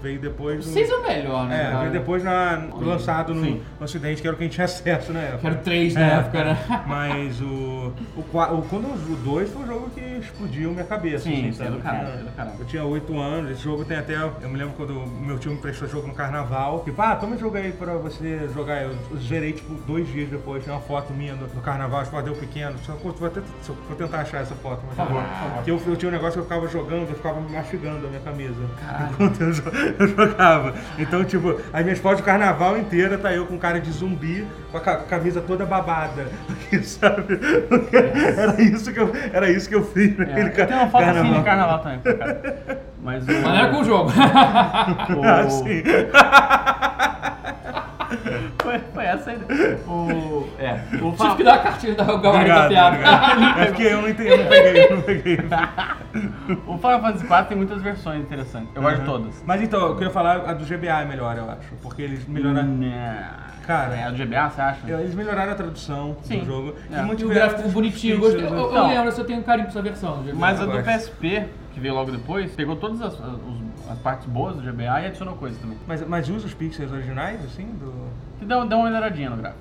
veio 0.03 0.21
depois. 0.21 0.65
do- 0.65 0.73
6 0.73 0.91
é 0.91 0.95
o 0.95 1.03
melhor, 1.03 1.47
né? 1.49 1.61
É, 1.61 1.65
cara? 1.65 1.79
veio 1.81 1.93
depois 1.93 2.25
na, 2.25 2.69
lançado 2.81 3.35
no, 3.35 3.43
no 3.45 3.61
Ocidente, 3.81 4.21
que 4.23 4.27
era 4.29 4.35
o 4.35 4.39
que 4.39 4.45
a 4.45 4.47
gente 4.47 4.55
tinha 4.55 4.65
acesso 4.65 5.13
na 5.13 5.21
época. 5.21 5.39
Quero 5.43 5.57
3 5.63 5.95
na 5.95 6.01
É. 6.01 6.15
época, 6.19 6.45
né? 6.45 6.85
Mas 6.87 7.41
o, 7.41 7.93
o, 8.17 8.21
o. 8.21 8.63
Quando 8.69 8.87
o 8.87 9.17
2 9.25 9.51
foi 9.51 9.63
um 9.63 9.67
jogo 9.67 9.91
que 9.91 10.01
explodiu 10.25 10.71
minha 10.73 10.85
cabeça. 10.85 11.25
Sim, 11.25 11.49
assim, 11.49 11.53
sim, 11.53 11.65
é 11.67 11.71
do 11.71 11.79
caralho, 11.79 12.09
é 12.09 12.17
do 12.23 12.37
caralho. 12.37 12.57
Eu 12.59 12.65
tinha 12.67 12.85
8 12.85 13.19
anos, 13.19 13.51
esse 13.53 13.63
jogo 13.63 13.85
tem 13.85 13.97
até. 13.97 14.15
Eu 14.17 14.49
me 14.49 14.57
lembro 14.57 14.75
quando 14.77 14.95
meu 15.07 15.39
tio 15.39 15.53
me 15.53 15.59
prestou 15.59 15.89
jogo 15.89 16.07
no 16.09 16.15
carnaval. 16.15 16.83
Tipo, 16.85 17.01
ah, 17.03 17.17
toma 17.17 17.37
jogo 17.37 17.57
aí 17.57 17.73
pra 17.73 17.95
você 17.95 18.49
jogar. 18.55 18.83
Eu, 18.83 18.91
eu 19.11 19.19
gerei 19.19 19.53
tipo 19.53 19.75
dois 19.87 20.07
dias 20.09 20.29
depois, 20.29 20.65
tem 20.65 20.73
uma 20.73 20.81
foto 20.83 21.13
minha 21.13 21.35
no, 21.35 21.47
no 21.47 21.61
carnaval, 21.61 22.01
as 22.01 22.09
fotos 22.09 22.25
deu 22.27 22.35
pequeno. 22.35 22.77
Só, 22.85 22.93
vou, 22.95 23.13
vou, 23.13 23.31
tentar, 23.31 23.47
só- 23.63 23.73
vou 23.87 23.97
tentar 23.97 24.21
achar 24.21 24.43
essa 24.43 24.55
foto, 24.57 24.83
mas 24.87 24.97
Por 24.97 25.07
favor, 25.07 25.23
por 25.23 25.29
favor. 25.49 25.63
Que 25.65 25.71
eu, 25.71 25.83
eu 25.87 25.97
tinha 25.97 26.09
um 26.09 26.13
negócio 26.13 26.33
que 26.35 26.39
eu 26.41 26.45
ficava 26.45 26.69
jogando, 26.69 27.09
eu 27.09 27.15
ficava 27.17 27.41
mastigando 27.41 28.07
a 28.07 28.09
minha 28.11 28.21
camisa. 28.21 28.61
Enquanto 29.13 29.41
eu, 29.41 29.49
eu 29.99 30.09
jogava. 30.09 30.75
Então, 30.99 31.25
tipo, 31.25 31.61
as 31.73 31.83
minhas 31.85 31.99
fotos 31.99 32.21
do 32.21 32.25
carnaval 32.25 32.77
inteira 32.79 33.17
tá 33.19 33.33
eu 33.33 33.47
com 33.47 33.59
cara 33.59 33.81
de 33.81 33.91
zumbi, 33.91 34.47
com 34.71 34.77
a 34.79 34.81
ca- 34.81 34.97
camisa 35.05 35.41
toda 35.41 35.65
babada. 35.65 36.27
Aqui, 36.51 36.83
sabe? 36.85 37.39
Era 38.37 38.61
isso 38.63 38.93
que 38.93 39.01
eu, 39.01 39.13
era 39.33 39.51
isso 39.51 39.69
que 39.69 39.75
eu 39.75 39.85
fiz 39.85 40.08
É, 40.19 40.25
naquele 40.45 40.63
eu 40.63 40.67
tenho 40.67 40.81
uma 40.81 40.89
foto 40.91 41.05
carnaval. 41.05 41.31
assim 41.31 41.39
de 41.39 41.45
carnaval 41.45 41.79
também, 41.81 41.99
cara. 42.01 42.81
Mas 43.03 43.25
o. 43.25 43.27
Mas 43.33 43.43
não 43.43 43.55
era 43.57 43.69
com 43.69 43.81
o 43.81 43.85
jogo. 43.85 44.11
o- 45.17 45.25
Ah, 45.25 45.49
sim. 45.51 45.83
foi, 48.63 48.79
foi 48.95 49.05
essa 49.05 49.31
aí. 49.31 49.39
O, 49.87 50.49
é, 50.59 50.81
o 51.03 51.13
Tive 51.13 51.37
que 51.37 51.45
dar 51.45 51.55
a 51.55 51.59
cartilha 51.59 51.95
da 51.95 52.05
Gabriela 52.05 52.63
da 52.63 52.69
piada. 52.69 52.97
É 53.61 53.67
porque 53.67 53.83
eu 53.83 54.03
não 54.03 54.09
entendi, 54.09 54.29
eu 54.31 54.39
não 54.39 54.47
peguei, 54.47 54.85
eu 54.87 54.97
não 54.97 55.03
peguei. 55.03 55.39
o 56.67 56.79
Final 56.79 57.01
Fantasy 57.01 57.25
IV 57.25 57.45
tem 57.49 57.57
muitas 57.57 57.83
versões 57.83 58.21
interessantes. 58.23 58.71
Eu 58.75 58.83
gosto 58.83 59.01
de 59.01 59.05
todas. 59.07 59.43
Mas 59.47 59.63
então, 59.63 59.81
eu 59.87 59.95
queria 59.95 60.11
falar, 60.11 60.49
a 60.49 60.53
do 60.55 60.65
GBA 60.65 61.03
é 61.03 61.05
melhor, 61.05 61.37
eu 61.37 61.51
acho. 61.51 61.75
Porque 61.83 62.03
eles 62.03 62.27
melhoraram. 62.27 62.69
Né. 62.69 63.25
Cara, 63.69 63.95
É 63.95 64.05
a 64.05 64.11
do 64.11 64.17
GBA, 64.17 64.49
você 64.49 64.61
acha? 64.63 64.91
Eles 64.91 65.15
melhoraram 65.15 65.53
a 65.53 65.55
tradução 65.55 66.17
Sim. 66.23 66.39
do 66.39 66.47
jogo. 66.47 66.75
É. 66.91 67.03
E 67.05 67.21
E 67.21 67.25
o 67.27 67.29
gráfico 67.29 67.69
bonitinho, 67.69 68.15
eu 68.15 68.21
gostei. 68.21 68.41
Eu, 68.43 68.49
eu 68.49 68.55
né? 68.57 68.63
Então. 68.71 68.89
lembro, 68.89 69.13
se 69.13 69.21
eu 69.21 69.25
tenho 69.27 69.43
carinho 69.43 69.67
por 69.67 69.73
essa 69.73 69.83
versão. 69.83 70.25
Mas 70.35 70.59
a 70.59 70.65
do. 70.65 70.83
PSP, 70.83 71.45
que 71.75 71.79
veio 71.79 71.93
logo 71.93 72.11
depois, 72.11 72.51
pegou 72.53 72.77
todas 72.77 73.03
as, 73.03 73.13
os- 73.13 73.91
as 73.91 73.99
partes 73.99 74.27
boas 74.27 74.57
do 74.57 74.63
GBA 74.63 75.03
e 75.03 75.07
adicionou 75.09 75.35
coisas 75.37 75.59
também. 75.61 75.77
Mas, 75.87 76.01
mas 76.09 76.31
usa 76.31 76.47
os 76.47 76.55
pixels 76.55 76.91
originais, 76.91 77.45
assim? 77.45 77.67
Do... 77.79 77.93
Que 78.39 78.47
dá, 78.47 78.65
dá 78.65 78.75
uma 78.75 78.87
melhoradinha 78.87 79.29
no 79.29 79.37
gráfico. 79.37 79.61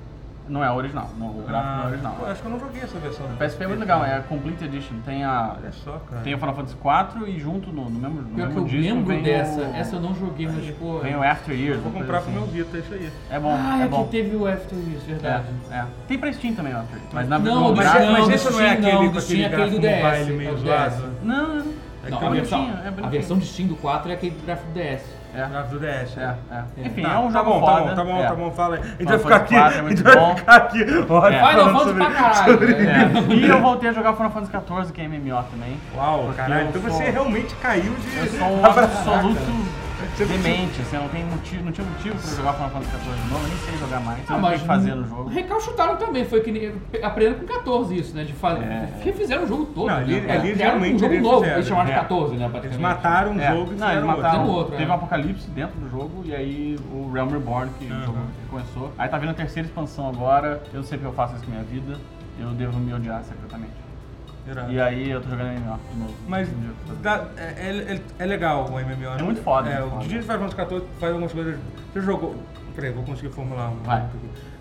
Não 0.50 0.64
é 0.64 0.72
original, 0.72 1.10
não, 1.18 1.28
o 1.28 1.44
gráfico 1.46 1.72
não 1.74 1.80
é 1.80 1.82
pô, 1.82 1.88
original. 1.90 2.18
acho 2.32 2.42
que 2.42 2.48
eu 2.48 2.52
não 2.52 2.60
joguei 2.60 2.82
essa 2.82 3.00
versão. 3.00 3.26
O 3.26 3.38
PSP 3.38 3.64
é 3.64 3.68
muito 3.68 3.80
legal, 3.80 4.06
é 4.06 4.16
a 4.16 4.22
Complete 4.22 4.64
Edition. 4.64 4.96
Tem 5.06 5.24
a. 5.24 5.56
Olha 5.58 5.72
só, 5.72 6.02
cara. 6.10 6.22
Tem 6.22 6.34
o 6.34 6.38
Final 6.38 6.56
Fantasy 6.56 6.76
IV 6.76 7.30
e 7.30 7.40
junto 7.40 7.72
no, 7.72 7.90
no 7.90 8.00
mesmo, 8.00 8.22
no 8.22 8.30
Pior 8.36 8.48
que 8.48 8.54
mesmo 8.56 8.60
eu 8.60 8.66
disco 8.66 8.96
lembro 8.96 9.06
vem 9.08 9.24
dessa. 9.24 9.62
o, 9.62 9.76
Essa 9.76 9.96
eu 9.96 10.00
não 10.02 10.16
joguei, 10.16 10.48
mas 10.48 10.70
pô. 10.76 11.00
Vem 11.00 11.16
o 11.16 11.24
After 11.24 11.54
Years. 11.60 11.82
Vou 11.82 11.92
comprar 11.92 12.22
coisa 12.22 12.22
pro 12.24 12.32
meu 12.32 12.44
assim. 12.44 12.52
Vita, 12.54 12.78
isso 12.78 12.94
aí. 12.94 13.12
É 13.30 13.40
bom, 13.40 13.56
Ah, 13.60 13.80
é 13.80 13.84
é 13.84 13.88
bom. 13.88 14.04
que 14.06 14.10
teve 14.12 14.36
o 14.36 14.48
After 14.48 14.78
Years, 14.78 15.04
verdade. 15.04 15.46
É, 15.72 15.76
é. 15.76 15.86
Tem 16.08 16.18
pra 16.18 16.32
Steam 16.34 16.56
também 16.56 16.74
o 16.74 16.78
After 16.78 16.98
Years. 16.98 17.14
Mas 17.14 17.28
na 17.30 17.40
Não, 17.40 17.68
do 17.72 17.76
Mas, 17.76 17.86
gráfico- 17.92 18.04
é- 18.04 18.12
mas 18.12 18.28
Não, 18.28 18.32
esse 18.36 18.52
não 18.52 18.62
é 18.62 18.70
aquele 18.72 18.92
não, 18.92 18.98
com 18.98 19.04
do 19.04 19.20
aquele 19.20 19.22
Steam 19.22 19.42
é 19.42 19.46
aquele 19.46 19.58
gráfico 19.58 19.82
do 19.82 19.88
DS, 19.88 20.04
mobile 20.20 20.38
meio 20.38 20.50
é 20.50 20.58
zoado? 20.58 20.96
DS. 20.96 21.04
Não, 21.24 21.48
não. 21.56 21.88
É 22.04 22.10
a 22.10 22.86
é 22.86 23.06
a 23.06 23.10
versão 23.10 23.38
de 23.38 23.46
Steam 23.46 23.68
do 23.68 23.76
4 23.76 24.12
é 24.12 24.14
aquele 24.14 24.36
gráfico 24.46 24.72
DS. 24.72 25.02
É, 25.38 25.48
Gráfico 25.48 25.76
do 25.76 25.80
DS. 25.80 26.18
é, 26.18 26.36
é. 26.52 26.64
Enfim, 26.88 27.02
Tá, 27.04 27.14
é 27.14 27.18
um 27.20 27.32
tá 27.32 27.40
jogo 27.40 27.52
bom, 27.52 27.60
foda. 27.60 27.74
Tá 27.74 27.82
bom, 27.84 27.96
tá 27.96 28.04
bom, 28.04 28.20
é. 28.24 28.28
tá 28.28 28.36
bom, 28.36 28.52
fala 28.52 28.76
aí. 28.76 28.82
A 28.82 28.86
gente 28.86 28.98
Final 28.98 29.08
vai 29.08 29.20
ficar 29.20 29.36
aqui, 29.36 29.56
é 29.56 29.60
a 29.60 29.90
gente 29.90 30.04
vai 30.04 30.16
bom. 30.16 30.36
ficar 30.36 30.56
aqui, 30.56 30.86
horas 31.10 31.34
É. 31.36 31.40
Final 31.48 31.66
Fantasy 31.66 31.86
sobre... 31.86 32.04
pra 32.06 32.12
caralho. 32.14 32.64
É. 32.64 33.32
é. 33.32 33.36
E 33.38 33.48
eu 33.48 33.62
voltei 33.62 33.90
a 33.90 33.94
jogar 33.94 34.14
Final 34.14 34.32
Fantasy 34.32 34.52
XIV, 34.52 34.92
que 34.94 35.02
é 35.02 35.08
MMO 35.08 35.44
também. 35.52 35.78
Uau, 35.96 36.34
caralho, 36.36 36.70
então 36.70 36.82
sou- 36.82 36.92
você 36.92 37.04
realmente 37.10 37.56
caiu 37.56 37.94
de... 37.94 38.18
Eu 38.18 38.26
sou 38.28 38.48
um 38.48 38.66
absoluto 38.66 39.87
demente, 40.18 40.82
assim, 40.82 40.96
eu 40.96 41.02
não, 41.04 41.10
tenho 41.10 41.28
motivo, 41.28 41.64
não 41.66 41.72
tinha 41.72 41.88
motivo 41.88 42.16
pra 42.16 42.36
jogar 42.36 42.54
Final 42.54 42.70
Fantasy 42.70 42.92
XIV 42.92 43.16
de 43.16 43.30
novo, 43.32 43.48
nem 43.48 43.58
sei 43.58 43.78
jogar 43.78 44.00
mais, 44.02 44.20
Ah, 44.30 44.34
não 44.38 44.42
tem 44.50 44.58
o 44.58 44.60
que 44.62 44.66
fazer 44.66 44.96
no 44.96 45.08
jogo. 45.08 45.30
Recalchutaram 45.30 45.98
também, 45.98 46.26
foi 46.26 46.42
que 46.42 46.52
nem. 46.52 46.72
Aprenderam 47.04 47.40
com 47.40 47.46
14 47.46 47.96
isso, 47.98 48.16
né? 48.16 48.24
De 48.24 48.34
fazer. 48.34 48.64
É. 48.66 48.90
Refizeram 49.02 49.44
o 49.44 49.48
jogo 49.48 49.66
todo. 49.68 49.88
Não, 49.88 49.96
ali- 49.96 50.22
né? 50.22 50.34
ali 50.38 50.54
realmente 50.54 50.96
um 50.96 51.00
jogo 51.00 51.14
eles 51.14 51.24
novo, 51.24 51.38
fizeram, 51.40 51.56
eles 51.58 51.68
chamaram 51.68 51.86
de 51.88 51.92
é. 51.92 51.96
14, 51.96 52.36
né? 52.36 52.38
Eles 52.38 52.52
praticamente. 52.52 52.82
mataram 52.82 53.32
um 53.32 53.40
É, 53.40 53.48
jogo 53.52 53.74
e 53.74 53.76
não, 53.76 53.92
eles 53.92 54.04
outro. 54.04 54.08
mataram. 54.08 54.32
Fizeram 54.40 54.50
outro, 54.56 54.72
teve 54.78 54.84
é. 54.84 54.88
um 54.88 54.96
apocalipse 54.96 55.50
dentro 55.52 55.80
do 55.80 55.90
jogo 55.90 56.22
e 56.26 56.36
aí 56.36 56.80
o 56.92 57.12
Realm 57.12 57.30
Reborn 57.30 57.72
que 57.80 57.86
o 57.86 57.94
Aham. 57.94 58.06
jogo 58.06 58.18
começou. 58.50 58.92
Aí 58.98 59.08
tá 59.10 59.18
vindo 59.18 59.30
a 59.32 59.34
terceira 59.34 59.68
expansão 59.68 60.08
agora. 60.10 60.62
Eu 60.74 60.80
não 60.82 60.84
sei 60.88 60.98
porque 60.98 61.10
eu 61.12 61.16
faço 61.16 61.36
isso 61.36 61.44
com 61.46 61.52
a 61.52 61.56
minha 61.56 61.64
vida. 61.66 61.98
Eu 62.40 62.50
devo 62.52 62.78
me 62.80 62.94
odiar 62.94 63.24
secretamente. 63.24 63.87
Irado. 64.52 64.72
E 64.72 64.80
aí 64.80 65.10
eu 65.12 65.22
tô 65.22 65.30
jogando 65.30 65.48
MMO 65.60 65.80
de 65.94 66.00
novo. 66.00 66.14
Mas 66.28 66.48
eu 66.50 66.96
dá- 67.02 67.26
é, 67.38 67.42
é- 67.96 68.02
é 68.20 68.26
legal 68.26 68.66
o 68.70 68.80
MMO. 68.80 69.10
né? 69.12 69.18
É 69.20 69.24
muito 69.24 69.42
foda, 69.42 69.70
É, 69.70 69.80
muito 69.82 69.96
o 69.96 70.24
Fantasy 70.24 70.56
XIV 70.56 70.82
faz 71.00 71.12
algumas 71.12 71.32
coisas. 71.34 71.60
Você 71.94 72.02
jogou. 72.02 72.36
Peraí, 72.76 72.92
vou 72.92 73.04
conseguir 73.04 73.30
formular 73.34 73.70
um. 73.72 73.78
Vai. 73.84 74.06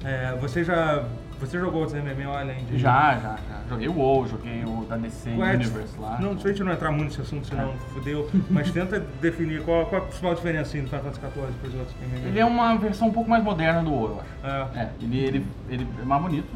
É, 0.05 0.35
você 0.41 0.65
já. 0.65 1.05
Você 1.39 1.59
jogou 1.59 1.83
outros 1.83 2.01
MMO 2.03 2.33
além 2.35 2.65
de. 2.65 2.79
Já, 2.79 3.13
já, 3.17 3.37
já. 3.37 3.57
Joguei 3.69 3.89
o 3.89 3.93
WoW, 3.99 4.27
joguei 4.27 4.65
o 4.65 4.87
da 4.89 4.97
DC 4.97 5.33
Qual 5.37 5.47
é 5.47 5.55
Universe 5.55 5.99
lá. 5.99 6.19
Não, 6.19 6.39
se 6.39 6.47
a 6.47 6.51
gente 6.51 6.65
não 6.65 6.73
entrar 6.73 6.91
muito 6.91 7.09
nesse 7.11 7.21
assunto, 7.21 7.47
senão 7.47 7.75
fudeu. 7.93 8.31
Mas 8.49 8.71
tenta 8.71 9.01
definir 9.21 9.61
qual, 9.65 9.85
qual 9.85 10.01
a 10.01 10.05
principal 10.07 10.35
diferença 10.35 10.63
assim, 10.71 10.81
do 10.81 10.87
Final 10.89 11.03
Fantasy 11.03 11.21
XIV 11.21 11.33
para 11.61 11.69
os 11.69 11.75
outros 11.75 11.97
MMO. 12.01 12.27
Ele 12.29 12.39
é 12.39 12.45
uma 12.47 12.77
versão 12.79 13.09
um 13.09 13.13
pouco 13.13 13.29
mais 13.29 13.45
moderna 13.45 13.83
do 13.83 13.91
WoW, 13.93 14.09
eu 14.09 14.21
acho. 14.49 14.71
É. 14.77 14.81
É, 14.81 14.91
ele, 15.03 15.19
ele, 15.19 15.47
ele 15.69 15.87
é 16.01 16.05
mais 16.07 16.23
bonito. 16.23 16.49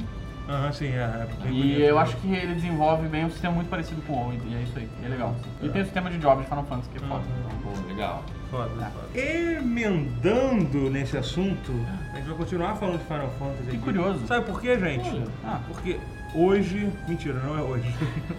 Aham, 0.51 0.73
sim, 0.73 0.89
é. 0.89 0.99
é 0.99 1.27
bem 1.45 1.53
E 1.53 1.63
bonito. 1.63 1.81
eu 1.81 1.99
acho 1.99 2.17
que 2.17 2.35
ele 2.35 2.55
desenvolve 2.55 3.07
bem 3.07 3.25
um 3.25 3.31
sistema 3.31 3.55
muito 3.55 3.69
parecido 3.69 4.03
com 4.03 4.15
o 4.15 4.17
WoW, 4.17 4.33
e 4.49 4.55
é 4.57 4.63
isso 4.63 4.77
aí. 4.77 4.89
E 5.01 5.07
é 5.07 5.09
legal. 5.09 5.37
E 5.63 5.69
tem 5.69 5.81
o 5.81 5.85
sistema 5.85 6.11
de 6.11 6.19
jobs 6.19 6.43
de 6.43 6.49
Final 6.49 6.65
Fantasy, 6.65 6.89
que 6.91 6.97
é 7.05 7.07
foda. 7.09 7.25
Pô, 7.63 7.89
legal. 7.89 8.25
Foda, 8.51 8.69
foda. 8.69 9.21
Emendando 9.21 10.91
nesse 10.91 11.17
assunto, 11.17 11.73
a 12.13 12.17
gente 12.17 12.27
vai 12.29 12.37
continuar 12.37 12.75
falando 12.75 12.99
de 12.99 13.05
Final 13.05 13.31
Fantasy. 13.39 13.63
Que 13.63 13.69
aqui. 13.71 13.79
curioso. 13.79 14.27
Sabe 14.27 14.45
por 14.45 14.61
quê, 14.61 14.77
gente? 14.77 15.09
Olha. 15.09 15.27
Ah. 15.45 15.61
Porque 15.69 15.99
hoje. 16.35 16.91
Mentira, 17.07 17.39
não 17.39 17.57
é 17.57 17.63
hoje. 17.63 17.95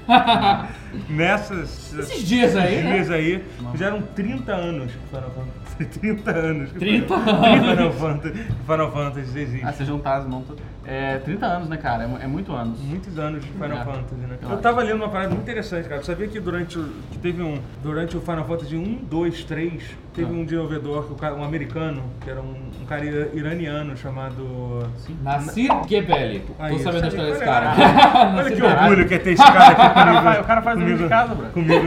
Nessas. 1.09 1.93
Esses 1.97 2.27
dias 2.27 2.55
aí, 2.57 2.83
né? 2.83 2.93
dias 2.93 3.09
aí, 3.11 3.43
fizeram 3.71 4.01
30 4.01 4.51
anos 4.53 4.91
que 4.91 5.07
Final 5.07 5.31
Fantasy. 5.31 5.85
30 5.99 6.31
anos. 6.31 6.71
que 6.73 6.79
30 6.79 7.17
Final 7.19 7.91
Fantasy, 7.93 8.43
Final 8.65 8.91
Fantasy 8.91 9.39
existe. 9.39 9.65
Ah, 9.65 9.71
se 9.73 9.85
juntar 9.85 10.17
as 10.17 10.27
mãos 10.27 10.43
todas. 10.45 10.63
É 10.85 11.17
30 11.19 11.45
anos, 11.45 11.69
né, 11.69 11.77
cara? 11.77 12.03
É, 12.03 12.23
é 12.23 12.27
muito 12.27 12.51
anos. 12.53 12.79
Muitos 12.79 13.17
anos 13.19 13.43
de 13.43 13.51
Final 13.51 13.77
É. 13.77 13.83
Fantasy, 13.85 14.15
né? 14.15 14.37
Eu 14.41 14.57
tava 14.57 14.81
lendo 14.81 14.95
uma 14.97 15.09
parada 15.09 15.29
muito 15.29 15.43
interessante, 15.43 15.87
cara. 15.87 16.01
Eu 16.01 16.05
sabia 16.05 16.27
que 16.27 16.39
durante 16.39 16.79
o. 16.79 16.89
que 17.11 17.19
teve 17.19 17.41
um. 17.43 17.59
Durante 17.83 18.17
o 18.17 18.21
Final 18.21 18.45
Fantasy 18.45 18.75
1, 18.75 19.05
2, 19.09 19.43
3, 19.43 19.83
teve 20.13 20.29
Ah. 20.29 20.33
um 20.33 20.43
desenvolvedor, 20.43 21.05
um 21.37 21.43
americano, 21.43 22.03
que 22.21 22.29
era 22.29 22.41
um, 22.41 22.55
um 22.81 22.85
cara 22.85 23.05
ira- 23.05 23.29
iraniano 23.33 23.95
chamado. 23.97 24.87
Nasir 25.23 25.69
Gebeli. 25.87 26.43
Aí, 26.59 26.77
Tô 26.77 26.83
sabendo 26.83 27.01
sabe 27.01 27.07
história 27.07 27.31
desse 27.31 27.43
é? 27.43 27.45
cara. 27.45 27.73
Olha 28.37 28.51
que 28.55 28.61
orgulho 28.63 29.07
que 29.07 29.13
é 29.13 29.19
ter 29.19 29.31
esse 29.33 29.43
cara 29.43 29.67
aqui 29.67 29.93
comigo. 30.21 30.41
o 30.41 30.43
cara 30.45 30.61
faz 30.61 30.79
comigo, 30.79 30.97
de 31.03 31.09
casa, 31.09 31.35
bro. 31.35 31.47
Comigo, 31.49 31.85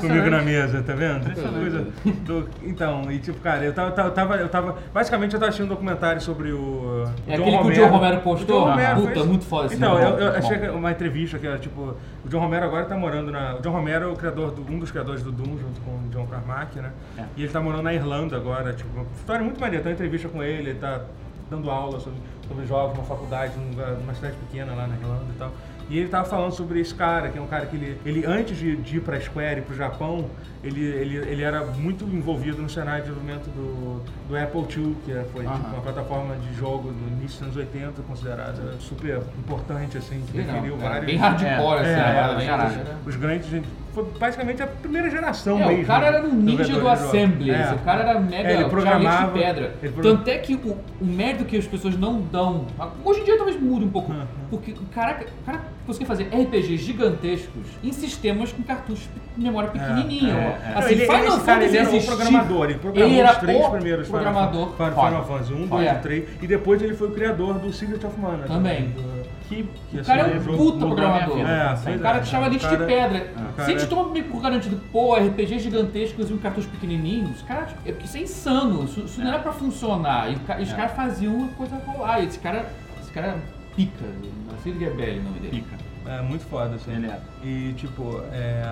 comigo 0.00 0.30
na 0.30 0.42
mesa, 0.42 0.82
tá 0.82 0.92
vendo? 0.94 1.24
Coisa 1.34 1.86
do- 2.24 2.48
então, 2.62 3.10
e 3.10 3.18
tipo, 3.18 3.40
cara, 3.40 3.64
eu 3.64 3.72
tava, 3.72 3.90
tava, 4.10 4.36
eu 4.36 4.48
tava. 4.48 4.76
Basicamente 4.92 5.34
eu 5.34 5.40
tava 5.40 5.48
assistindo 5.50 5.66
um 5.66 5.74
documentário 5.74 6.20
sobre 6.20 6.52
o. 6.52 7.04
É 7.26 7.34
aquele 7.34 7.58
que 7.58 7.66
o 7.66 7.72
John 7.72 7.88
Romero 7.88 8.20
postou? 8.20 8.60
John 8.64 8.70
Romero 8.70 9.00
Puta, 9.00 9.12
fez- 9.14 9.26
muito 9.26 9.44
foda 9.44 9.66
esse 9.66 9.76
Então, 9.76 9.98
eu, 9.98 10.18
eu 10.18 10.30
achei 10.36 10.56
bom. 10.58 10.64
que 10.64 10.70
uma 10.70 10.90
entrevista 10.90 11.38
que 11.38 11.46
era 11.46 11.58
tipo. 11.58 11.94
O 12.24 12.28
John 12.28 12.40
Romero 12.40 12.64
agora 12.64 12.84
tá 12.86 12.96
morando 12.96 13.30
na. 13.30 13.56
O 13.56 13.60
John 13.60 13.70
Romero 13.72 14.04
é 14.06 14.12
o 14.12 14.16
criador 14.16 14.50
do, 14.52 14.62
um 14.72 14.78
dos 14.78 14.90
criadores 14.90 15.22
do 15.22 15.30
Doom, 15.30 15.58
junto 15.58 15.80
com 15.82 15.90
o 15.90 16.08
John 16.10 16.26
Carmack, 16.26 16.78
né? 16.78 16.90
É. 17.18 17.22
E 17.36 17.42
ele 17.42 17.52
tá 17.52 17.60
morando 17.64 17.82
na 17.82 17.94
Irlanda 17.94 18.36
agora, 18.36 18.72
tipo, 18.72 19.06
história 19.16 19.42
muito 19.42 19.60
maneira. 19.60 19.82
Tem 19.82 19.92
uma 19.92 19.94
entrevista 19.94 20.28
com 20.28 20.42
ele, 20.42 20.70
ele 20.70 20.78
tá 20.78 21.04
dando 21.50 21.70
aula 21.70 21.98
sobre, 21.98 22.18
sobre 22.46 22.66
jogos 22.66 22.96
numa 22.96 23.06
faculdade, 23.06 23.54
numa 23.56 24.14
cidade 24.14 24.36
pequena 24.36 24.74
lá 24.74 24.86
na 24.86 24.94
Irlanda 24.96 25.24
e 25.34 25.38
tal. 25.38 25.52
E 25.88 25.98
ele 25.98 26.08
tava 26.08 26.24
falando 26.24 26.52
sobre 26.52 26.80
esse 26.80 26.94
cara, 26.94 27.28
que 27.28 27.38
é 27.38 27.40
um 27.40 27.46
cara 27.46 27.66
que 27.66 27.76
ele, 27.76 27.98
ele 28.04 28.26
antes 28.26 28.56
de, 28.56 28.76
de 28.76 28.96
ir 28.98 29.00
pra 29.00 29.20
Square 29.20 29.60
e 29.60 29.62
pro 29.62 29.74
Japão, 29.74 30.30
ele, 30.64 30.84
ele, 30.84 31.16
ele 31.16 31.42
era 31.42 31.64
muito 31.64 32.04
envolvido 32.04 32.60
no 32.62 32.68
cenário 32.70 33.04
de 33.04 33.10
desenvolvimento 33.10 33.46
do, 33.50 34.00
do 34.28 34.36
Apple 34.36 34.60
II, 34.62 34.96
que 35.04 35.12
é- 35.12 35.24
foi 35.32 35.44
tipo, 35.44 35.54
uma 35.68 35.80
plataforma 35.82 36.34
de 36.36 36.54
jogo 36.54 36.90
no 36.90 37.08
início 37.18 37.38
dos 37.38 37.42
anos 37.42 37.56
80, 37.56 38.02
considerada 38.02 38.74
super 38.80 39.20
importante, 39.38 39.98
assim, 39.98 40.22
que 40.30 40.36
Legal. 40.38 40.54
definiu 40.54 40.74
Era 40.80 40.88
vários... 40.88 41.06
Bem 41.06 41.16
hardcore 41.16 41.78
É, 41.78 41.82
essa 41.82 41.90
é, 41.90 42.42
é, 42.42 42.46
caralho. 42.46 42.80
era- 42.80 42.96
Os 43.06 43.16
grandes, 43.16 43.48
gente, 43.48 43.68
foi 43.92 44.04
basicamente 44.18 44.60
a 44.62 44.66
primeira 44.66 45.08
geração 45.10 45.60
É, 45.62 45.66
mesmo. 45.68 45.82
o 45.82 45.86
cara 45.86 46.06
era 46.06 46.26
um 46.26 46.32
ninja 46.34 46.64
do. 46.80 46.88
Assembly. 46.88 47.50
É. 47.52 47.60
Esse 47.62 47.74
cara 47.84 48.02
era 48.02 48.18
mega 48.20 48.48
É, 48.48 48.54
ele 48.54 48.64
programava. 48.68 49.32
de 49.32 49.38
pedra. 49.38 49.74
ele 49.82 49.92
Tanto 50.02 50.28
é 50.28 50.38
que 50.38 50.54
o, 50.54 50.76
o 51.00 51.04
mérito 51.04 51.44
que 51.44 51.56
as 51.56 51.66
pessoas 51.66 51.96
não 51.96 52.20
dão. 52.22 52.66
Hoje 53.04 53.20
em 53.20 53.24
dia 53.24 53.36
talvez 53.36 53.60
mude 53.60 53.84
um 53.84 53.90
pouco. 53.90 54.10
Uhum. 54.10 54.26
Porque 54.50 54.72
o 54.72 54.86
cara, 54.92 55.24
o 55.42 55.44
cara 55.46 55.60
conseguia 55.86 56.06
fazer 56.08 56.24
RPGs 56.24 56.76
gigantescos 56.84 57.66
em 57.84 57.92
sistemas 57.92 58.52
com 58.52 58.62
cartuchos 58.64 59.08
de 59.36 59.42
memória 59.42 59.70
pequenininho. 59.70 60.36
é, 60.36 60.53
é. 60.54 60.78
Assim, 60.78 60.92
ele, 60.94 61.00
Final 61.04 61.18
ele, 61.18 61.28
esse 61.28 61.40
cara, 61.44 61.64
ele 61.64 61.76
era 61.76 61.86
o 61.88 61.94
existia. 61.94 62.16
programador, 62.16 62.64
ele 62.70 62.78
programou 62.78 63.10
Ele 63.10 63.20
era 63.20 63.32
os 63.32 63.38
três 63.38 63.64
o 63.66 63.70
primeiros 63.70 64.08
programador. 64.08 64.72
Final. 64.76 64.90
Final 65.06 65.24
Fantasy 65.26 65.52
1, 65.54 65.66
2 65.66 65.86
É. 65.86 65.92
e 65.92 65.98
3, 65.98 66.28
e 66.42 66.46
depois 66.46 66.82
ele 66.82 66.94
foi 66.94 67.08
o 67.08 67.12
criador 67.12 67.54
do 67.58 67.72
Secret 67.72 68.04
of 68.06 68.20
Mana. 68.20 68.44
Também. 68.46 68.90
do- 68.90 69.24
Que, 69.46 69.68
que 69.90 69.98
O 69.98 70.04
cara 70.04 70.22
é 70.22 70.38
um 70.38 70.56
puta 70.56 70.78
programador. 70.86 71.38
É, 71.38 71.74
o 71.74 71.78
pois 71.84 72.00
cara 72.00 72.16
é. 72.16 72.20
que 72.22 72.26
chama 72.28 72.48
lixo 72.48 72.66
O 72.66 72.70
cara- 72.70 72.86
de 72.86 72.92
pedra. 72.92 73.26
o 73.36 73.54
Se 73.56 73.60
a 73.60 73.64
gente 73.78 73.86
toma 73.88 74.08
meio 74.10 74.24
por 74.24 74.40
garantido, 74.40 74.80
pô, 74.90 75.14
RPG 75.16 75.58
gigantescos 75.58 76.30
e 76.30 76.32
um 76.32 76.38
cartucho 76.38 76.68
pequenininhos, 76.68 77.42
cara, 77.42 77.68
é 77.84 77.92
porque 77.92 78.06
isso 78.06 78.16
é 78.16 78.20
insano. 78.20 78.84
Isso, 78.84 79.00
isso 79.00 79.20
não 79.20 79.28
era 79.28 79.38
pra 79.40 79.52
funcionar. 79.52 80.30
E, 80.32 80.36
o 80.36 80.62
os 80.62 80.72
É. 80.72 80.74
caras 80.74 80.92
faziam 80.92 81.44
a 81.44 81.48
coisa 81.58 81.76
rolar. 81.86 82.20
E 82.22 82.26
esse 82.26 82.38
cara, 82.38 82.64
esse 83.02 83.12
cara 83.12 83.26
é 83.26 83.36
pica. 83.76 84.04
Nascido 84.50 84.78
Gebelli, 84.78 85.18
o 85.18 85.22
nome 85.24 85.38
dele. 85.40 85.62
pica. 85.62 85.76
É 86.10 86.22
muito 86.22 86.44
foda, 86.46 86.76
assim. 86.76 86.92
Ele 86.94 87.06
é. 87.06 87.18
E 87.44 87.74
tipo, 87.76 88.22
é. 88.32 88.66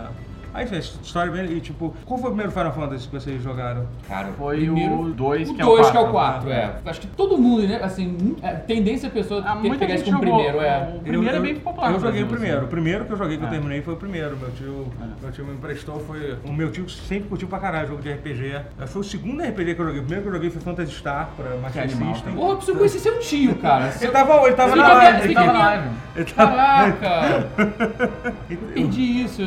Aí, 0.54 0.66
gente, 0.66 0.92
história 1.02 1.32
bem. 1.32 1.44
E 1.50 1.60
tipo, 1.60 1.94
qual 2.04 2.18
foi 2.18 2.28
o 2.28 2.32
primeiro 2.32 2.52
Final 2.52 2.72
Fantasy 2.72 3.08
que 3.08 3.14
vocês 3.14 3.42
jogaram? 3.42 3.86
Cara, 4.08 4.28
Foi 4.36 4.56
primeiro, 4.56 5.00
o 5.00 5.08
dois, 5.12 5.48
o 5.48 5.54
que 5.54 5.62
é 5.62 5.64
o 5.64 5.68
2 5.68 5.90
que 5.90 5.96
é 5.96 6.00
o 6.00 6.10
quatro. 6.10 6.42
4, 6.50 6.52
é. 6.52 6.74
Acho 6.84 7.00
que 7.00 7.06
todo 7.06 7.38
mundo, 7.38 7.66
né? 7.66 7.80
Assim, 7.82 8.36
é, 8.42 8.50
tendência 8.54 9.08
a 9.08 9.12
pessoa 9.12 9.42
Ah, 9.46 9.56
ter, 9.56 9.68
muita 9.68 9.78
pegar 9.78 9.96
gente 9.96 10.02
isso 10.08 10.12
como 10.16 10.26
jogou. 10.26 10.42
primeiro, 10.44 10.64
é. 10.66 10.92
O 10.96 11.00
primeiro 11.00 11.36
é 11.36 11.40
bem 11.40 11.54
popular. 11.56 11.86
Eu 11.88 11.92
no 11.94 12.00
joguei 12.00 12.22
o 12.22 12.26
primeiro. 12.26 12.56
assim. 12.58 12.66
O 12.66 12.68
primeiro 12.68 13.04
que 13.06 13.12
eu 13.12 13.16
joguei 13.16 13.36
que 13.38 13.42
eu 13.44 13.48
É. 13.48 13.50
terminei 13.50 13.82
foi 13.82 13.94
o 13.94 13.96
primeiro. 13.96 14.36
Meu 14.36 14.50
tio, 14.50 14.86
É. 15.00 15.22
meu 15.22 15.32
tio 15.32 15.44
me 15.46 15.54
emprestou, 15.54 16.00
foi. 16.00 16.36
O 16.44 16.52
meu 16.52 16.70
tio 16.70 16.88
sempre 16.88 17.28
curtiu 17.28 17.48
pra 17.48 17.58
caralho 17.58 17.88
jogo 17.88 18.02
de 18.02 18.10
RPG. 18.12 18.60
Foi 18.86 19.00
o 19.00 19.04
segundo 19.04 19.42
RPG 19.42 19.74
que 19.74 19.80
eu 19.80 19.86
joguei. 19.86 20.00
O 20.00 20.04
primeiro 20.04 20.22
que 20.22 20.28
eu 20.28 20.32
joguei 20.34 20.50
foi 20.50 20.60
Phantasy 20.60 20.92
Star 20.92 21.30
pra 21.36 21.56
Master 21.56 21.88
System. 21.90 22.34
Porra, 22.34 22.50
eu 22.50 22.56
preciso 22.56 22.76
conhecer 22.78 22.98
seu 22.98 23.18
tio, 23.20 23.54
cara. 23.56 23.90
Ele 24.00 24.10
tava, 24.12 24.34
ele 24.46 24.54
tava 24.54 24.72
Fica 24.72 24.82
na 24.88 24.94
live. 24.94 25.24
Ele 25.24 25.34
tava 25.34 25.52
na 25.52 25.58
live. 25.58 25.88
Ele. 26.16 26.24
Caraca! 26.32 27.46
Eu 28.50 28.56
perdi 28.74 29.22
isso. 29.24 29.42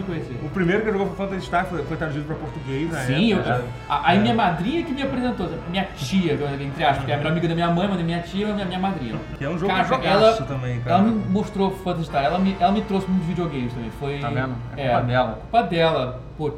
O 0.00 0.48
primeiro 0.50 0.82
que 0.82 0.90
jogou 0.90 1.06
foi 1.08 1.16
Phantasy 1.16 1.46
Star, 1.46 1.66
foi, 1.66 1.82
foi 1.84 1.96
traduzido 1.96 2.24
pra 2.24 2.34
português 2.36 2.90
na 2.90 2.98
Sim, 3.00 3.30
eu, 3.32 3.38
época. 3.38 3.64
a- 3.88 4.08
aí 4.10 4.18
minha 4.18 4.34
madrinha 4.34 4.82
que 4.82 4.92
me 4.92 5.02
apresentou, 5.02 5.48
minha 5.70 5.84
tia, 5.96 6.32
entre 6.60 6.84
aspas, 6.84 7.04
que 7.04 7.12
é 7.12 7.14
a 7.14 7.18
melhor 7.18 7.30
amiga 7.32 7.48
da 7.48 7.54
minha 7.54 7.70
mãe, 7.70 7.88
mas 7.88 8.00
minha 8.02 8.20
tia 8.20 8.48
é 8.48 8.52
minha, 8.52 8.64
minha 8.66 8.78
madrinha. 8.80 9.14
Que 9.38 9.44
é 9.44 9.48
um 9.48 9.58
jogo 9.58 9.72
Cara, 9.72 10.04
ela, 10.04 10.32
também, 10.42 10.80
cara. 10.80 10.96
ela 10.96 11.02
me 11.04 11.24
mostrou 11.28 11.70
Phantasy 11.70 12.06
Star, 12.06 12.24
ela 12.24 12.38
me, 12.38 12.56
ela 12.58 12.72
me 12.72 12.82
trouxe 12.82 13.08
muitos 13.08 13.26
videogames 13.28 13.72
também. 13.72 13.90
Foi, 14.00 14.18
Tá 14.18 14.28
vendo? 14.30 14.54
É 14.76 14.88
culpa 14.88 15.02
dela. 15.02 15.38
Culpa 15.50 15.62
dela. 15.62 16.20
Pô, 16.36 16.52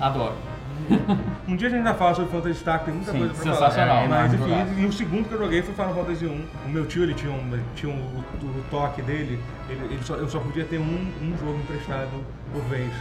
adoro. 0.00 0.34
Um 1.48 1.56
dia 1.56 1.66
a 1.66 1.70
gente 1.70 1.78
ainda 1.78 1.94
fala 1.94 2.14
sobre 2.14 2.30
Phantasy 2.30 2.60
Star, 2.60 2.80
tem 2.84 2.94
muita 2.94 3.10
Sim, 3.10 3.18
coisa 3.18 3.34
pra 3.34 3.42
sensacional, 3.42 3.96
falar. 4.04 4.08
Mas 4.08 4.34
enorme 4.34 4.36
enfim, 4.36 4.64
jogaço. 4.66 4.80
e 4.80 4.86
o 4.86 4.92
segundo 4.92 5.28
que 5.28 5.34
eu 5.34 5.38
joguei 5.38 5.62
foi 5.62 5.74
Final 5.74 5.94
Fantasy 5.94 6.26
1. 6.26 6.30
O 6.66 6.68
meu 6.68 6.86
tio, 6.86 7.02
ele 7.02 7.14
tinha 7.14 7.32
um, 7.32 7.60
tinha 7.74 7.92
um, 7.92 7.96
o, 7.98 8.46
o 8.46 8.64
toque 8.70 9.02
dele, 9.02 9.40
ele, 9.68 9.80
ele 9.90 9.98
só, 10.02 10.14
eu 10.14 10.28
só 10.28 10.38
podia 10.38 10.64
ter 10.64 10.78
um, 10.78 10.84
um 11.22 11.36
jogo 11.38 11.58
emprestado 11.58 12.08
vez 12.62 12.92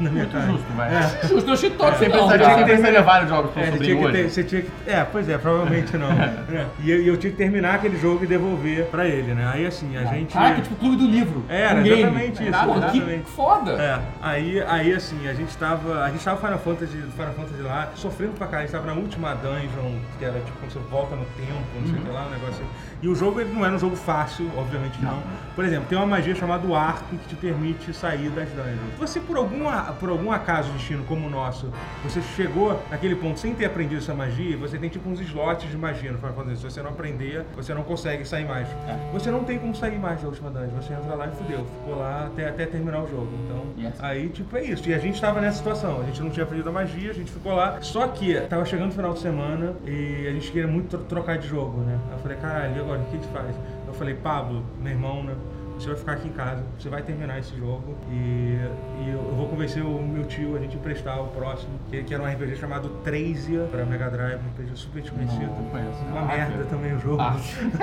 na 0.00 0.10
minha 0.10 0.24
Muito 0.24 0.46
justo, 0.46 0.72
vai. 0.76 0.94
É. 0.94 1.26
Justo, 1.26 1.48
eu 1.48 1.54
achei 1.54 1.70
top 1.70 1.98
Você 1.98 2.08
não, 2.08 2.18
pensaria 2.18 2.46
cara. 2.46 2.58
que 2.58 2.64
precisaria 2.64 3.02
vários 3.02 3.28
jogos 3.28 3.50
É, 3.56 3.60
você 3.60 3.70
sobrinho 3.72 3.96
tinha 3.96 4.06
que 4.06 4.12
ter, 4.12 4.30
você 4.30 4.44
tinha 4.44 4.62
que, 4.62 4.70
é, 4.86 5.04
pois 5.04 5.28
é, 5.28 5.38
provavelmente 5.38 5.96
não. 5.96 6.10
É. 6.50 6.66
E 6.80 6.90
eu, 6.90 7.02
eu 7.02 7.16
tinha 7.16 7.30
que 7.30 7.36
terminar 7.36 7.76
aquele 7.76 7.96
jogo 7.98 8.24
e 8.24 8.26
devolver 8.26 8.86
pra 8.86 9.06
ele, 9.06 9.34
né? 9.34 9.48
Aí 9.52 9.66
assim, 9.66 9.96
a 9.96 10.04
gente. 10.04 10.32
Caraca, 10.32 10.60
tipo 10.60 10.74
clube 10.76 10.96
do 10.96 11.06
livro. 11.06 11.44
Era, 11.48 11.80
um 11.80 11.86
exatamente 11.86 12.42
isso, 12.42 12.58
Pô, 12.64 12.90
que 12.90 13.30
foda. 13.30 13.72
É, 13.72 14.00
aí, 14.20 14.62
aí 14.62 14.92
assim, 14.92 15.28
a 15.28 15.34
gente 15.34 15.56
tava. 15.56 16.02
A 16.02 16.10
gente 16.10 16.24
tava 16.24 16.40
Final 16.40 16.58
Fantasy, 16.58 16.96
Final 16.96 17.32
Fantasy 17.32 17.62
lá, 17.62 17.90
sofrendo 17.94 18.32
pra 18.32 18.46
cá, 18.46 18.58
a 18.58 18.60
gente 18.62 18.72
tava 18.72 18.86
na 18.86 18.94
última 18.94 19.34
dungeon, 19.34 19.98
que 20.18 20.24
era 20.24 20.40
tipo 20.40 20.58
quando 20.58 20.72
você 20.72 20.78
volta 20.90 21.16
no 21.16 21.24
tempo, 21.36 21.64
não 21.80 21.86
sei 21.86 21.98
o 21.98 22.02
que 22.02 22.10
lá, 22.10 22.26
um 22.26 22.30
negócio 22.30 22.54
assim. 22.54 22.66
E 23.02 23.08
o 23.08 23.14
jogo 23.14 23.40
ele 23.40 23.52
não 23.52 23.64
era 23.64 23.74
um 23.74 23.78
jogo 23.78 23.96
fácil, 23.96 24.50
obviamente 24.56 25.00
não. 25.02 25.22
Por 25.54 25.64
exemplo, 25.64 25.86
tem 25.88 25.96
uma 25.96 26.06
magia 26.06 26.34
chamada 26.34 26.60
Arc 26.76 27.02
que 27.10 27.28
te 27.28 27.36
permite 27.36 27.92
sair 27.94 28.28
das 28.30 28.48
dungeons. 28.50 28.94
Você, 29.00 29.18
por, 29.18 29.36
alguma, 29.38 29.84
por 29.94 30.10
algum 30.10 30.30
acaso 30.30 30.68
de 30.72 30.76
destino 30.78 31.02
como 31.04 31.26
o 31.26 31.30
nosso, 31.30 31.68
você 32.04 32.20
chegou 32.36 32.80
naquele 32.90 33.16
ponto 33.16 33.40
sem 33.40 33.54
ter 33.54 33.64
aprendido 33.64 33.98
essa 33.98 34.12
magia, 34.14 34.56
você 34.58 34.76
tem 34.76 34.90
tipo 34.90 35.08
uns 35.08 35.18
slots 35.20 35.70
de 35.70 35.76
magia 35.76 36.12
no 36.12 36.18
Final 36.18 36.34
Fantasy. 36.34 36.56
Se 36.58 36.62
você 36.64 36.82
não 36.82 36.90
aprender, 36.90 37.44
você 37.56 37.72
não 37.72 37.82
consegue 37.82 38.24
sair 38.26 38.46
mais. 38.46 38.68
Você 39.12 39.30
não 39.30 39.42
tem 39.42 39.58
como 39.58 39.74
sair 39.74 39.98
mais 39.98 40.20
da 40.20 40.28
última 40.28 40.50
dungeon. 40.50 40.76
Você 40.80 40.92
entra 40.92 41.14
lá 41.14 41.26
e 41.28 41.30
fudeu. 41.30 41.64
Ficou 41.64 41.98
lá 41.98 42.26
até, 42.26 42.48
até 42.48 42.66
terminar 42.66 43.02
o 43.02 43.08
jogo. 43.08 43.28
Então, 43.46 43.60
Yes. 43.78 43.94
aí, 44.02 44.28
tipo, 44.28 44.54
é 44.56 44.64
isso. 44.64 44.86
E 44.88 44.92
a 44.94 44.98
gente 44.98 45.18
tava 45.20 45.40
nessa 45.40 45.56
situação. 45.58 46.00
A 46.00 46.04
gente 46.04 46.20
não 46.22 46.28
tinha 46.30 46.44
aprendido 46.44 46.68
a 46.68 46.72
magia, 46.72 47.10
a 47.10 47.14
gente 47.14 47.30
ficou 47.32 47.52
lá. 47.54 47.78
Só 47.80 48.06
que 48.08 48.38
tava 48.42 48.64
chegando 48.66 48.90
o 48.90 48.94
final 48.94 49.14
de 49.14 49.20
semana 49.20 49.74
e 49.86 50.26
a 50.28 50.32
gente 50.32 50.52
queria 50.52 50.68
muito 50.68 50.88
tro- 50.98 51.06
trocar 51.06 51.38
de 51.38 51.48
jogo, 51.48 51.80
né? 51.80 51.98
Eu 52.12 52.18
falei, 52.18 52.36
caralho, 52.36 52.76
e 52.76 52.80
agora? 52.80 53.00
O 53.00 53.04
que 53.04 53.16
a 53.16 53.20
gente 53.20 53.32
faz? 53.32 53.56
Eu 53.86 53.94
falei, 53.94 54.14
Pablo, 54.14 54.62
meu 54.82 54.92
irmão, 54.92 55.22
né? 55.24 55.34
Você 55.80 55.86
vai 55.88 55.96
ficar 55.96 56.12
aqui 56.12 56.28
em 56.28 56.32
casa, 56.32 56.62
você 56.78 56.90
vai 56.90 57.00
terminar 57.00 57.38
esse 57.38 57.56
jogo 57.56 57.96
e, 58.10 58.58
e 59.02 59.10
eu 59.12 59.34
vou 59.34 59.48
convencer 59.48 59.82
o 59.82 60.02
meu 60.02 60.24
tio 60.26 60.54
a 60.54 60.60
gente 60.60 60.76
emprestar 60.76 61.18
o 61.22 61.28
próximo, 61.28 61.70
que, 61.90 62.02
que 62.04 62.12
era 62.12 62.22
um 62.22 62.26
RPG 62.26 62.56
chamado 62.56 62.90
Trazia 63.02 63.60
pra 63.70 63.86
Mega 63.86 64.10
Drive, 64.10 64.34
um 64.44 64.48
RPG 64.50 64.70
super 64.74 65.00
desconhecido. 65.00 65.46
Não 65.46 65.64
conheço. 65.70 66.04
Uma 66.10 66.20
Ah, 66.20 66.24
merda 66.26 66.54
ok. 66.56 66.66
também 66.68 66.94
o 66.94 67.00
jogo. 67.00 67.22
Ah. 67.22 67.34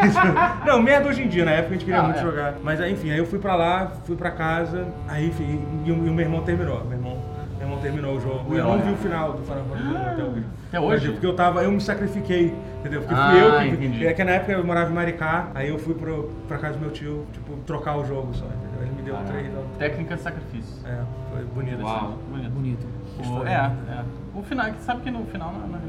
não, 0.66 0.80
merda 0.82 1.10
hoje 1.10 1.24
em 1.24 1.28
dia, 1.28 1.44
na 1.44 1.52
época 1.52 1.70
a 1.70 1.74
gente 1.74 1.86
queria 1.86 2.00
Ah, 2.02 2.04
muito 2.04 2.20
é. 2.20 2.22
jogar. 2.22 2.54
Mas 2.64 2.80
enfim, 2.82 3.10
aí 3.10 3.18
eu 3.18 3.26
fui 3.26 3.40
pra 3.40 3.56
lá, 3.56 3.88
fui 4.06 4.16
pra 4.16 4.30
casa, 4.30 4.88
aí 5.08 5.28
enfim, 5.28 5.60
e, 5.84 5.92
o, 5.92 5.96
e 6.06 6.10
o 6.10 6.14
meu 6.14 6.24
irmão 6.26 6.44
terminou. 6.44 6.84
Meu 6.86 6.98
irmão, 7.00 7.18
irmão 7.68 7.80
terminou 7.82 8.16
o 8.16 8.20
jogo. 8.22 8.54
Eu 8.56 8.64
não 8.64 8.80
vi 8.80 8.92
o 8.92 8.98
final 8.98 9.34
do 9.34 9.44
Final 9.44 9.64
Fantasy 9.66 9.96
até 9.98 10.24
hoje. 10.24 10.46
Até 10.70 10.80
hoje? 10.80 11.12
Porque 11.12 11.26
eu 11.26 11.36
tava, 11.36 11.64
eu 11.64 11.72
me 11.72 11.82
sacrifiquei, 11.82 12.56
entendeu? 12.80 13.02
Porque 13.02 13.14
Ah, 13.16 13.30
fui 13.32 13.42
eu 13.42 13.52
que. 13.60 13.68
entendi. 13.86 14.06
É 14.08 14.14
que 14.14 14.24
na 14.24 14.32
época 14.32 14.52
eu 14.54 14.66
morava 14.66 14.90
em 14.90 14.94
Maricá, 14.94 15.48
aí 15.54 15.70
eu 15.70 15.78
fui 15.80 15.94
pro, 15.94 16.32
pra 16.48 16.58
casa 16.58 16.76
do 16.76 16.82
meu 16.82 16.92
tio, 16.92 17.26
tipo, 17.34 17.56
trocar 17.66 17.98
o 17.98 18.06
jogo 18.06 18.34
só, 18.34 18.46
entendeu? 18.46 18.82
Ele 18.82 18.92
me 18.96 19.02
deu 19.02 19.14
Caraca. 19.16 19.34
três. 19.34 19.52
ó. 19.56 19.78
Técnica 19.78 20.16
de 20.16 20.22
sacrifício. 20.22 20.88
É, 20.88 21.02
foi 21.34 21.44
bonito. 21.46 21.82
Uau, 21.84 21.96
assim. 21.96 22.18
Bonito. 22.32 22.52
bonito. 22.52 22.88
O, 23.20 23.48
é, 23.48 23.54
é. 23.54 24.04
O 24.36 24.44
final, 24.44 24.68
sabe 24.80 25.02
que 25.02 25.12
no 25.12 25.26
final 25.26 25.52
não 25.52 25.76
é. 25.76 25.80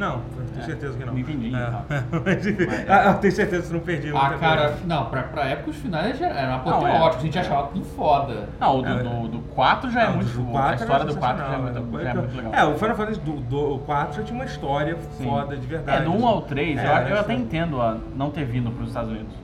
Não, 0.00 0.20
tenho 0.34 0.62
É, 0.62 0.62
certeza 0.64 0.96
que 0.96 1.04
não. 1.04 1.12
me 1.12 1.20
entendi, 1.20 1.54
É. 1.54 1.58
tá. 1.66 1.84
Mas, 2.24 2.46
enfim, 2.46 2.66
ah, 2.88 3.04
eu 3.08 3.14
tenho 3.18 3.32
certeza 3.34 3.66
que 3.66 3.72
não 3.74 3.80
perdi 3.80 4.10
Ah, 4.16 4.34
cara, 4.40 4.74
não, 4.86 5.04
pra, 5.06 5.24
pra 5.24 5.44
época 5.44 5.70
os 5.70 5.76
finais 5.76 6.18
já 6.18 6.26
eram 6.28 6.52
Não, 6.52 6.56
apoteóticos, 6.56 7.16
é. 7.16 7.18
a 7.18 7.20
gente 7.20 7.38
achava 7.38 7.66
tudo 7.68 7.84
foda. 7.84 8.48
Não, 8.58 8.78
o 8.78 8.82
do, 8.82 8.88
É. 8.88 9.02
do, 9.02 9.28
do 9.28 9.38
4 9.54 9.90
já 9.90 10.00
é 10.04 10.06
Não, 10.08 10.16
muito 10.16 10.30
do 10.30 10.56
A 10.56 10.74
história 10.74 11.04
do 11.04 11.16
4 11.16 11.46
já 11.46 11.52
é 11.52 11.58
muito, 11.58 11.74
já 12.02 12.10
é 12.10 12.14
muito 12.14 12.36
legal. 12.36 12.54
É, 12.54 12.64
o 12.64 12.74
Final 12.78 12.96
Fantasy 12.96 13.20
do, 13.20 13.32
do 13.40 13.78
4 13.80 14.16
já 14.16 14.22
tinha 14.22 14.34
uma 14.38 14.46
história 14.46 14.96
Sim. 15.18 15.24
foda 15.24 15.54
de 15.54 15.66
verdade. 15.66 16.02
É, 16.02 16.04
do 16.06 16.12
1 16.12 16.26
ao 16.26 16.40
3, 16.42 16.78
É, 16.78 16.82
eu, 16.82 17.08
eu 17.08 17.20
até 17.20 17.34
é. 17.34 17.36
entendo 17.36 17.80
a 17.82 17.98
não 18.16 18.30
ter 18.30 18.46
vindo 18.46 18.70
para 18.70 18.82
os 18.82 18.88
Estados 18.88 19.10
Unidos. 19.10 19.34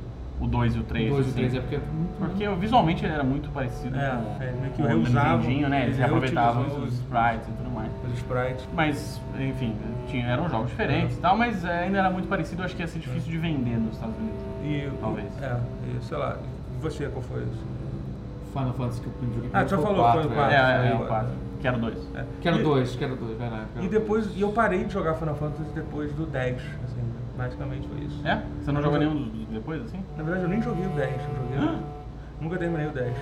O 0.41 0.47
2 0.47 0.77
e 0.77 0.79
o 0.81 0.83
3. 0.85 1.07
O 1.11 1.15
2 1.15 1.27
e 1.27 1.29
o 1.29 1.31
assim. 1.31 1.39
3 1.41 1.55
é 1.55 1.61
porque. 1.61 1.81
Porque 2.19 2.49
visualmente 2.61 3.05
ele 3.05 3.13
era 3.15 3.25
muito 3.25 3.49
parecido 3.51 3.97
É, 3.99 4.11
com, 4.11 4.43
é, 4.43 4.53
meio 4.53 4.73
que 4.73 4.77
com 4.77 4.83
o 4.83 4.87
reusavam, 4.87 5.37
Nintendinho, 5.39 5.69
né? 5.69 5.85
Eles 5.85 5.97
reaproveitavam 5.99 6.67
os, 6.67 6.77
os 6.85 6.93
sprites 6.95 7.49
e 7.49 7.53
tudo 7.53 7.71
mais. 7.71 7.91
Os 8.07 8.15
sprites. 8.19 8.69
Mas, 8.75 9.21
enfim, 9.39 9.75
tinha, 10.09 10.27
eram 10.27 10.49
jogos 10.49 10.69
diferentes 10.71 11.17
e 11.17 11.21
tal, 11.21 11.37
mas 11.37 11.65
é, 11.65 11.85
ainda 11.85 11.99
era 11.99 12.11
muito 12.11 12.29
parecido, 12.29 12.63
eu 12.63 12.67
acho 12.67 12.77
que 12.77 12.83
ia 12.83 12.87
ser 12.89 12.99
difícil 12.99 13.31
de 13.31 13.39
vender 13.39 13.77
nos 13.79 13.95
Estados 13.95 14.17
Unidos. 14.19 14.41
E, 14.65 14.91
Talvez. 15.01 15.43
É, 15.43 15.57
e, 15.99 16.05
sei 16.05 16.17
lá. 16.19 16.37
E 16.77 16.83
você, 16.83 17.07
qual 17.09 17.23
foi 17.23 17.43
isso? 17.43 17.65
Final 18.53 18.73
Fantasy 18.75 19.01
que 19.03 19.07
eu 19.07 19.35
joguei 19.35 19.51
Ah, 19.53 19.65
tu 19.65 19.71
já 19.71 19.79
falou, 19.79 19.97
quatro, 20.03 20.23
foi 20.23 20.31
o 20.31 20.33
é. 20.33 20.35
quatro. 20.37 20.55
é, 20.57 20.79
foi 20.79 20.89
é, 20.89 20.95
o 20.95 21.03
o 21.03 21.07
4, 21.07 21.29
que 21.61 21.69
era 21.69 21.77
o 21.77 21.81
2. 21.81 22.09
É. 22.15 22.25
Quero 22.41 22.59
E- 22.59 22.63
dois, 22.63 22.97
quero 22.97 23.17
dois, 23.17 23.39
vai 23.39 23.51
lá. 23.51 23.65
quero 23.75 23.85
E 23.85 23.89
depois, 23.89 24.31
e 24.37 24.41
eu 24.41 24.53
parei 24.53 24.85
de 24.85 24.93
jogar 24.93 25.15
Final 25.15 25.35
Fantasy 25.35 25.71
depois 25.75 26.13
do 26.13 26.25
10, 26.27 26.57
assim, 26.57 27.03
basicamente 27.37 27.87
foi 27.89 28.07
isso. 28.07 28.21
É? 28.27 28.43
Você 28.61 28.73
não 28.73 28.83
jogou 28.83 28.99
nenhum 28.99 29.15
dos 29.15 29.47
depois, 29.49 29.83
assim? 29.83 29.99
Na 30.17 30.23
verdade, 30.23 30.45
eu 30.45 30.49
nem 30.49 30.63
joguei 30.63 30.87
o 30.87 30.91
10, 30.91 31.11
eu 31.13 31.59
joguei. 31.61 31.79
Nunca 32.41 32.59
terminei 32.59 32.87
o 32.87 32.91
10. 32.91 33.13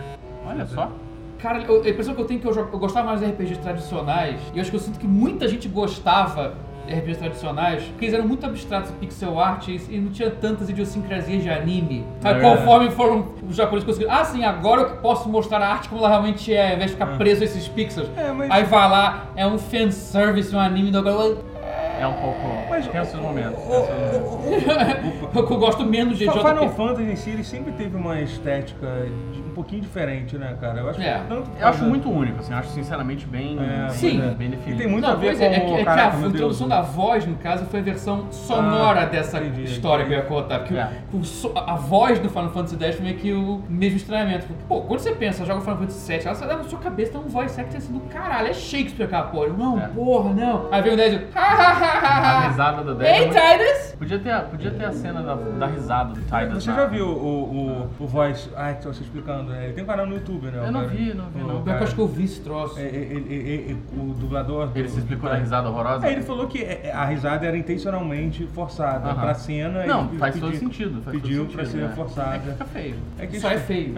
Olha 0.46 0.66
só. 0.66 0.90
Cara, 1.38 1.60
eu- 1.62 1.82
a 1.82 1.88
impressão 1.88 2.14
que 2.14 2.20
eu 2.20 2.24
tenho 2.26 2.38
é 2.38 2.40
que 2.42 2.48
eu, 2.48 2.54
eu 2.56 2.78
gostava 2.78 3.06
mais 3.08 3.20
de 3.20 3.26
RPGs 3.26 3.60
tradicionais, 3.60 4.40
e 4.54 4.56
eu 4.58 4.62
acho 4.62 4.70
que 4.70 4.76
eu 4.76 4.80
sinto 4.80 4.98
que 4.98 5.06
muita 5.06 5.46
gente 5.48 5.68
gostava 5.68 6.54
de 6.86 6.92
RPGs 6.92 7.18
tradicionais, 7.18 7.82
porque 7.84 8.04
eles 8.06 8.14
eram 8.14 8.26
muito 8.28 8.44
abstratos 8.46 8.90
em 8.90 8.94
pixel 8.94 9.38
art 9.38 9.68
e, 9.68 9.98
não 9.98 10.10
tinha 10.10 10.30
tantas 10.30 10.68
idiosincrasias 10.68 11.42
de 11.42 11.48
anime. 11.50 12.04
Aí, 12.22 12.34
É. 12.36 12.40
conforme 12.40 12.90
foram 12.90 13.26
os 13.48 13.56
japoneses 13.56 13.86
conseguiram, 13.86 14.12
ah 14.14 14.24
sim, 14.24 14.44
agora 14.44 14.82
eu 14.82 14.96
posso 14.98 15.28
mostrar 15.28 15.60
a 15.62 15.68
arte 15.68 15.88
como 15.88 16.00
ela 16.00 16.08
realmente 16.10 16.52
é, 16.52 16.68
ao 16.70 16.74
invés 16.74 16.90
de 16.90 16.96
ficar 16.96 17.16
preso 17.16 17.42
a 17.42 17.44
esses 17.46 17.66
pixels. 17.68 18.08
É, 18.16 18.30
mas- 18.32 18.50
Aí 18.50 18.64
vai 18.64 18.90
lá, 18.90 19.24
é 19.36 19.46
um 19.46 19.58
fanservice, 19.58 20.54
um 20.54 20.60
anime 20.60 20.90
do 20.90 20.98
É 20.98 22.06
um 22.06 22.12
pouco. 22.14 22.53
Mas- 22.74 22.88
tem 22.88 23.04
seus 23.04 23.22
momentos. 23.22 23.58
o- 23.62 23.68
momentos. 23.68 25.34
eu 25.34 25.58
gosto 25.58 25.84
menos 25.84 26.18
de 26.18 26.24
Final 26.30 26.66
JP. 26.66 26.76
Fantasy 26.76 27.02
em 27.10 27.16
si, 27.16 27.30
ele 27.30 27.44
sempre 27.44 27.72
teve 27.72 27.96
uma 27.96 28.20
estética 28.20 28.86
de- 29.32 29.40
um 29.40 29.54
pouquinho 29.54 29.82
diferente, 29.82 30.36
né, 30.36 30.56
cara? 30.60 30.80
Eu 30.80 30.90
acho 30.90 31.00
É. 31.00 31.20
tanto 31.28 31.48
Eu 31.60 31.68
acho 31.68 31.84
muito 31.84 32.10
único, 32.10 32.40
assim, 32.40 32.52
eu 32.52 32.58
acho 32.58 32.70
sinceramente 32.70 33.24
bem, 33.26 33.56
É, 33.58 33.80
bem, 33.82 33.90
Sim. 33.90 34.34
bem 34.36 34.48
E 34.48 34.50
definido. 34.50 34.78
tem 34.82 34.90
muito 34.90 35.04
Não, 35.04 35.12
a 35.12 35.14
ver 35.16 35.26
pois 35.26 35.38
com 35.38 35.44
é, 35.44 35.46
é 35.46 35.50
que, 35.60 35.72
é 35.74 35.84
que 35.84 35.88
a 35.88 36.06
introdução 36.28 36.68
Deus. 36.68 36.80
da 36.80 36.82
voz, 36.82 37.26
no 37.26 37.36
caso, 37.36 37.64
foi 37.66 37.80
a 37.80 37.82
versão 37.82 38.26
sonora 38.32 39.02
Ah, 39.02 39.06
dessa 39.06 39.38
entendi, 39.38 39.64
história 39.64 40.02
entendi. 40.02 40.20
que 40.20 40.30
eu 40.32 40.36
ia 40.36 40.42
contar. 40.42 40.58
Porque 40.60 40.74
É. 40.76 40.88
o- 41.12 41.18
o 41.18 41.24
so- 41.24 41.52
a 41.54 41.76
voz 41.76 42.18
do 42.18 42.28
Final 42.28 42.50
Fantasy 42.50 42.76
X 42.84 42.96
foi 42.96 43.04
meio 43.04 43.16
que 43.18 43.32
o 43.32 43.62
mesmo 43.68 43.96
estranhamento. 43.96 44.46
Porque, 44.46 44.64
Pô, 44.68 44.80
quando 44.82 45.00
você 45.00 45.12
pensa, 45.12 45.44
joga 45.44 45.60
Final 45.60 45.76
Fantasy 45.78 46.12
VII, 46.12 46.26
ela 46.26 46.34
sai 46.34 46.48
na 46.48 46.64
sua 46.64 46.78
cabeça, 46.78 47.12
tem 47.12 47.20
um 47.20 47.28
voice 47.28 47.60
acting 47.60 47.76
assim 47.76 47.92
do 47.92 48.00
caralho, 48.00 48.48
é 48.48 48.52
Shakespeare 48.52 49.04
aquela 49.06 49.24
porra. 49.24 49.48
Não, 49.48 49.78
É. 49.78 49.86
porra, 49.88 50.32
não. 50.32 50.68
Aí 50.72 50.82
vem 50.82 50.94
o 50.94 50.96
10 50.96 51.12
e 51.12 51.16
eu, 51.16 51.22
ha, 51.34 51.40
ha, 51.40 51.72
ha, 51.72 51.98
ha, 51.98 52.46
ha. 52.46 52.48
Risada 52.70 52.82
do 52.82 52.94
10 52.94 53.10
é 53.10 53.14
Hey, 53.18 53.26
muito- 53.26 53.40
Tidus! 53.40 53.93
Podia 53.98 54.18
ter, 54.18 54.40
podia 54.44 54.70
ter 54.70 54.84
a 54.84 54.92
cena 54.92 55.22
da, 55.22 55.34
da 55.34 55.66
risada 55.66 56.14
do 56.14 56.20
Tidal. 56.20 56.50
Você 56.50 56.72
já 56.72 56.86
viu 56.86 57.06
o, 57.06 57.88
o, 57.90 57.90
o 57.98 58.06
voz. 58.06 58.50
Ai, 58.56 58.78
tô 58.80 58.90
explicando. 58.90 59.54
Ele 59.54 59.72
tem 59.72 59.84
um 59.84 59.86
canal 59.86 60.06
no 60.06 60.14
YouTube, 60.14 60.46
né? 60.46 60.62
Eu 60.66 60.72
não 60.72 60.86
vi, 60.86 61.14
não 61.14 61.26
vi, 61.26 61.38
não. 61.40 61.66
Eu 61.66 61.82
acho 61.82 61.94
que 61.94 62.00
eu 62.00 62.08
vi 62.08 62.24
esse 62.24 62.40
troço. 62.40 62.78
É, 62.78 62.82
é, 62.84 63.76
o 63.96 64.14
dublador. 64.14 64.70
Ele 64.74 64.88
se 64.88 64.98
explicou 64.98 65.28
da 65.28 65.36
risada 65.36 65.68
horrorosa? 65.68 66.08
Ele 66.08 66.22
falou 66.22 66.46
que 66.46 66.64
a 66.92 67.04
risada 67.04 67.46
era 67.46 67.56
intencionalmente 67.56 68.46
forçada 68.46 69.10
uhum. 69.10 69.20
pra 69.20 69.34
cena. 69.34 69.86
Não, 69.86 70.08
faz 70.10 70.38
todo 70.38 70.54
sentido. 70.56 71.02
pediu 71.10 71.44
todo 71.44 71.54
pra 71.54 71.64
ser 71.64 71.88
forçada. 71.90 72.34
É 72.34 72.38
que 72.38 72.50
fica 72.50 72.64
feio. 72.64 72.96
É 73.18 73.26
que 73.26 73.40
Só 73.40 73.50
é 73.50 73.58
feio. 73.58 73.94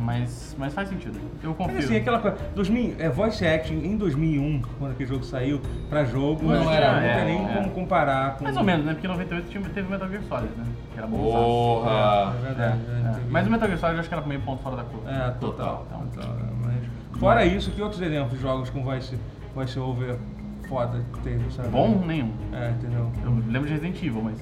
mas, 0.00 0.54
mas 0.58 0.74
faz 0.74 0.88
sentido. 0.88 1.18
Eu 1.42 1.54
confio. 1.54 1.74
Mas 1.74 1.84
assim, 1.84 1.96
aquela 1.96 2.18
coisa. 2.20 2.36
2000, 2.54 2.96
é, 2.98 3.08
voice 3.08 3.46
acting 3.46 3.84
em 3.84 3.96
2001, 3.96 4.62
quando 4.78 4.92
aquele 4.92 5.08
jogo 5.08 5.24
saiu, 5.24 5.60
pra 5.88 6.04
jogo, 6.04 6.44
não, 6.44 6.70
era, 6.70 6.94
não 6.94 7.26
tem 7.26 7.36
nem 7.36 7.54
como 7.54 7.70
comparar 7.70 8.36
com. 8.36 8.44
Mais 8.44 8.56
ou 8.56 8.64
menos, 8.64 8.84
né? 8.84 8.92
Porque 8.92 9.08
90 9.08 9.31
2013 9.32 9.48
tinha, 9.48 9.74
teve 9.74 9.88
Metal 9.88 10.08
Gear 10.08 10.22
Solid, 10.24 10.52
né? 10.56 10.64
Que 10.92 10.98
era 10.98 11.06
bom 11.06 11.18
Porra! 11.18 11.90
É, 11.90 12.38
é 12.38 12.40
verdade. 12.42 12.80
É. 12.88 12.92
é, 12.92 13.10
é. 13.10 13.20
Mas 13.30 13.46
o 13.46 13.50
Metal 13.50 13.68
Gear 13.68 13.80
Solid 13.80 13.94
eu 13.94 14.00
acho 14.00 14.08
que 14.08 14.14
era 14.14 14.26
meio 14.26 14.40
ponto 14.40 14.62
fora 14.62 14.76
da 14.76 14.84
curva. 14.84 15.10
É, 15.10 15.30
total. 15.32 15.86
Então, 15.88 16.06
total 16.08 16.36
é, 16.36 16.66
mas... 16.66 17.18
Fora 17.18 17.44
isso, 17.44 17.70
que 17.70 17.80
outros 17.80 18.00
exemplos 18.00 18.36
de 18.36 18.42
jogos 18.42 18.70
com 18.70 18.84
Vice, 18.84 19.18
Vice 19.56 19.78
Over 19.78 20.16
foda 20.68 21.04
teve, 21.22 21.50
sabe? 21.52 21.68
Bom 21.68 22.02
nenhum. 22.06 22.32
É, 22.52 22.70
entendeu? 22.70 23.10
Eu 23.24 23.30
lembro 23.30 23.66
de 23.66 23.74
Resident 23.74 23.96
Evil, 24.02 24.22
mas... 24.22 24.38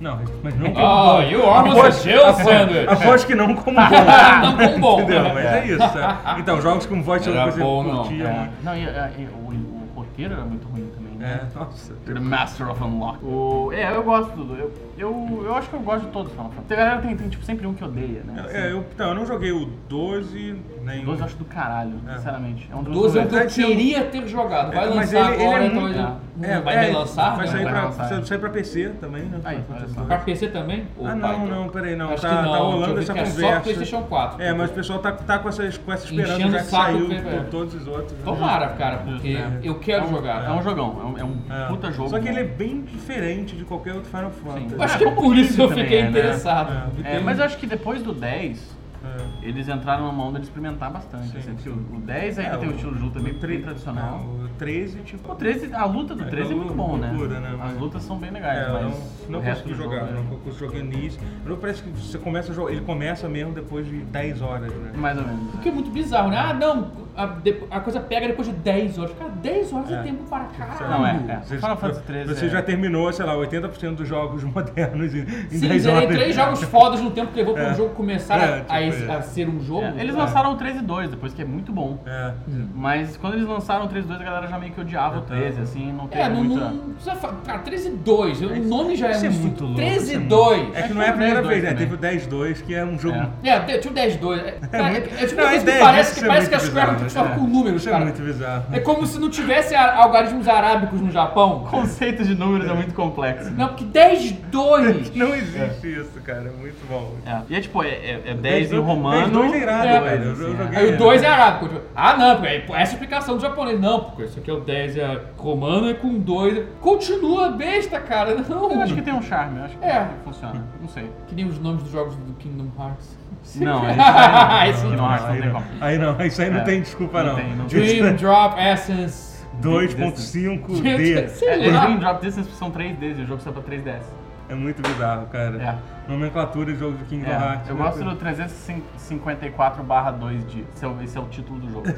Não, 0.00 0.18
mas 0.42 0.58
não 0.58 0.70
oh, 0.70 0.74
como 0.74 0.86
oh, 0.86 1.22
bom. 1.22 1.46
o 1.46 1.50
almost 1.50 2.02
killed 2.02 2.42
Sandwich. 2.42 2.88
Aposto 2.88 3.26
que 3.28 3.34
não 3.34 3.54
como 3.54 3.76
bom. 3.76 3.80
não 4.42 4.56
como 4.56 4.78
bom. 4.80 5.00
Entendeu? 5.00 5.22
Mas 5.32 5.44
é, 5.44 5.66
isso. 5.66 5.78
Sabe? 5.78 6.40
Então, 6.40 6.60
jogos 6.60 6.84
com 6.86 7.00
Voice 7.02 7.30
Over 7.30 7.42
Coisa 7.44 7.58
não. 7.60 7.98
curtia. 7.98 8.50
Não, 8.62 8.76
e, 8.76 8.82
e, 8.82 9.26
o, 9.26 9.50
o 9.50 9.92
roteiro 9.94 10.34
era 10.34 10.44
muito 10.44 10.66
ruim. 10.66 10.90
Né? 11.24 11.48
nossa. 11.54 11.94
The 12.04 12.20
Master 12.20 12.70
of 12.70 12.84
Unlock. 12.84 13.24
O, 13.24 13.72
é, 13.72 13.96
eu 13.96 14.02
gosto. 14.02 14.38
Eu, 14.54 14.70
Eu, 14.96 15.42
eu 15.44 15.54
acho 15.56 15.68
que 15.68 15.74
eu 15.74 15.80
gosto 15.80 16.06
de 16.06 16.12
todos 16.12 16.28
os 16.28 16.32
Final 16.36 16.50
Fantasy. 16.52 16.72
A 16.72 16.76
galera 16.76 17.00
tem, 17.02 17.16
tem, 17.16 17.28
tipo, 17.28 17.44
sempre 17.44 17.66
um 17.66 17.74
que 17.74 17.82
odeia, 17.84 18.22
né? 18.24 18.46
É, 18.50 18.70
eu, 18.72 18.84
então, 18.94 19.08
eu 19.08 19.14
não 19.14 19.26
joguei 19.26 19.50
o 19.52 19.66
12, 19.88 20.56
nem 20.82 21.02
O 21.02 21.06
12 21.06 21.20
eu 21.20 21.24
acho 21.26 21.36
do 21.36 21.44
caralho, 21.44 21.94
É. 22.08 22.14
sinceramente. 22.16 22.68
É 22.70 22.76
um 22.76 22.82
dos 22.82 22.94
12 22.94 23.18
é 23.18 23.22
o 23.24 23.26
que 23.28 23.34
eu 23.36 23.46
queria 23.48 24.04
ter 24.04 24.26
jogado. 24.28 24.72
Vai 24.72 24.84
É, 24.84 24.94
mas 24.94 25.12
lançar 25.12 25.32
ele- 25.32 25.34
ele 25.34 25.42
é 25.42 25.46
agora, 25.56 25.70
muito- 25.80 25.94
talvez. 25.96 26.24
É, 26.42 26.60
vai 26.60 26.74
é, 26.74 26.80
relançar? 26.80 27.36
Vai 27.36 27.46
né? 27.46 27.52
sair, 27.52 27.62
Vai 27.64 27.72
pra, 27.72 27.84
lançar, 27.84 28.08
vai 28.08 28.18
é. 28.18 28.24
sair 28.24 28.38
pra 28.38 28.50
PC 28.50 28.88
também, 29.00 29.22
né? 29.22 29.40
Aí, 29.44 29.54
Final 29.56 29.64
Fantasy 29.66 29.82
olha 29.84 29.88
só. 29.88 29.94
12. 29.94 30.06
Pra 30.08 30.18
PC 30.18 30.48
também? 30.48 30.84
Ou 30.98 31.06
Ah, 31.06 31.14
não, 31.14 31.28
Python? 31.28 31.46
não, 31.46 31.68
peraí, 31.68 31.96
não. 31.96 32.10
Acho 32.10 32.22
tá, 32.22 32.28
que 32.28 32.34
não. 32.42 32.52
tá 32.52 32.58
rolando 32.58 32.98
essa 33.00 33.12
que 33.12 33.18
é 33.18 33.22
conversa. 33.24 33.54
só 33.54 33.60
PlayStation 33.60 34.02
4. 34.02 34.42
É, 34.42 34.52
mas 34.52 34.70
o 34.70 34.72
pessoal 34.74 34.98
tá, 34.98 35.12
tá 35.12 35.38
com, 35.38 35.48
essas, 35.48 35.78
com 35.78 35.92
essa 35.92 36.04
esperança 36.06 36.34
Enchendo 36.34 36.52
já 36.52 36.58
que 36.58 36.64
saiu 36.64 37.08
que- 37.08 37.20
por 37.22 37.44
todos 37.50 37.74
os 37.74 37.86
outros. 37.86 38.12
né? 38.12 38.18
Tomara, 38.24 38.68
cara, 38.70 38.96
porque 38.98 39.28
É. 39.28 39.50
eu 39.62 39.78
quero 39.78 40.08
jogar. 40.08 40.44
É 40.44 40.50
um 40.52 40.62
jogão, 40.62 41.14
é 41.16 41.24
um, 41.24 41.68
puta 41.68 41.92
jogo. 41.92 42.10
Só 42.10 42.18
que 42.18 42.28
ele 42.28 42.40
é 42.40 42.44
bem 42.44 42.82
diferente 42.82 43.54
de 43.56 43.64
qualquer 43.64 43.94
outro 43.94 44.10
Final 44.10 44.30
Fantasy. 44.30 44.74
Eu 44.84 44.86
acho 44.86 44.94
É, 44.94 44.98
que 44.98 45.04
como 45.04 45.16
por 45.28 45.36
isso 45.36 45.60
eu 45.62 45.68
também 45.68 45.84
fiquei 45.84 45.98
é, 45.98 46.02
né? 46.02 46.08
interessado. 46.10 46.72
É. 47.04 47.16
É, 47.16 47.20
mas 47.20 47.38
eu 47.38 47.44
acho 47.44 47.56
que 47.56 47.66
depois 47.66 48.02
do 48.02 48.12
10, 48.12 48.76
É. 49.04 49.46
eles 49.48 49.68
entraram 49.68 50.06
numa 50.06 50.24
onda 50.24 50.38
de 50.38 50.44
experimentar 50.46 50.90
bastante. 50.90 51.28
Sim, 51.28 51.38
assim, 51.38 51.56
sim. 51.58 51.70
O 51.70 52.00
10 52.00 52.38
ainda 52.38 52.54
É, 52.54 52.56
tem 52.58 52.68
um 52.68 52.72
estilo 52.72 52.94
de 52.94 53.02
luta 53.02 53.20
bem, 53.20 53.34
tre- 53.34 53.54
bem 53.54 53.62
tradicional. 53.62 54.20
é, 54.40 54.44
O 54.44 54.48
13, 54.58 54.98
tipo. 55.00 55.32
O 55.32 55.34
13, 55.34 55.74
a 55.74 55.84
luta 55.86 56.14
do 56.14 56.22
É, 56.22 56.26
13 56.26 56.52
é, 56.52 56.56
muito 56.56 56.74
bom, 56.74 56.96
né? 56.96 57.08
loucura, 57.10 57.40
né? 57.40 57.48
As 57.52 57.58
Mas- 57.58 57.78
lutas 57.78 58.02
são 58.02 58.18
bem 58.18 58.30
legais, 58.30 58.58
É, 58.58 58.68
eu 58.68 58.72
mas 58.74 58.82
não, 58.82 58.90
o 58.90 59.32
não 59.32 59.40
resto 59.40 59.62
consegui 59.64 59.82
jogar, 59.82 60.00
jogo 60.00 60.10
é- 60.10 60.14
não 60.14 60.24
consegui 60.38 60.58
jogar 60.58 60.82
nisso. 60.84 61.18
Não 61.46 61.56
parece 61.56 61.82
que 61.82 61.90
você 61.90 62.18
começa 62.18 62.52
a 62.52 62.54
jogar, 62.54 62.72
ele 62.72 62.80
começa 62.82 63.28
mesmo 63.28 63.52
depois 63.52 63.86
de 63.86 63.98
10 63.98 64.40
horas, 64.42 64.72
né? 64.72 64.92
Mais 64.94 65.16
ou 65.18 65.24
menos. 65.26 65.54
O 65.54 65.58
que 65.58 65.68
é 65.68 65.72
muito 65.72 65.90
bizarro, 65.90 66.30
né? 66.30 66.38
Ah, 66.38 66.52
não, 66.54 67.03
a, 67.16 67.76
a 67.76 67.80
coisa 67.80 68.00
pega 68.00 68.26
depois 68.28 68.48
de 68.48 68.54
10 68.54 68.98
horas. 68.98 69.12
Cara, 69.18 69.30
10 69.30 69.72
horas 69.72 69.90
é, 69.90 69.94
É. 69.94 70.02
tempo 70.02 70.24
para 70.28 70.44
caralho. 70.44 70.90
Não, 70.90 71.06
é, 71.06 71.10
é. 71.28 71.36
Você, 71.44 71.56
Final 71.56 71.76
Fantasy 71.76 72.02
13 72.02 72.34
você 72.34 72.46
é- 72.46 72.48
já 72.48 72.62
terminou, 72.62 73.12
sei 73.12 73.24
lá, 73.24 73.34
80% 73.36 73.94
dos 73.96 74.08
jogos 74.08 74.42
modernos 74.44 75.14
em, 75.14 75.20
em 75.20 75.48
Sim, 75.58 75.68
10 75.68 75.82
zerei 75.82 75.96
horas. 76.06 76.16
três 76.16 76.34
jogos 76.36 76.62
fodas 76.64 77.00
no 77.00 77.10
tempo 77.10 77.30
que 77.32 77.36
levou 77.38 77.54
para 77.54 77.64
É. 77.64 77.72
um 77.72 77.74
jogo 77.74 77.94
começar 77.94 78.38
É, 78.38 78.64
a- 78.68 78.90
tipo 78.90 79.12
a, 79.12 79.16
a 79.16 79.22
ser 79.22 79.48
um 79.48 79.60
jogo. 79.60 79.82
É, 79.84 79.94
eles 80.00 80.14
É. 80.14 80.18
lançaram 80.18 80.52
o 80.52 80.56
13 80.56 80.80
2 80.82 81.10
depois, 81.10 81.32
que 81.34 81.42
é 81.42 81.44
muito 81.44 81.72
bom. 81.72 81.98
É. 82.06 82.32
Mas 82.74 83.16
quando 83.16 83.34
eles 83.34 83.46
lançaram 83.46 83.84
o 83.84 83.88
13 83.88 84.06
2 84.08 84.20
a 84.20 84.24
galera 84.24 84.46
já 84.46 84.58
meio 84.58 84.72
que 84.72 84.80
odiava 84.80 85.18
o 85.18 85.22
13, 85.22 85.60
assim, 85.60 85.92
não 85.92 86.06
teve 86.08 86.22
É, 86.22 86.28
não, 86.28 86.44
muita... 86.44 86.68
não 86.70 86.94
precisa 86.94 87.14
falar. 87.16 87.34
Cara, 87.46 87.58
13 87.60 87.90
2, 87.90 88.40
o 88.42 88.54
nome 88.68 88.96
já 88.96 89.08
é 89.08 89.12
é 89.12 89.18
muito 89.20 89.26
insulto. 89.36 89.64
louco. 89.64 89.76
13 89.76 90.04
isso 90.04 90.12
é 90.14 90.18
muito- 90.18 90.28
2. 90.34 90.74
É 90.76 90.82
que 90.82 90.94
não 90.94 91.02
é 91.02 91.04
a 91.08 91.12
tem 91.12 91.14
o 91.14 91.16
primeira 91.16 91.42
10-2 91.42 91.48
vez, 91.48 91.62
né? 91.62 91.74
Teve 91.74 91.94
o 91.94 91.98
10-2, 91.98 92.62
que 92.62 92.74
é 92.74 92.84
um 92.84 92.98
jogo. 92.98 93.16
É. 93.42 93.48
É, 93.48 93.78
tinha 93.78 93.90
o 93.90 93.94
10 93.94 94.16
2. 94.16 94.40
É, 94.40 94.42
muito- 94.52 94.74
é, 94.74 95.22
é 95.22 95.26
tipo 95.26 95.36
parece 95.42 96.14
que, 96.20 96.24
é 96.26 96.28
a 96.28 96.32
muito 96.40 96.60
Square 96.64 96.96
Enix 97.12 97.14
né? 97.30 97.34
com 97.36 97.46
números, 97.46 97.80
Isso 97.80 97.88
é 97.88 97.92
cara. 97.92 98.04
muito 98.04 98.22
bizarro. 98.22 98.64
É 98.72 98.80
como 98.80 99.06
se 99.06 99.18
não 99.18 99.30
tivesse 99.30 99.74
algarismos 99.74 100.48
arábicos 100.48 101.00
no 101.00 101.10
Japão. 101.10 101.64
O 101.64 101.70
conceito 101.70 102.24
de 102.24 102.34
números 102.34 102.68
é 102.68 102.74
muito 102.74 102.94
complexo. 102.94 103.50
Não, 103.52 103.68
porque 103.68 103.84
10 103.84 104.32
2. 104.50 105.14
Não 105.16 105.34
existe 105.34 105.86
isso, 106.00 106.20
cara. 106.24 106.48
É 106.48 106.60
muito 106.60 106.86
bom. 106.88 107.12
É. 107.26 107.38
E 107.48 107.56
é 107.56 107.60
tipo, 107.60 107.82
é, 107.82 107.88
é, 107.88 108.22
é 108.26 108.34
10 108.34 108.72
em 108.72 108.76
10-2 108.76 108.80
romano. 108.84 109.44
é 109.54 109.58
irado, 109.58 109.86
É, 109.88 110.00
velho. 110.00 110.32
Assim, 110.32 110.42
eu 110.42 110.62
é. 110.72 110.76
Aí 110.76 110.94
o 110.94 110.98
2 110.98 111.22
é 111.22 111.26
arábico. 111.26 111.68
Tipo, 111.68 111.80
ah, 111.94 112.16
não, 112.16 112.36
porque 112.36 112.48
essa 112.48 112.72
é 112.72 112.78
a 112.78 112.82
explicação 112.84 113.36
do 113.36 113.40
japonês. 113.42 113.80
Não, 113.80 114.00
porque 114.00 114.24
isso 114.24 114.38
aqui 114.38 114.50
é 114.50 114.54
o 114.54 114.60
10 114.60 114.96
é 114.96 115.20
romano 115.36 115.90
e 115.90 115.94
com 115.94 116.18
2. 116.18 116.64
Continua 116.80 117.50
besta, 117.50 118.00
cara. 118.00 118.34
Não. 118.48 118.70
Eu 118.72 118.80
acho 118.82 118.94
que 118.94 119.02
tem 119.02 119.14
um 119.14 119.22
charme, 119.22 119.58
eu 119.58 119.64
acho 119.64 119.76
que 119.78 119.84
É. 119.84 120.08
funciona. 120.24 120.64
Não 120.80 120.88
sei. 120.88 121.10
Que 121.26 121.34
nem 121.34 121.46
os 121.46 121.58
nomes 121.58 121.82
dos 121.82 121.92
jogos 121.92 122.14
do 122.16 122.32
Kingdom 122.34 122.66
Hearts. 122.78 123.16
Não, 123.56 123.88
esse 123.88 124.00
aí 124.00 124.90
não. 124.90 124.90
não. 124.96 124.98
Não, 124.98 125.08
aí, 125.08 125.40
tem 125.40 125.48
não. 125.52 125.62
aí 125.80 125.98
não, 125.98 126.20
isso 126.26 126.42
aí 126.42 126.50
não 126.50 126.60
É. 126.60 126.64
tem 126.64 126.80
desculpa, 126.82 127.22
Não 127.22 127.30
não. 127.32 127.36
tem, 127.36 127.56
não 127.56 127.64
tem. 127.66 127.80
Dream 128.00 128.16
Drop 128.16 128.58
Essence. 128.60 129.34
2.5D. 129.62 131.28
Sei 131.28 131.48
É. 131.48 131.58
Dream 131.70 131.98
Drop 131.98 132.20
Distance 132.24 132.50
são 132.52 132.70
3Ds 132.70 133.18
e 133.18 133.22
o 133.22 133.26
jogo 133.26 133.40
saiu 133.40 133.54
pra 133.54 133.62
3DS. 133.62 134.02
É 134.48 134.54
muito 134.54 134.82
bizarro, 134.82 135.26
cara. 135.28 135.56
É. 135.62 135.74
Nomenclatura 136.10 136.72
de 136.72 136.78
jogo 136.78 136.96
de 136.98 137.04
Kingdom 137.04 137.30
É, 137.30 137.34
Hearts. 137.34 137.68
eu 137.68 137.76
né? 137.76 137.82
gosto 137.82 138.04
do 138.04 138.14
354/2D. 138.16 140.64
Esse 140.74 140.84
é, 140.84 140.88
o, 140.88 141.02
esse 141.02 141.16
é 141.16 141.20
o 141.20 141.24
título 141.28 141.60
do 141.60 141.70
jogo. 141.72 141.86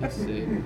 Eu 0.00 0.10
sei. 0.10 0.60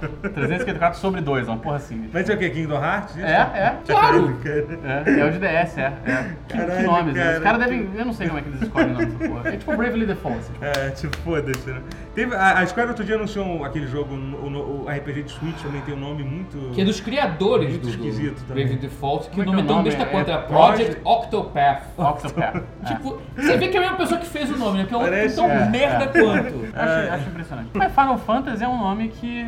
354 0.00 0.98
sobre 0.98 1.20
2, 1.20 1.48
uma 1.48 1.56
porra 1.56 1.76
assim. 1.76 2.08
Mas 2.12 2.28
é 2.28 2.34
o 2.34 2.38
que? 2.38 2.50
Kingdom 2.50 2.82
Hearts? 2.82 3.16
É, 3.18 3.30
é. 3.32 3.76
Claro! 3.86 4.36
É, 4.44 5.20
é 5.20 5.24
o 5.24 5.30
de 5.30 5.38
DS, 5.38 5.78
é. 5.78 5.92
é. 6.04 6.26
Que, 6.48 6.54
que 6.54 6.58
Caralho, 6.58 6.86
nomes, 6.86 7.14
né? 7.14 7.22
cara. 7.24 7.36
Os 7.38 7.42
caras 7.42 7.60
devem. 7.60 7.88
Eu 7.96 8.04
não 8.04 8.12
sei 8.12 8.26
como 8.28 8.38
é 8.38 8.42
que 8.42 8.48
eles 8.48 8.62
escolhem 8.62 8.90
o 8.90 8.92
nome 8.94 9.06
dessa 9.06 9.28
porra. 9.28 9.48
É 9.48 9.56
tipo 9.56 9.76
Bravely 9.76 10.06
Default. 10.06 10.38
Assim, 10.38 10.52
tipo, 10.52 10.64
É, 10.64 10.90
tipo, 10.90 11.16
foda-se, 11.18 11.70
né? 11.70 11.80
Teve, 12.14 12.34
a, 12.34 12.58
a 12.60 12.66
Square 12.66 12.88
outro 12.88 13.04
dia 13.04 13.16
anunciou 13.16 13.64
aquele 13.64 13.86
jogo, 13.86 14.14
o, 14.14 14.46
o- 14.46 14.84
o 14.84 14.88
RPG 14.88 15.22
de 15.24 15.32
Switch 15.32 15.60
também 15.62 15.80
tem 15.82 15.94
um 15.94 15.98
nome 16.00 16.22
muito... 16.24 16.70
Que 16.74 16.80
é 16.80 16.84
dos 16.84 17.00
criadores 17.00 17.68
Muito 17.70 17.82
do, 17.82 17.88
do 17.88 17.90
esquisito 17.94 18.42
também. 18.46 18.64
Brave 18.66 18.80
Default, 18.80 19.30
que 19.30 19.40
o 19.40 19.42
é 19.42 19.44
que 19.44 19.50
nome 19.50 19.58
é 19.58 19.62
é 19.62 19.64
o 19.64 19.68
tão 19.68 19.82
besta 19.82 20.02
É 20.02 20.06
quanto, 20.06 20.30
é 20.30 20.36
Project- 20.38 20.96
Project 20.96 21.00
Octopath. 21.04 21.82
Octopath. 21.98 22.56
É. 22.56 22.62
Tipo, 22.86 23.20
você 23.36 23.56
vê 23.56 23.68
que 23.68 23.76
é 23.76 23.80
a 23.80 23.82
mesma 23.82 23.96
pessoa 23.96 24.20
que 24.20 24.26
fez 24.26 24.50
o 24.50 24.56
nome, 24.56 24.78
né? 24.78 24.84
Que 24.86 24.94
é 24.94 24.96
um 24.96 25.00
Parece- 25.00 25.36
tão 25.36 25.50
é, 25.50 25.68
merda 25.68 26.04
é. 26.04 26.06
quanto. 26.22 26.66
Acho, 26.74 27.12
acho 27.14 27.28
impressionante. 27.28 27.68
Mas 27.74 27.92
Final 27.92 28.18
Fantasy 28.18 28.64
é 28.64 28.68
um 28.68 28.78
nome 28.78 29.08
que. 29.08 29.46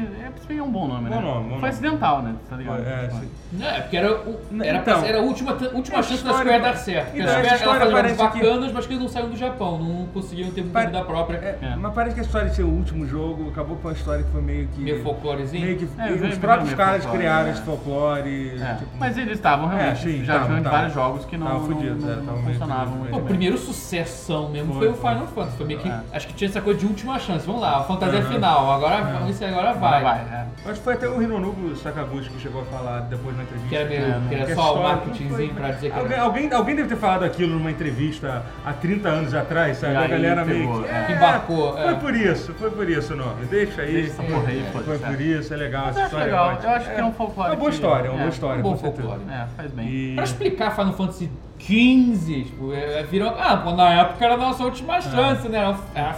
É, 0.48 0.54
é 0.56 0.62
um 0.62 0.70
bom 0.70 0.86
nome, 0.88 1.08
né? 1.10 1.16
Bom 1.16 1.22
nome, 1.22 1.42
bom 1.42 1.48
Foi 1.50 1.54
nome. 1.56 1.68
acidental, 1.68 2.22
né? 2.22 2.34
Tá 2.48 2.56
ligado? 2.56 2.86
É, 2.86 3.08
Tipo. 3.08 3.26
Não, 3.52 3.66
é 3.66 3.80
porque 3.80 3.96
era, 3.96 4.12
o, 4.12 4.38
era, 4.62 4.78
pra- 4.80 4.92
Então, 4.94 5.04
era 5.06 5.18
a 5.18 5.22
última, 5.22 5.52
última 5.72 5.98
a 5.98 6.02
chance 6.02 6.22
da 6.24 6.30
história- 6.30 6.52
Square 6.52 6.62
dar 6.62 6.76
certo. 6.76 7.04
Porque 7.06 7.20
Então, 7.22 7.34
a 7.34 7.38
essa 7.38 7.40
Square 7.40 7.48
ela 7.48 7.56
história 7.56 7.80
fazia 7.80 7.96
parece 7.96 8.16
que- 8.38 8.46
bacanas, 8.48 8.72
mas 8.72 8.86
que 8.86 8.92
eles 8.92 9.02
não 9.02 9.08
saíram 9.08 9.30
do 9.30 9.36
Japão, 9.36 9.78
não 9.78 10.06
conseguiam 10.06 10.50
ter 10.50 10.62
Pare- 10.64 10.86
vida 10.86 11.02
própria. 11.04 11.36
É, 11.38 11.58
É. 11.62 11.76
Mas 11.76 11.94
parece 11.94 12.14
que 12.14 12.20
a 12.20 12.24
história 12.24 12.48
de 12.50 12.56
ser 12.56 12.62
o 12.62 12.68
último 12.68 13.06
jogo 13.06 13.48
acabou 13.50 13.76
com 13.76 13.88
uma 13.88 13.94
história 13.94 14.22
que 14.24 14.30
foi 14.30 14.42
meio 14.42 14.68
que... 14.68 14.80
Meio 14.80 15.02
folclorezinho. 15.02 15.64
Meio 15.64 15.78
que 15.78 15.84
É, 15.98 16.12
os 16.12 16.20
veio- 16.20 16.36
próprios 16.38 16.74
caras 16.74 17.02
folclore, 17.02 17.18
criaram 17.18 17.48
é. 17.48 17.50
esse 17.52 17.62
folclore. 17.62 18.60
É. 18.60 18.74
tipo, 18.74 18.90
Mas 18.98 19.16
eles 19.18 19.32
estavam 19.32 19.66
realmente. 19.68 20.08
É, 20.08 20.12
sim, 20.12 20.24
já 20.24 20.32
tavam, 20.34 20.48
vinham 20.48 20.58
de 20.58 20.64
tavam. 20.64 20.78
vários 20.78 20.94
jogos 20.94 21.24
que 21.24 21.36
não, 21.36 21.48
não, 21.48 21.60
fudidos, 21.66 22.04
não- 22.04 22.12
é, 22.12 22.16
não 22.16 22.24
tavam 22.24 22.42
meio 22.42 22.58
funcionavam 22.58 22.84
fudidos 22.84 22.98
muito 23.00 23.10
Pô, 23.10 23.16
o 23.16 23.20
bem. 23.20 23.28
primeiro 23.28 23.58
sucessão 23.58 24.48
mesmo 24.50 24.72
Foi, 24.74 24.82
foi, 24.86 24.88
o 24.88 24.94
foi. 24.94 25.10
Final 25.10 25.26
Fantasy. 25.28 25.56
Foi 25.56 25.66
meio 25.66 25.80
que. 25.80 25.88
É. 25.88 26.00
Acho 26.12 26.26
que 26.28 26.34
tinha 26.34 26.48
essa 26.50 26.60
coisa 26.60 26.78
de 26.78 26.86
última 26.86 27.18
chance. 27.18 27.46
Vamos 27.46 27.62
lá, 27.62 27.78
a 27.78 27.82
fantasia 27.84 28.22
final. 28.22 28.70
Agora 28.72 29.02
vamos 29.02 29.42
agora 29.42 29.72
vai. 29.74 30.02
Vai, 30.02 30.18
é. 30.32 30.46
Acho 30.70 30.78
que 30.78 30.84
foi 30.84 30.94
até 30.94 31.08
o 31.08 31.22
Hinonobu 31.22 31.74
Sakaguchi 31.76 32.30
que 32.30 32.40
chegou 32.40 32.62
a 32.62 32.64
falar 32.66 33.00
depois 33.00 33.36
na 33.36 33.42
entrevista. 33.44 33.68
Que 33.68 33.76
era, 33.76 33.88
meio, 33.88 34.02
É, 34.02 34.20
que 34.28 34.34
era 34.34 34.46
Que 34.46 34.52
a 34.52 34.54
só 34.54 34.74
o 34.78 34.82
marketingzinho 34.82 35.54
pra 35.54 35.70
dizer 35.72 35.90
que 35.92 35.98
Alguém, 35.98 36.12
era. 36.14 36.22
alguém, 36.22 36.52
alguém 36.52 36.76
deve 36.76 36.88
ter 36.88 36.96
falado 36.96 37.24
aquilo 37.24 37.54
numa 37.54 37.70
entrevista 37.70 38.44
há 38.64 38.72
30 38.72 39.08
anos 39.08 39.34
atrás, 39.34 39.78
sabe? 39.78 39.96
A 39.96 40.06
galera 40.06 40.44
meio 40.44 40.82
que. 40.82 40.88
é. 40.88 41.12
Embarcou, 41.16 41.72
Foi 41.72 41.86
é. 41.92 41.94
por 41.94 42.14
isso, 42.14 42.52
foi 42.54 42.70
por 42.70 42.88
isso 42.88 43.14
o 43.14 43.16
nome. 43.16 43.44
Deixa 43.46 43.82
aí. 43.82 43.92
Deixa 44.02 44.22
aí, 44.22 44.64
É, 44.66 44.70
Foi 44.82 44.94
é. 44.94 44.98
por 44.98 45.20
isso, 45.20 45.54
é 45.54 45.56
legal 45.56 45.86
Mas 45.86 45.96
essa 45.96 46.04
história. 46.06 46.24
legal. 46.26 46.46
ótima. 46.48 46.70
Eu 46.70 46.76
acho 46.76 46.90
que 46.94 47.00
é 47.00 47.04
um 47.04 47.12
folclore. 47.12 47.50
Uma 47.50 47.56
boa 47.56 47.68
que- 47.70 47.74
história, 47.76 48.10
uma 48.10 48.16
é. 48.18 48.22
boa 48.22 48.30
história. 48.30 48.58
Um 48.60 48.62
bom 48.62 48.76
folclore. 48.76 49.20
É, 49.30 49.46
faz 49.56 49.70
bem. 49.72 50.14
Pra 50.14 50.24
explicar 50.24 50.74
Final 50.74 50.92
Fantasy 50.92 51.30
XV, 51.72 52.44
tipo, 52.44 52.72
é, 52.72 53.02
virou. 53.02 53.28
Ah, 53.38 53.56
pô, 53.58 53.72
na 53.72 53.90
época 53.92 54.24
era 54.24 54.34
a 54.34 54.36
nossa 54.38 54.64
última 54.64 55.00
chance, 55.02 55.46
né? 55.48 55.58
Era 55.58 55.70
a- 55.70 55.78
Era 55.94 56.10
a 56.10 56.14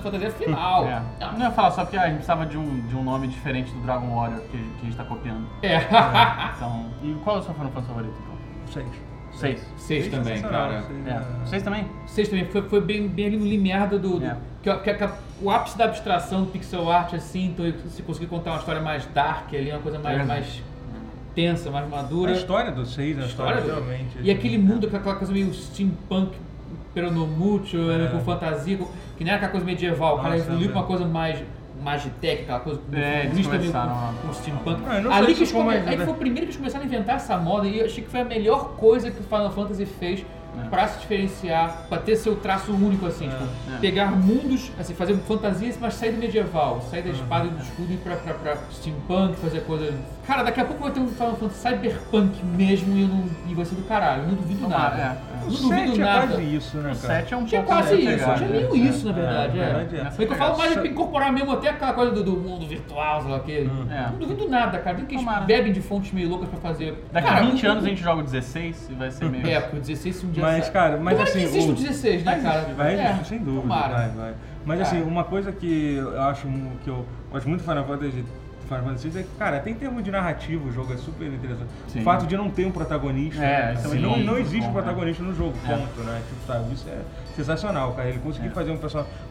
fantasia, 0.00 0.30
final. 0.30 0.86
É. 0.86 1.02
Não 1.32 1.40
ia 1.40 1.50
falar 1.50 1.70
só 1.72 1.82
porque 1.82 1.96
ah, 1.96 2.02
a 2.02 2.06
gente 2.06 2.14
precisava 2.16 2.46
de 2.46 2.56
um, 2.56 2.80
de 2.86 2.96
um 2.96 3.02
nome 3.04 3.28
diferente 3.28 3.70
do 3.72 3.80
Dragon 3.80 4.14
Warrior 4.16 4.40
que, 4.50 4.56
que 4.56 4.80
a 4.80 4.84
gente 4.84 4.96
tá 4.96 5.04
copiando. 5.04 5.46
É. 5.62 5.76
Então. 6.56 6.86
E 7.02 7.14
qual 7.22 7.36
é 7.36 7.38
o 7.40 7.42
seu 7.42 7.52
Final 7.54 7.70
Fantasy 7.70 7.88
favorito, 7.88 8.14
então? 8.22 8.34
Seis. 8.72 8.86
Seis. 9.32 9.68
Seis 9.76 10.08
também, 10.08 10.40
cara. 10.40 10.82
Seis, 10.82 11.06
É. 11.06 11.10
é. 11.10 11.22
Seis 11.46 11.62
também? 11.62 11.86
Seis 12.06 12.28
também 12.28 12.44
foi, 12.46 12.62
foi 12.62 12.80
bem, 12.80 13.06
bem 13.08 13.26
ali 13.26 13.36
no 13.36 13.44
limiar 13.46 13.88
do. 13.88 13.98
do, 13.98 14.18
do- 14.20 14.24
É. 14.26 14.36
que, 14.62 14.72
que- 14.78 14.94
que- 14.94 15.14
o 15.42 15.50
ápice 15.50 15.76
da 15.76 15.84
abstração 15.86 16.42
do 16.44 16.46
pixel 16.50 16.90
art, 16.90 17.12
assim, 17.14 17.46
então 17.46 17.66
se 17.90 18.02
conseguir 18.02 18.28
contar 18.28 18.52
uma 18.52 18.58
história 18.60 18.80
mais 18.80 19.04
dark 19.06 19.52
ali, 19.52 19.70
uma 19.70 19.80
coisa 19.80 19.98
mais, 19.98 20.20
É. 20.20 20.24
mais 20.24 20.62
tensa, 21.34 21.70
mais 21.70 21.84
A 21.86 21.88
madura. 21.88 22.32
história 22.32 22.70
do 22.70 22.84
seis, 22.86 23.18
a 23.18 23.26
história, 23.26 23.58
História 23.58 23.80
do- 23.80 23.86
realmente. 23.86 24.16
E 24.22 24.30
aquele 24.30 24.58
mundo, 24.58 24.86
aquela 24.86 25.14
coisa 25.16 25.32
meio 25.32 25.52
steampunk, 25.52 26.32
peronomútil, 26.94 27.90
É. 27.90 28.08
com 28.08 28.20
fantasia, 28.20 28.78
que 29.16 29.24
nem 29.24 29.28
era 29.32 29.36
aquela 29.36 29.50
coisa 29.52 29.66
medieval, 29.66 30.18
o 30.18 30.22
cara 30.22 30.36
evoluiu 30.38 30.70
pra 30.70 30.80
uma 30.80 30.86
coisa 30.86 31.04
mais 31.04 31.38
magitech, 31.82 32.42
aquela 32.42 32.60
coisa 32.60 32.80
É, 32.92 33.26
eles 33.26 33.46
começaram 33.46 33.90
com, 33.92 33.98
a- 33.98 34.12
com 34.28 34.32
steampunk. 34.32 34.82
Ah, 34.86 35.00
não 35.00 35.12
Ali 35.12 35.34
que 35.34 35.40
eles 35.40 35.52
come... 35.52 35.64
mais- 35.66 35.86
aí 35.88 35.96
foi 35.98 36.08
o 36.08 36.14
primeiro 36.14 36.40
que 36.46 36.52
eles 36.52 36.56
começaram 36.56 36.84
a 36.84 36.86
inventar 36.86 37.16
essa 37.16 37.36
moda 37.36 37.66
e 37.66 37.78
eu 37.80 37.84
achei 37.86 38.02
que 38.04 38.10
foi 38.10 38.20
a 38.20 38.24
melhor 38.24 38.70
coisa 38.76 39.10
que 39.10 39.20
o 39.20 39.24
Final 39.24 39.50
Fantasy 39.50 39.84
fez 39.84 40.24
É. 40.64 40.68
pra 40.68 40.86
se 40.88 41.00
diferenciar, 41.00 41.86
pra 41.88 41.98
ter 41.98 42.16
seu 42.16 42.36
traço 42.36 42.72
único, 42.72 43.06
assim, 43.06 43.28
tipo, 43.28 43.44
é. 43.74 43.78
pegar 43.80 44.10
mundos, 44.12 44.70
assim, 44.78 44.94
fazer 44.94 45.14
fantasias, 45.18 45.76
mas 45.80 45.94
sair 45.94 46.12
do 46.12 46.18
medieval, 46.18 46.80
sair 46.90 47.02
da 47.02 47.10
espada 47.10 47.46
e 47.46 47.50
do 47.50 47.62
escudo 47.62 47.90
e 47.90 47.94
ir 47.94 47.98
pra, 47.98 48.16
pra, 48.16 48.34
pra 48.34 48.56
steampunk, 48.72 49.36
fazer 49.36 49.60
coisa... 49.60 49.92
Cara, 50.26 50.42
daqui 50.42 50.58
a 50.58 50.64
pouco 50.64 50.82
vai 50.82 50.90
ter 50.90 51.00
um 51.00 51.08
Final 51.08 51.36
Fantasy 51.36 51.60
cyberpunk 51.68 52.42
mesmo 52.56 52.96
e, 52.96 53.02
eu 53.02 53.08
não... 53.08 53.24
e 53.46 53.54
vai 53.54 53.64
ser 53.64 53.74
do 53.74 53.82
caralho, 53.82 54.22
eu 54.22 54.28
não 54.28 54.34
duvido 54.36 54.60
Tomara, 54.62 54.96
nada. 54.96 55.02
é, 55.02 55.34
é. 55.34 55.44
O 55.44 55.44
não 55.44 55.50
duvido 55.50 55.68
sete 55.68 56.00
é 56.00 56.04
nada. 56.04 56.26
quase 56.28 56.42
isso, 56.56 56.76
né, 56.78 56.92
O 56.92 56.96
cara? 56.96 57.14
7 57.20 57.34
é 57.34 57.36
um 57.36 57.44
Tinha 57.44 57.62
pouco 57.62 57.76
quase 57.82 57.94
isso, 57.96 58.24
tinha 58.24 58.36
né? 58.38 58.48
meio 58.48 58.76
isso, 58.76 59.06
na 59.06 59.12
verdade. 59.12 59.58
É, 59.60 59.62
É, 59.62 60.00
é. 60.00 60.10
Foi 60.12 60.26
que 60.26 60.32
eu 60.32 60.36
falo 60.36 60.56
mais 60.56 60.80
de 60.82 60.88
incorporar 60.88 61.30
mesmo 61.32 61.52
até 61.52 61.68
aquela 61.68 61.92
coisa 61.92 62.12
do, 62.12 62.22
do 62.24 62.32
mundo 62.38 62.66
virtual, 62.66 63.20
sei 63.22 63.30
lá 63.30 63.36
o. 63.38 63.92
É. 63.92 64.08
Não 64.10 64.18
duvido 64.18 64.48
nada, 64.48 64.78
cara. 64.78 64.96
Tem 64.96 65.04
que 65.04 65.14
eles 65.16 65.46
bebem 65.46 65.72
de 65.74 65.82
fontes 65.82 66.10
meio 66.12 66.28
loucas 66.30 66.48
pra 66.48 66.58
fazer. 66.58 67.04
Daqui 67.12 67.28
cara, 67.28 67.40
a 67.40 67.50
20 67.50 67.66
o- 67.66 67.70
anos 67.70 67.84
a 67.84 67.88
gente 67.88 68.02
joga 68.02 68.20
o 68.20 68.24
16 68.24 68.88
e 68.90 68.94
vai 68.94 69.10
ser 69.10 69.24
meio. 69.28 69.46
É, 69.46 69.60
porque 69.60 69.76
o 69.76 69.80
16 69.80 70.16
se 70.16 70.24
um 70.26 70.30
dia 70.30 70.43
Mas, 70.44 70.68
cara, 70.68 70.96
mas 70.98 71.14
Tomara 71.16 71.22
assim, 71.30 71.38
que 71.40 71.44
existe 71.44 71.68
o- 71.70 71.72
o 71.72 71.76
16, 71.76 72.24
né, 72.24 72.40
cara? 72.42 72.60
Vai, 72.76 72.94
É, 72.94 73.20
sem 73.24 73.38
dúvida, 73.38 73.62
Tomara. 73.62 73.94
vai, 73.94 74.08
vai. 74.10 74.34
Mas 74.66 74.80
assim, 74.80 75.02
uma 75.02 75.24
coisa 75.24 75.52
que 75.52 75.94
eu 75.96 76.20
acho 76.22 76.46
que 76.82 76.88
eu 76.88 77.04
gosto 77.30 77.48
muito 77.48 77.62
do 77.62 77.68
Final 77.68 77.84
Fantasy 77.84 78.24
Final 78.66 78.82
Fantasy 78.82 79.08
VI 79.10 79.18
é 79.18 79.22
que, 79.24 79.28
cara, 79.38 79.56
até 79.58 79.68
em 79.70 79.74
termos 79.74 80.02
de 80.02 80.10
narrativa 80.10 80.66
o 80.66 80.72
jogo 80.72 80.90
é 80.94 80.96
super 80.96 81.26
interessante. 81.26 81.68
Sim. 81.88 82.00
O 82.00 82.02
fato 82.02 82.26
de 82.26 82.34
não 82.34 82.48
ter 82.48 82.64
um 82.66 82.70
protagonista. 82.70 83.44
É, 83.44 83.74
né? 83.74 83.80
não, 83.84 83.92
é 83.92 83.98
não 83.98 84.10
muito 84.16 84.38
existe 84.38 84.66
bom, 84.66 84.72
protagonista 84.72 85.22
no 85.22 85.34
jogo, 85.34 85.52
É. 85.66 85.68
ponto, 85.76 86.00
né? 86.00 86.22
Tipo, 86.26 86.46
sabe? 86.50 86.72
Isso 86.72 86.88
é 86.88 86.98
sensacional, 87.36 87.92
cara. 87.92 88.08
Ele 88.08 88.20
conseguiu 88.20 88.50
É. 88.50 88.54
fazer 88.54 88.70
um, 88.70 88.78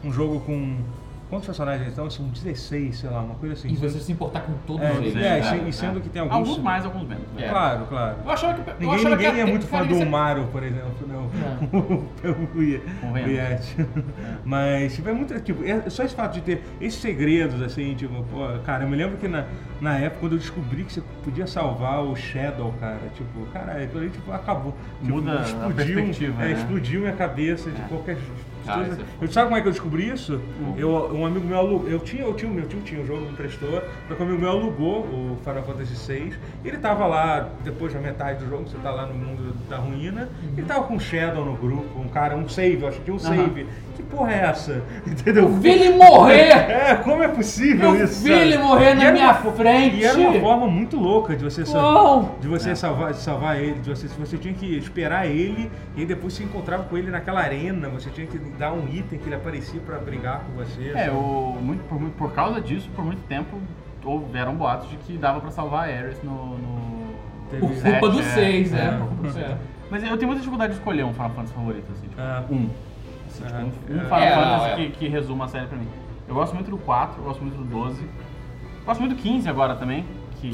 um 0.07 0.14
jogo 0.14 0.39
com. 0.41 0.78
Quantos 1.34 1.48
personagens 1.48 1.88
então? 1.92 2.08
São 2.12 2.28
16, 2.28 2.96
sei 2.96 3.10
lá, 3.10 3.22
uma 3.22 3.34
coisa 3.34 3.56
assim. 3.56 3.70
E 3.70 3.76
você 3.76 4.00
se 4.00 4.12
importar 4.12 4.42
com 4.42 4.54
todos 4.68 4.84
É, 4.86 4.92
eles. 4.98 5.16
é, 5.16 5.40
cara. 5.42 5.58
e, 5.58 5.70
e 5.70 5.74
sendo 5.74 6.00
que 6.00 6.08
tem 6.10 6.22
alguns. 6.22 6.38
Alguns 6.38 6.58
mais, 6.60 6.86
alguns 6.86 7.08
menos. 7.08 7.24
né? 7.36 7.46
É. 7.48 7.50
Claro, 7.50 7.86
claro. 7.88 8.18
Eu 8.24 8.30
achava 8.32 8.54
que. 8.54 8.70
eu 8.70 8.74
Ninguém, 8.80 8.96
achava 8.96 9.16
ninguém 9.16 9.34
que 9.34 9.40
é 9.40 9.46
muito 9.46 9.66
fã 9.66 9.84
do 9.84 9.96
é- 9.96 10.06
Mario, 10.06 10.48
por 10.52 10.62
exemplo, 10.62 10.94
não. 11.08 11.24
o 12.56 12.62
Ye- 12.62 12.82
o. 13.02 13.18
Yeti. 13.18 13.76
Mas, 14.46 14.94
tipo, 14.96 15.10
é 15.10 15.14
muito. 15.14 15.40
Tipo, 15.42 15.64
é 15.66 15.90
só 15.90 16.04
esse 16.04 16.14
fato 16.14 16.34
de 16.36 16.42
ter 16.42 16.64
esses 16.80 17.02
segredos, 17.02 17.60
assim, 17.64 17.96
tipo, 17.96 18.14
pô, 18.26 18.48
cara, 18.64 18.84
eu 18.84 18.90
me 18.90 18.96
lembro 18.96 19.18
que 19.18 19.28
na, 19.28 19.46
na 19.82 19.98
época, 19.98 20.20
quando 20.20 20.34
eu 20.34 20.38
descobri 20.40 20.84
que 20.84 20.94
você 20.94 21.02
podia 21.24 21.48
salvar 21.48 22.04
o 22.04 22.16
Shadow, 22.16 22.72
cara, 22.80 23.00
tipo, 23.16 23.46
cara, 23.52 23.84
aquilo 23.84 24.02
ali, 24.02 24.10
tipo, 24.12 24.32
acabou. 24.32 24.76
Tipo, 25.02 25.16
Muda 25.16 25.40
a 25.42 25.70
perspectiva, 25.74 26.44
é, 26.44 26.46
né? 26.50 26.52
explodiu 26.54 27.02
minha 27.02 27.14
cabeça 27.14 27.72
de 27.72 27.82
É. 27.82 27.86
qualquer. 27.86 28.18
Coisa. 28.72 28.91
isso 28.93 29.01
é 29.01 29.24
eu, 29.26 29.32
sabe 29.32 29.45
como 29.47 29.57
é 29.57 29.61
que 29.61 29.68
eu 29.68 29.72
descobri 29.72 30.09
isso? 30.09 30.41
Uhum. 30.59 30.74
Eu, 30.78 30.89
um 31.14 31.26
amigo 31.26 31.45
meu 31.45 31.57
alugou. 31.57 31.88
Eu 31.89 31.99
tinha, 31.99 32.24
eu 32.24 32.34
tinha, 32.34 32.51
meu 32.51 32.66
tio 32.68 32.80
tinha, 32.82 33.01
o 33.01 33.05
jogo 33.05 33.22
me 33.22 33.32
emprestou, 33.32 33.82
que 34.07 34.14
um 34.22 34.26
amigo 34.26 34.39
meu 34.39 34.49
alugou 34.49 34.99
o 35.01 35.38
Final 35.43 35.64
Fantasy 35.64 36.11
VI. 36.14 36.34
Ele 36.64 36.78
tava 36.78 37.05
lá, 37.07 37.49
depois 37.64 37.93
da 37.93 37.99
metade 37.99 38.43
do 38.43 38.49
jogo, 38.49 38.68
você 38.68 38.78
tá 38.78 38.91
lá 38.91 39.05
no 39.05 39.14
mundo 39.14 39.53
da 39.70 39.78
ruína, 39.78 40.30
ele 40.57 40.66
tava 40.66 40.84
com 40.84 40.95
um 40.95 40.99
Shadow 40.99 41.43
no 41.45 41.53
grupo, 41.55 41.99
um 41.99 42.07
cara, 42.07 42.36
um 42.36 42.47
save, 42.47 42.82
eu 42.82 42.88
acho 42.88 42.97
que 42.99 43.03
tinha 43.05 43.16
um 43.16 43.20
save. 43.20 43.66
Que 43.95 44.01
porra 44.03 44.32
é 44.34 44.38
essa? 44.45 44.82
Entendeu? 45.05 45.43
Eu 45.43 45.49
vi 45.49 45.70
ele 45.70 45.95
morrer! 45.97 46.53
É, 46.74 46.95
como 46.95 47.22
é 47.24 47.28
possível 47.28 47.95
Eu 47.95 48.03
isso? 48.05 48.24
vi 48.24 48.30
sabe? 48.30 48.41
ele 48.41 48.57
morrer 48.57 48.93
na 48.95 49.11
minha 49.11 49.32
uma 49.32 49.51
frente. 49.53 49.95
E 49.97 50.03
era 50.05 50.18
uma 50.18 50.39
forma 50.39 50.68
muito 50.68 50.97
louca 50.97 51.36
de 51.36 51.43
você, 51.43 51.66
sa- 51.66 51.78
Uau! 51.78 52.38
de 52.41 52.47
você 52.47 52.72
É. 52.72 52.76
salvar, 52.76 53.11
de 53.14 53.20
salvar 53.20 53.59
ele. 53.61 53.80
De 53.80 53.89
você, 53.89 54.07
se 54.07 54.18
você 54.20 54.38
tinha 54.38 54.53
que 54.53 54.78
esperar 54.78 55.28
ele 55.28 55.72
e 55.95 56.05
depois 56.05 56.34
se 56.34 56.43
encontrava 56.43 56.84
com 56.84 56.97
ele 56.97 57.09
naquela 57.11 57.39
arena, 57.41 57.88
você 57.89 58.09
tinha 58.09 58.26
que 58.28 58.38
dar 58.58 58.72
um 58.74 58.88
item 58.88 59.20
que 59.20 59.26
ele 59.28 59.36
aparecia 59.36 59.80
pra 59.82 59.97
brigar 59.99 60.41
com 60.41 60.54
você. 60.54 60.91
É, 60.95 61.12
o, 61.12 61.58
muito, 61.62 61.84
por, 61.88 61.99
por 62.12 62.34
causa 62.34 62.62
disso, 62.62 62.89
por 62.95 63.04
muito 63.04 63.22
tempo, 63.28 63.58
houveram 64.04 64.56
boatos 64.56 64.89
de 64.89 64.97
que 64.97 65.18
dava 65.18 65.39
pra 65.39 65.51
salvar 65.51 65.89
a 65.89 65.91
Ares 65.93 66.22
no. 66.24 66.58
no 66.58 67.14
Por 67.49 67.60
culpa 67.60 67.76
set, 67.82 67.99
do 68.12 68.20
é. 68.20 68.24
6, 68.24 68.74
É, 68.74 68.78
é. 68.86 68.91
por 68.91 69.08
culpa 69.08 69.22
do 69.24 69.28
É. 69.30 69.32
seis. 69.32 69.58
Mas 69.89 70.04
eu 70.04 70.10
tenho 70.18 70.28
muita 70.28 70.39
dificuldade 70.41 70.74
de 70.74 70.80
escolher 70.80 71.04
um 71.04 71.14
Final 71.14 71.30
Fantasy 71.32 71.54
favorito, 71.54 71.91
assim, 71.91 72.08
tipo, 72.08 72.22
Ah. 72.22 72.43
um. 72.49 72.70
Assim, 73.28 73.43
tipo, 73.43 73.56
Ah, 73.56 73.60
um, 73.60 73.93
um 73.95 73.99
é. 73.99 74.04
Final 74.06 74.20
É, 74.20 74.32
Fantasy 74.36 74.70
é. 74.70 74.76
Que, 74.76 74.91
que 74.91 75.08
resuma 75.08 75.45
a 75.45 75.47
série 75.47 75.68
pra 75.68 75.78
mim. 75.78 75.88
Eu 76.28 76.36
gosto 76.36 76.54
muito 76.54 76.70
do 76.72 76.78
4, 76.78 77.20
eu 77.20 77.26
gosto 77.26 77.41
muito 77.41 77.58
do 77.58 77.64
12. 77.66 78.08
Gosto 78.86 78.99
muito 78.99 79.16
do 79.16 79.22
15 79.22 79.47
agora 79.49 79.76
também, 79.76 80.06
que. 80.39 80.51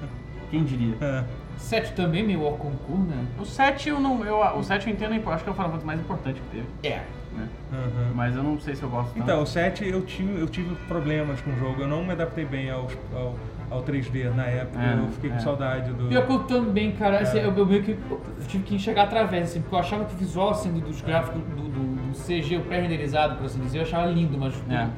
Quem 0.50 0.62
diria? 0.64 0.96
É. 1.00 1.24
7 1.56 1.92
também, 1.94 2.22
meio 2.24 2.44
ao 2.44 2.52
concurso, 2.52 3.02
né? 3.02 3.24
O 3.40 3.44
7 3.44 3.88
eu 3.88 3.98
não. 4.00 4.22
Eu, 4.24 4.38
o 4.58 4.62
7 4.62 4.86
eu 4.88 4.92
entendo, 4.92 5.14
eu 5.14 5.32
acho 5.32 5.42
que 5.42 5.48
é 5.48 5.52
o 5.52 5.54
Final 5.54 5.70
Fantasy 5.70 5.86
mais 5.86 6.00
importante 6.00 6.40
que 6.40 6.48
teve. 6.48 6.66
É. 6.94 7.02
Né? 7.36 7.48
Uhum. 7.72 8.12
Mas 8.14 8.36
eu 8.36 8.42
não 8.42 8.58
sei 8.60 8.74
se 8.76 8.82
eu 8.82 8.88
gosto 8.88 9.08
tanto. 9.12 9.18
Então, 9.22 9.42
o 9.42 9.46
7 9.46 9.86
eu 9.88 10.02
tive, 10.02 10.40
eu 10.40 10.46
tive 10.48 10.74
problemas 10.86 11.40
com 11.40 11.50
o 11.50 11.56
jogo, 11.58 11.82
eu 11.82 11.88
não 11.88 12.04
me 12.04 12.12
adaptei 12.12 12.44
bem 12.44 12.70
ao, 12.70 12.86
ao, 13.14 13.34
ao 13.70 13.82
3D 13.82 14.32
na 14.34 14.44
época, 14.44 14.80
É, 14.82 14.94
eu 14.98 15.08
fiquei 15.12 15.30
com 15.30 15.36
é. 15.36 15.40
saudade 15.40 15.92
do. 15.92 16.08
Pior 16.08 16.26
que 16.26 16.32
eu 16.32 16.38
também, 16.44 16.92
cara, 16.92 17.18
assim, 17.20 17.38
É. 17.38 17.44
eu, 17.46 17.52
eu 17.56 17.66
meio 17.66 17.82
que 17.82 17.90
eu 18.10 18.20
tive 18.46 18.62
que 18.64 18.74
enxergar 18.76 19.04
através, 19.04 19.44
assim, 19.50 19.60
porque 19.60 19.74
eu 19.74 19.78
achava 19.80 20.04
que 20.04 20.14
o 20.14 20.18
visual, 20.18 20.50
assim, 20.50 20.72
do- 20.72 20.80
dos 20.80 21.00
gráficos 21.00 21.42
do, 21.42 21.62
do- 21.68 21.94
do 22.12 22.16
CG, 22.16 22.56
o 22.56 22.60
pré-renderizado, 22.62 23.36
por 23.36 23.46
assim 23.46 23.60
dizer, 23.60 23.78
eu 23.78 23.82
achava 23.82 24.06
lindo, 24.06 24.38
mas... 24.38 24.54
É. 24.70 24.88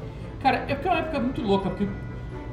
Cara, 0.43 0.65
é 0.69 0.75
porque 0.75 0.89
é 0.89 0.91
uma 0.91 1.01
época 1.01 1.19
muito 1.19 1.41
louca, 1.41 1.71
porque 1.71 1.89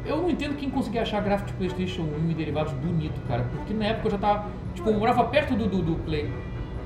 eu 0.05 0.17
não 0.17 0.29
entendo 0.29 0.55
quem 0.55 0.69
conseguia 0.69 1.01
achar 1.01 1.21
gráfico 1.21 1.49
de 1.51 1.55
Playstation 1.57 2.03
1 2.03 2.31
e 2.31 2.33
derivados 2.33 2.71
bonito, 2.73 3.19
cara, 3.27 3.43
porque 3.51 3.73
na 3.73 3.85
época 3.87 4.07
eu 4.07 4.11
já 4.11 4.17
tava, 4.17 4.45
tipo, 4.73 4.89
eu 4.89 4.97
morava 4.97 5.25
perto 5.25 5.53
do, 5.55 5.67
do, 5.67 5.81
do 5.81 5.95
Play, 6.03 6.31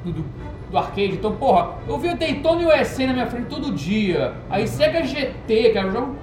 do, 0.03 0.11
do, 0.11 0.25
do 0.69 0.77
arcade, 0.77 1.13
então, 1.13 1.35
porra, 1.35 1.69
eu 1.87 1.97
via 1.97 2.15
Daytona 2.15 2.61
e 2.61 2.65
USA 2.65 3.07
na 3.07 3.13
minha 3.13 3.27
frente 3.27 3.45
todo 3.47 3.71
dia, 3.73 4.33
aí 4.49 4.67
Sega 4.67 5.03
GT, 5.05 5.71
cara, 5.73 5.87
eu 5.87 5.91
jogo, 5.93 6.15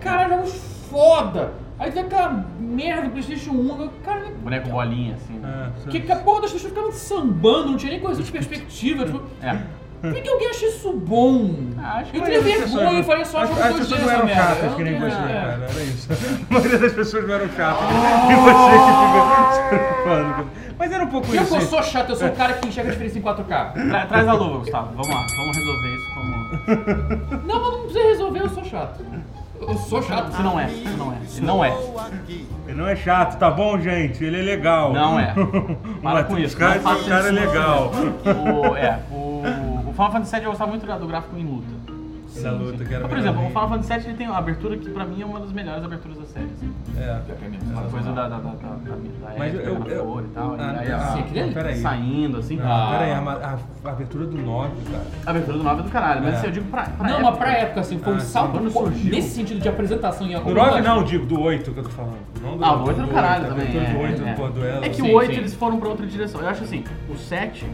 caralho, 0.00 0.30
jogos 0.36 0.60
foda, 0.90 1.52
aí 1.78 1.90
tem 1.90 2.02
aquela 2.04 2.44
merda 2.60 3.02
do 3.02 3.10
Playstation 3.10 3.50
1, 3.52 3.82
eu, 3.82 3.90
cara, 4.04 4.26
Boneco 4.42 4.68
bolinha, 4.68 5.14
assim. 5.16 5.34
né? 5.38 5.72
É, 5.86 5.90
que, 5.90 6.00
que 6.00 6.12
a 6.12 6.16
porra 6.16 6.42
das 6.42 6.52
pessoas 6.52 6.72
ficavam 6.72 6.92
sambando, 6.92 7.70
não 7.70 7.76
tinha 7.76 7.92
nem 7.92 8.00
coisa 8.00 8.22
de 8.22 8.30
perspectiva. 8.30 9.04
Tipo, 9.04 9.20
É. 9.42 9.58
por 10.00 10.14
que, 10.14 10.20
que 10.22 10.28
alguém 10.28 10.48
acha 10.48 10.66
isso 10.66 10.92
bom? 10.92 11.54
Ah, 11.76 11.98
acho 11.98 12.12
que 12.12 12.18
eu 12.18 12.22
tinha 12.24 12.40
vergonha 12.40 12.60
e 12.60 13.02
pessoas- 13.02 13.06
falei 13.06 13.24
só 13.24 13.42
as, 13.42 13.48
jogo 13.48 13.60
as 13.60 13.74
2D 13.74 13.78
pessoas 13.78 14.00
não 14.02 14.10
eram 14.10 14.28
Eu 14.64 14.76
que 14.76 14.82
nem 14.84 14.98
você, 15.00 15.06
é. 15.06 15.10
cara, 15.10 15.66
era 15.68 15.82
isso. 15.82 16.08
A 16.48 16.54
maioria 16.54 16.78
das 16.78 16.92
pessoas 16.92 17.26
não 17.26 17.34
eram 17.34 17.48
chatas. 17.48 17.84
E 18.30 18.34
você 18.44 18.70
que 18.78 20.44
fica. 20.44 20.67
Mas 20.78 20.92
era 20.92 21.04
um 21.04 21.08
pouco 21.08 21.34
Eu 21.34 21.42
isso. 21.42 21.54
eu 21.56 21.60
sou 21.62 21.82
chato, 21.82 22.10
eu 22.10 22.16
sou 22.16 22.28
o 22.28 22.32
cara 22.36 22.54
que 22.54 22.68
enxerga 22.68 22.90
a 22.90 22.92
diferença 22.92 23.18
em 23.18 23.22
4K. 23.22 23.72
Tra- 23.88 24.06
traz 24.06 24.28
a 24.28 24.32
luva, 24.32 24.58
Gustavo. 24.58 24.88
Vamos 24.94 25.08
lá, 25.08 25.26
vamos 25.36 25.56
resolver 25.56 25.94
isso 25.94 26.14
como. 26.14 27.46
Não, 27.46 27.60
mas 27.62 27.72
não 27.72 27.80
precisa 27.82 28.04
resolver, 28.08 28.40
eu 28.40 28.48
sou 28.50 28.64
chato. 28.64 29.04
Eu 29.60 29.74
sou 29.76 30.02
chato. 30.02 30.30
Você 30.30 30.42
não 30.42 30.60
é, 30.60 30.68
você 30.68 30.96
não 30.96 31.12
é. 31.12 31.16
Ele 31.36 31.46
não 31.46 31.64
é. 31.64 31.76
Ele 32.68 32.74
não 32.76 32.86
é 32.86 32.94
chato, 32.94 33.38
tá 33.38 33.50
bom, 33.50 33.78
gente? 33.80 34.22
Ele 34.24 34.38
é 34.38 34.42
legal. 34.42 34.92
Não 34.92 35.18
é. 35.18 35.34
Para 36.00 36.24
com 36.24 36.38
isso. 36.38 36.56
Cara, 36.56 36.78
não 36.80 36.92
esse 36.96 37.08
cara 37.08 37.28
é 37.28 37.32
legal. 37.32 37.90
O, 37.92 38.76
é, 38.76 39.00
o, 39.10 39.84
o 39.88 39.92
Final 39.92 40.12
Fantasy 40.12 40.36
VII 40.36 40.44
eu 40.44 40.50
gostava 40.50 40.70
muito 40.70 40.86
do 40.86 41.06
gráfico 41.08 41.36
em 41.36 41.44
luta. 41.44 41.78
Da 42.40 42.52
luta 42.52 42.84
que 42.84 42.94
era 42.94 43.00
Mas, 43.02 43.08
por 43.10 43.18
exemplo, 43.18 43.44
o. 43.44 43.48
Final 43.48 43.68
Fantasy 43.68 43.92
VII 43.94 44.06
ele 44.10 44.16
tem 44.16 44.28
uma 44.28 44.38
abertura 44.38 44.76
que 44.76 44.88
pra 44.90 45.04
mim 45.04 45.22
é 45.22 45.26
uma 45.26 45.40
das 45.40 45.50
melhores 45.50 45.82
aberturas 45.82 46.18
da 46.18 46.26
série. 46.26 46.46
assim. 46.56 46.72
É. 47.00 47.20
Uma 47.72 47.82
coisa 47.82 48.12
da, 48.12 48.28
da, 48.28 48.36
da, 48.38 48.50
da, 48.50 48.50
da, 48.50 48.74
da 48.74 49.38
Mas 49.38 49.54
eu- 49.54 49.60
época, 49.60 49.70
eu- 49.70 49.78
na 49.78 49.86
eu- 49.94 50.04
flor 50.04 50.24
e 50.24 50.28
tal. 50.28 50.54
Ah, 50.58 50.74
e 50.74 50.78
aí 50.78 50.92
a, 50.92 50.98
sim, 51.00 51.18
aquele 51.20 51.40
ali. 51.40 51.54
peraí. 51.54 51.76
saindo, 51.76 52.38
assim. 52.38 52.58
Ah. 52.62 52.88
peraí, 52.92 53.12
a, 53.12 53.18
a- 53.18 53.58
a 53.84 53.90
abertura 53.92 54.26
do 54.26 54.36
9, 54.38 54.70
cara. 54.90 55.04
A 55.26 55.30
abertura 55.30 55.58
do 55.58 55.64
9 55.64 55.80
é 55.80 55.84
do 55.84 55.90
caralho, 55.90 56.22
mas 56.22 56.34
É. 56.34 56.36
assim, 56.38 56.46
eu 56.46 56.52
digo 56.52 56.66
pra, 56.70 56.82
pra 56.84 57.06
Não, 57.08 57.14
época. 57.16 57.30
mas 57.30 57.38
pra 57.38 57.52
época, 57.52 57.80
assim, 57.80 57.98
foi 57.98 58.12
um 58.12 58.16
Ah, 58.16 58.20
salto 58.20 58.52
quando 58.52 58.70
surgiu. 58.70 59.10
nesse 59.10 59.30
sentido 59.30 59.60
de 59.60 59.68
apresentação 59.68 60.26
em 60.26 60.30
Do 60.30 60.36
algum 60.38 60.54
9 60.54 60.80
não, 60.80 61.02
digo, 61.04 61.26
do 61.26 61.40
8 61.40 61.72
que 61.72 61.78
eu 61.80 61.84
tô 61.84 61.90
falando. 61.90 62.18
Não 62.42 62.56
do 62.58 62.64
Ah, 62.64 62.76
o 62.76 62.86
8 62.88 63.00
é 63.00 63.04
do 63.04 63.08
caralho 63.10 63.46
também. 63.48 63.68
abertura 63.68 63.84
É, 63.84 63.92
do 63.92 64.00
8, 64.00 64.24
é. 64.28 64.32
pô, 64.34 64.48
duelo. 64.48 64.84
É 64.84 64.88
que 64.88 64.96
Sim, 64.96 65.10
o 65.10 65.14
8 65.14 65.32
sim. 65.32 65.38
eles 65.38 65.54
foram 65.54 65.78
pra 65.78 65.88
outra 65.88 66.06
direção. 66.06 66.40
Eu 66.40 66.48
acho 66.48 66.64
assim, 66.64 66.84
o 67.08 67.16
7, 67.16 67.66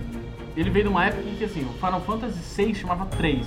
ele 0.57 0.71
veio 0.71 0.85
de 0.85 0.91
uma 0.91 1.05
época 1.07 1.23
em 1.29 1.35
que 1.35 1.45
assim, 1.45 1.63
o 1.65 1.73
Final 1.75 2.01
Fantasy 2.01 2.39
6 2.39 2.77
chamava 2.77 3.07
3. 3.07 3.47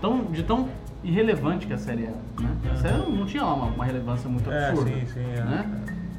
Tão, 0.00 0.24
de 0.24 0.42
tão 0.42 0.66
irrelevante 1.02 1.66
que 1.66 1.72
a 1.72 1.78
série 1.78 2.04
era, 2.04 2.16
né? 2.40 2.50
A 2.72 2.76
série 2.76 2.96
não, 2.98 3.26
tinha 3.26 3.42
lá 3.42 3.54
uma, 3.54 3.66
uma 3.66 3.84
relevância 3.84 4.28
muito 4.28 4.50
É, 4.50 4.68
absurda. 4.68 4.90
sim, 4.90 5.06
sim. 5.06 5.20
É. 5.36 5.40
Né? 5.44 5.70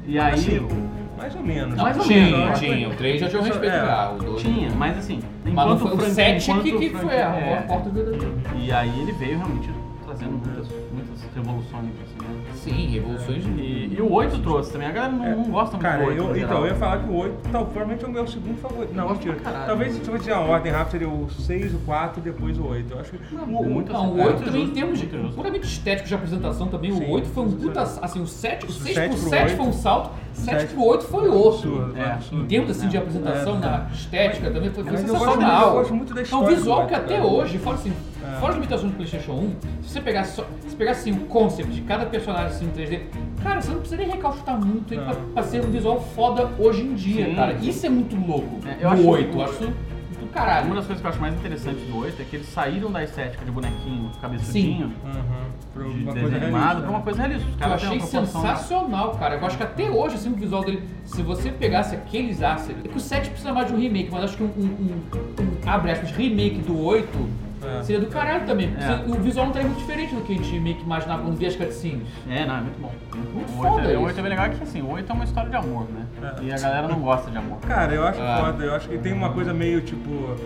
E 0.06 0.18
aí. 0.18 0.34
Assim, 0.34 0.68
mais 1.16 1.34
ou 1.36 1.42
menos. 1.42 1.76
Não, 1.76 1.84
Mais 1.84 1.96
ou 1.96 2.02
tinha, 2.04 2.36
menos. 2.38 2.58
tinha. 2.58 2.88
O 2.88 2.94
3 2.96 3.20
já 3.20 3.28
tinha 3.28 3.40
um 3.40 3.44
respeito 3.44 3.74
É. 3.76 4.08
O 4.12 4.18
2 4.18 4.42
Tinha, 4.42 4.70
mas 4.72 4.98
assim, 4.98 5.20
Mas 5.44 5.54
não 5.54 5.62
enquanto 5.64 5.78
foi 5.80 5.92
o 5.92 5.96
Frank- 5.96 6.14
7 6.14 6.50
enquanto 6.50 6.62
que, 6.64 6.72
que 6.78 6.90
Frank- 6.90 7.04
foi 7.06 7.16
a, 7.22 7.36
é, 7.36 7.58
a 7.58 7.62
porta 7.62 7.90
do... 7.90 8.58
E 8.58 8.72
aí 8.72 9.00
ele 9.00 9.12
veio 9.12 9.38
realmente 9.38 9.70
trazendo 10.04 10.32
muitas, 10.32 10.68
muitas 10.92 11.34
revoluções, 11.34 11.84
assim? 12.02 12.21
Sim, 12.62 12.86
revoluções 12.88 13.42
de... 13.44 13.50
E, 13.50 13.94
e 13.96 14.00
o 14.00 14.12
8 14.12 14.38
trouxe 14.38 14.72
também. 14.72 14.86
A 14.88 14.92
galera 14.92 15.12
não, 15.12 15.36
não 15.42 15.50
gosta 15.50 15.76
muito 15.76 15.82
Cara, 15.82 16.02
do 16.02 16.08
8. 16.10 16.18
eu, 16.22 16.36
então, 16.36 16.58
eu 16.60 16.66
ia 16.66 16.74
falar 16.74 16.98
que 16.98 17.08
o 17.10 17.14
8 17.16 17.34
tal, 17.50 17.64
provavelmente 17.66 18.04
é 18.04 18.08
o 18.08 18.10
meu 18.10 18.26
segundo 18.26 18.58
favorito. 18.58 18.94
Não, 18.94 19.10
mentira. 19.10 19.36
Talvez 19.66 19.92
se 19.94 19.98
eu 20.00 20.04
fosse 20.06 20.18
dizer 20.18 20.32
uma 20.34 20.42
ordem 20.42 20.72
rápida 20.72 20.90
seria 20.92 21.08
o 21.08 21.28
6, 21.30 21.74
o 21.74 21.78
4 21.78 22.20
e 22.20 22.22
depois 22.22 22.58
o 22.58 22.64
8. 22.66 22.92
Eu 22.92 23.00
acho 23.00 23.10
que. 23.12 23.34
Não, 23.34 23.44
o, 23.44 23.64
muito 23.70 23.92
Não, 23.92 24.14
o 24.14 24.20
É, 24.20 24.26
8 24.26 24.32
muito 24.34 24.44
também, 24.44 24.64
em 24.64 24.70
termos 24.70 24.98
de, 25.00 25.06
puramente 25.06 25.66
estéticos 25.66 26.08
de 26.08 26.14
apresentação 26.14 26.68
também, 26.68 26.92
Sim, 26.92 27.04
o 27.04 27.10
8 27.10 27.28
foi 27.28 27.44
um 27.44 27.50
puta, 27.52 27.86
sim. 27.86 27.98
assim, 28.02 28.20
o 28.22 28.26
7, 28.26 28.64
o 28.66 28.68
O 28.68 28.72
6 28.72 28.94
sete 28.94 29.08
pro 29.10 29.18
pro 29.20 29.30
7 29.30 29.42
oito. 29.44 29.56
foi 29.56 29.66
um 29.66 29.72
salto, 29.72 30.10
7 30.34 30.60
Sete. 30.60 30.74
pro 30.74 30.84
8 30.84 31.04
foi 31.04 31.28
outro. 31.28 31.68
absurdo, 31.74 31.98
É. 31.98 32.12
absurdo. 32.12 32.44
Em 32.44 32.46
termos 32.46 32.70
assim 32.70 32.88
de 32.88 32.96
apresentação, 32.96 33.56
É, 33.56 33.58
na 33.58 33.86
estética 33.92 34.50
também, 34.50 34.70
foi, 34.70 34.84
sensacional. 34.96 35.66
eu 35.68 35.72
gosto 35.74 35.94
muito 35.94 36.14
da 36.14 36.20
É 36.20 36.22
um 36.22 36.24
história 36.24 36.56
visual 36.56 36.86
que 36.86 36.94
até 36.94 37.20
hoje, 37.22 37.58
fora 37.58 37.76
assim, 37.76 37.92
É. 38.24 38.38
fora 38.38 38.50
as 38.50 38.54
limitações 38.56 38.90
do 38.92 38.96
Playstation 38.96 39.32
1, 39.32 39.50
se 39.82 39.88
você 39.90 40.00
pegar 40.00 40.24
só, 40.24 40.46
se 40.66 40.76
pegar 40.76 40.92
assim 40.92 41.12
o 41.12 41.20
concept 41.26 41.72
de 41.72 41.80
cada 41.82 42.06
personagem 42.06 42.46
assim 42.46 42.64
em 42.66 42.70
3D, 42.70 43.00
cara, 43.42 43.60
você 43.60 43.70
não 43.70 43.78
precisa 43.80 43.96
nem 44.00 44.10
recalchutar 44.10 44.58
muito 44.64 44.94
Não. 44.94 45.04
pra, 45.04 45.14
pra 45.34 45.42
ser 45.42 45.64
um 45.64 45.70
visual 45.70 46.00
foda 46.14 46.48
hoje 46.58 46.82
em 46.82 46.94
dia, 46.94 47.26
Sim. 47.26 47.34
cara. 47.34 47.52
Isso 47.54 47.84
é 47.86 47.88
muito 47.88 48.16
louco. 48.16 48.58
É, 48.66 48.84
eu 48.84 48.88
acho- 48.90 49.06
8, 49.08 49.36
eu 49.36 49.42
acho 49.44 49.58
do 50.20 50.26
caralho. 50.32 50.66
Uma 50.66 50.76
das 50.76 50.86
coisas 50.86 51.00
que 51.00 51.06
eu 51.06 51.10
acho 51.10 51.20
mais 51.20 51.34
interessantes 51.34 51.82
do 51.84 51.96
8 51.98 52.22
é 52.22 52.24
que 52.24 52.36
eles 52.36 52.48
saíram 52.48 52.92
da 52.92 53.02
estética 53.02 53.44
de 53.44 53.50
bonequinho 53.50 54.10
cabeçudinho, 54.20 54.86
Uhum. 55.04 55.52
De 55.74 55.78
uma 56.04 56.12
desenho 56.12 56.30
coisa 56.30 56.36
animado, 56.36 56.80
pra 56.82 56.90
uma 56.90 57.00
coisa 57.00 57.22
realista. 57.22 57.48
Os 57.48 57.60
Eu 57.60 57.72
achei 57.74 58.00
sensacional, 58.00 59.12
cara. 59.16 59.36
Eu 59.36 59.46
acho 59.46 59.56
que 59.56 59.62
até 59.62 59.90
hoje, 59.90 60.14
assim, 60.16 60.30
o 60.30 60.34
visual 60.34 60.62
dele, 60.64 60.82
se 61.04 61.22
você 61.22 61.50
pegasse 61.50 61.94
aqueles 61.96 62.42
assets, 62.42 62.84
é 62.84 62.88
que 62.88 62.96
o 62.96 63.00
7 63.00 63.30
precisa 63.30 63.52
mais 63.52 63.66
de 63.68 63.74
um 63.74 63.78
remake, 63.78 64.10
mas 64.12 64.24
acho 64.24 64.36
que 64.36 64.42
um, 64.42 64.46
um, 64.46 64.62
um, 64.62 65.42
um 65.42 65.68
abre 65.70 65.90
aspas, 65.90 66.10
remake 66.12 66.58
do 66.60 66.78
8 66.78 67.08
É. 67.64 67.82
seria 67.82 68.00
do 68.00 68.06
caralho 68.08 68.44
também. 68.46 68.70
porque 68.72 68.84
É. 68.84 69.16
O 69.18 69.20
visual 69.22 69.46
não 69.46 69.52
estaria 69.52 69.68
muito 69.68 69.80
diferente 69.80 70.14
do 70.14 70.20
que 70.22 70.32
a 70.32 70.36
gente 70.36 70.60
meio 70.60 70.76
que 70.76 70.82
imaginava 70.82 71.22
quando 71.22 71.36
via 71.36 71.48
as 71.48 71.56
cutscenes. 71.56 72.08
É, 72.28 72.44
não, 72.46 72.56
é 72.56 72.60
muito 72.60 72.80
bom. 72.80 72.92
Muito 73.14 73.52
o 73.52 73.58
8, 73.60 73.72
foda 73.74 73.82
é, 73.82 73.86
o 73.88 73.90
isso. 73.92 74.00
8 74.06 74.18
é 74.18 74.22
bem 74.22 74.30
legal 74.30 74.50
que 74.50 74.62
assim, 74.62 74.82
o 74.82 74.90
8 74.90 75.10
é 75.10 75.14
uma 75.14 75.24
história 75.24 75.50
de 75.50 75.56
amor, 75.56 75.86
né? 75.90 76.06
É. 76.40 76.42
E 76.44 76.52
a 76.52 76.58
galera 76.58 76.88
não 76.88 77.00
gosta 77.00 77.30
de 77.30 77.38
amor. 77.38 77.58
Cara, 77.60 77.92
eu 77.94 78.06
acho 78.06 78.20
Ah. 78.20 78.38
foda. 78.44 78.64
Eu 78.64 78.74
acho 78.74 78.88
que 78.88 78.98
tem 78.98 79.12
uma 79.12 79.32
coisa 79.32 79.52
meio 79.54 79.80
tipo. 79.80 80.36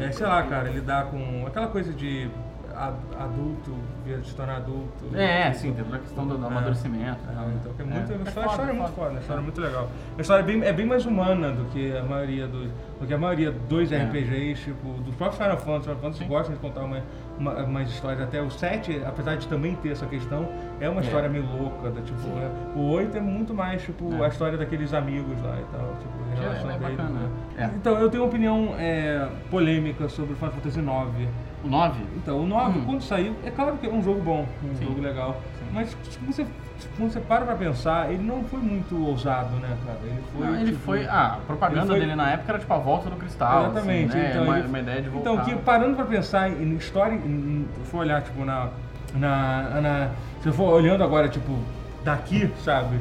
é, 0.00 0.10
sei 0.12 0.26
lá, 0.26 0.42
cara, 0.42 0.68
lidar 0.68 1.06
com 1.06 1.44
aquela 1.46 1.66
coisa 1.68 1.92
de. 1.92 2.28
Adulto, 2.76 3.74
vira 4.04 4.22
se 4.22 4.34
tornar 4.34 4.56
adulto. 4.56 5.04
É, 5.16 5.52
sim, 5.52 5.72
tem 5.72 5.84
toda 5.84 5.96
a 5.96 6.00
questão 6.00 6.26
do, 6.26 6.36
do 6.36 6.44
É. 6.44 6.48
amadurecimento. 6.48 7.18
É, 7.28 7.54
então, 7.60 7.72
que 7.72 7.82
é 7.82 7.84
muito, 7.84 8.12
É. 8.12 8.14
a 8.14 8.18
É 8.18 8.22
história, 8.22 8.28
a 8.28 8.32
foda, 8.32 8.46
história 8.50 8.70
é 8.70 8.74
é 8.74 8.78
muito 8.78 8.92
foda. 8.92 9.06
foda, 9.08 9.16
a 9.16 9.20
história 9.20 9.40
é 9.40 9.42
muito 9.42 9.60
legal. 9.60 9.88
A 10.16 10.20
história 10.20 10.42
é 10.42 10.46
bem, 10.46 10.62
é 10.62 10.72
bem 10.72 10.86
mais 10.86 11.06
humana 11.06 11.52
do 11.52 11.64
que 11.66 11.96
a 11.96 12.02
maioria 12.02 12.46
dos. 12.46 12.70
Do 13.00 13.06
que 13.06 13.12
a 13.12 13.18
maioria 13.18 13.50
dos 13.52 13.92
É. 13.92 14.04
RPGs, 14.04 14.62
tipo, 14.64 14.88
dos 15.02 15.14
próprios 15.16 15.42
Final 15.42 15.58
Fantasy. 15.58 15.82
Final 15.84 16.00
Fantasy 16.00 16.18
Sim. 16.24 16.28
gostam 16.28 16.54
de 16.54 16.60
contar 16.60 16.80
uma, 16.80 17.02
uma, 17.38 17.52
umas 17.64 17.90
histórias. 17.90 18.22
Até 18.22 18.40
o 18.40 18.50
7, 18.50 19.02
apesar 19.04 19.36
de 19.36 19.46
também 19.48 19.74
ter 19.76 19.90
essa 19.90 20.06
questão, 20.06 20.48
é 20.80 20.88
uma 20.88 21.00
É. 21.00 21.04
história 21.04 21.28
meio 21.28 21.44
louca. 21.44 21.90
Da, 21.90 22.00
tipo, 22.00 22.20
é- 22.38 22.78
o 22.78 22.88
8 22.92 23.16
é 23.16 23.20
muito 23.20 23.52
mais, 23.52 23.82
tipo, 23.82 24.12
É. 24.14 24.24
a 24.24 24.28
história 24.28 24.56
daqueles 24.56 24.94
amigos 24.94 25.40
lá 25.42 25.58
e 25.60 25.64
tal. 25.76 25.94
Tipo, 26.00 26.16
É, 26.36 26.40
relação 26.40 26.70
é 26.70 26.78
deles, 26.78 26.96
bacana, 26.96 27.18
né? 27.20 27.28
é. 27.58 27.64
Então, 27.76 27.98
eu 27.98 28.08
tenho 28.10 28.22
uma 28.22 28.28
opinião 28.30 28.74
é, 28.78 29.28
polêmica 29.50 30.08
sobre 30.08 30.34
Final 30.34 30.52
Fantasy 30.52 30.80
9. 30.80 31.28
O 31.64 31.68
9? 31.68 32.00
Então, 32.16 32.38
o 32.40 32.46
9, 32.46 32.78
Hum. 32.78 32.82
quando 32.84 33.02
saiu, 33.02 33.34
é 33.44 33.50
claro 33.50 33.76
que 33.78 33.86
é 33.86 33.90
um 33.90 34.02
jogo 34.02 34.20
bom, 34.20 34.46
um 34.62 34.74
Sim. 34.76 34.84
jogo 34.86 35.00
legal. 35.00 35.40
Mas 35.72 35.88
se 36.08 36.18
você, 36.20 36.44
se 36.78 36.88
você 36.98 37.18
para 37.18 37.44
pra 37.44 37.54
pensar, 37.56 38.10
ele 38.12 38.22
não 38.22 38.44
foi 38.44 38.60
muito 38.60 39.04
ousado, 39.04 39.56
né, 39.56 39.76
cara? 39.84 39.98
Ele 40.04 40.22
foi. 40.32 40.46
Não, 40.46 40.54
ele 40.54 40.70
tipo, 40.72 40.78
foi. 40.84 41.06
Ah, 41.06 41.38
a 41.38 41.46
propaganda 41.46 41.86
foi- 41.86 41.98
dele 42.00 42.14
na 42.14 42.30
época 42.30 42.52
era 42.52 42.58
tipo 42.60 42.72
a 42.72 42.78
volta 42.78 43.10
do 43.10 43.16
cristal. 43.16 43.64
Exatamente. 43.70 44.08
Assim, 44.10 44.18
né? 44.18 44.30
então, 44.30 44.44
uma, 44.44 44.58
ele- 44.58 44.68
uma 44.68 44.78
ideia 44.78 45.02
de 45.02 45.08
voltar. 45.08 45.30
Então, 45.32 45.44
que 45.44 45.54
parando 45.56 45.96
pra 45.96 46.04
pensar 46.04 46.48
em 46.50 46.76
história, 46.76 47.14
em, 47.14 47.66
se 47.82 47.90
for 47.90 47.98
olhar, 47.98 48.22
tipo, 48.22 48.44
na, 48.44 48.68
na, 49.14 49.80
na. 49.80 50.08
Se 50.42 50.48
eu 50.48 50.52
for 50.52 50.72
olhando 50.72 51.02
agora, 51.02 51.28
tipo, 51.28 51.58
daqui, 52.04 52.48
sabe? 52.62 52.98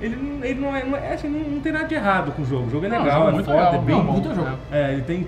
Ele, 0.00 0.16
não- 0.16 0.44
ele 0.44 0.60
não 0.60 0.74
é. 0.76 0.84
Não, 0.84 0.96
é 0.96 1.12
assim, 1.14 1.28
não, 1.28 1.40
não 1.50 1.60
tem 1.60 1.72
nada 1.72 1.86
de 1.86 1.94
errado 1.94 2.32
com 2.32 2.42
o 2.42 2.44
jogo. 2.46 2.66
O 2.66 2.70
jogo 2.70 2.86
é 2.86 2.88
Não, 2.88 2.98
legal, 3.02 3.18
jogo 3.18 3.26
é 3.26 3.30
é 3.30 3.34
muito 3.34 3.46
foda, 3.46 3.56
legal. 3.58 3.74
é 3.74 3.78
bem 3.78 3.96
Não, 3.96 4.04
bom. 4.04 4.12
muito 4.12 4.34
jogo. 4.34 4.58
É, 4.70 4.92
ele 4.94 5.02
tem. 5.02 5.26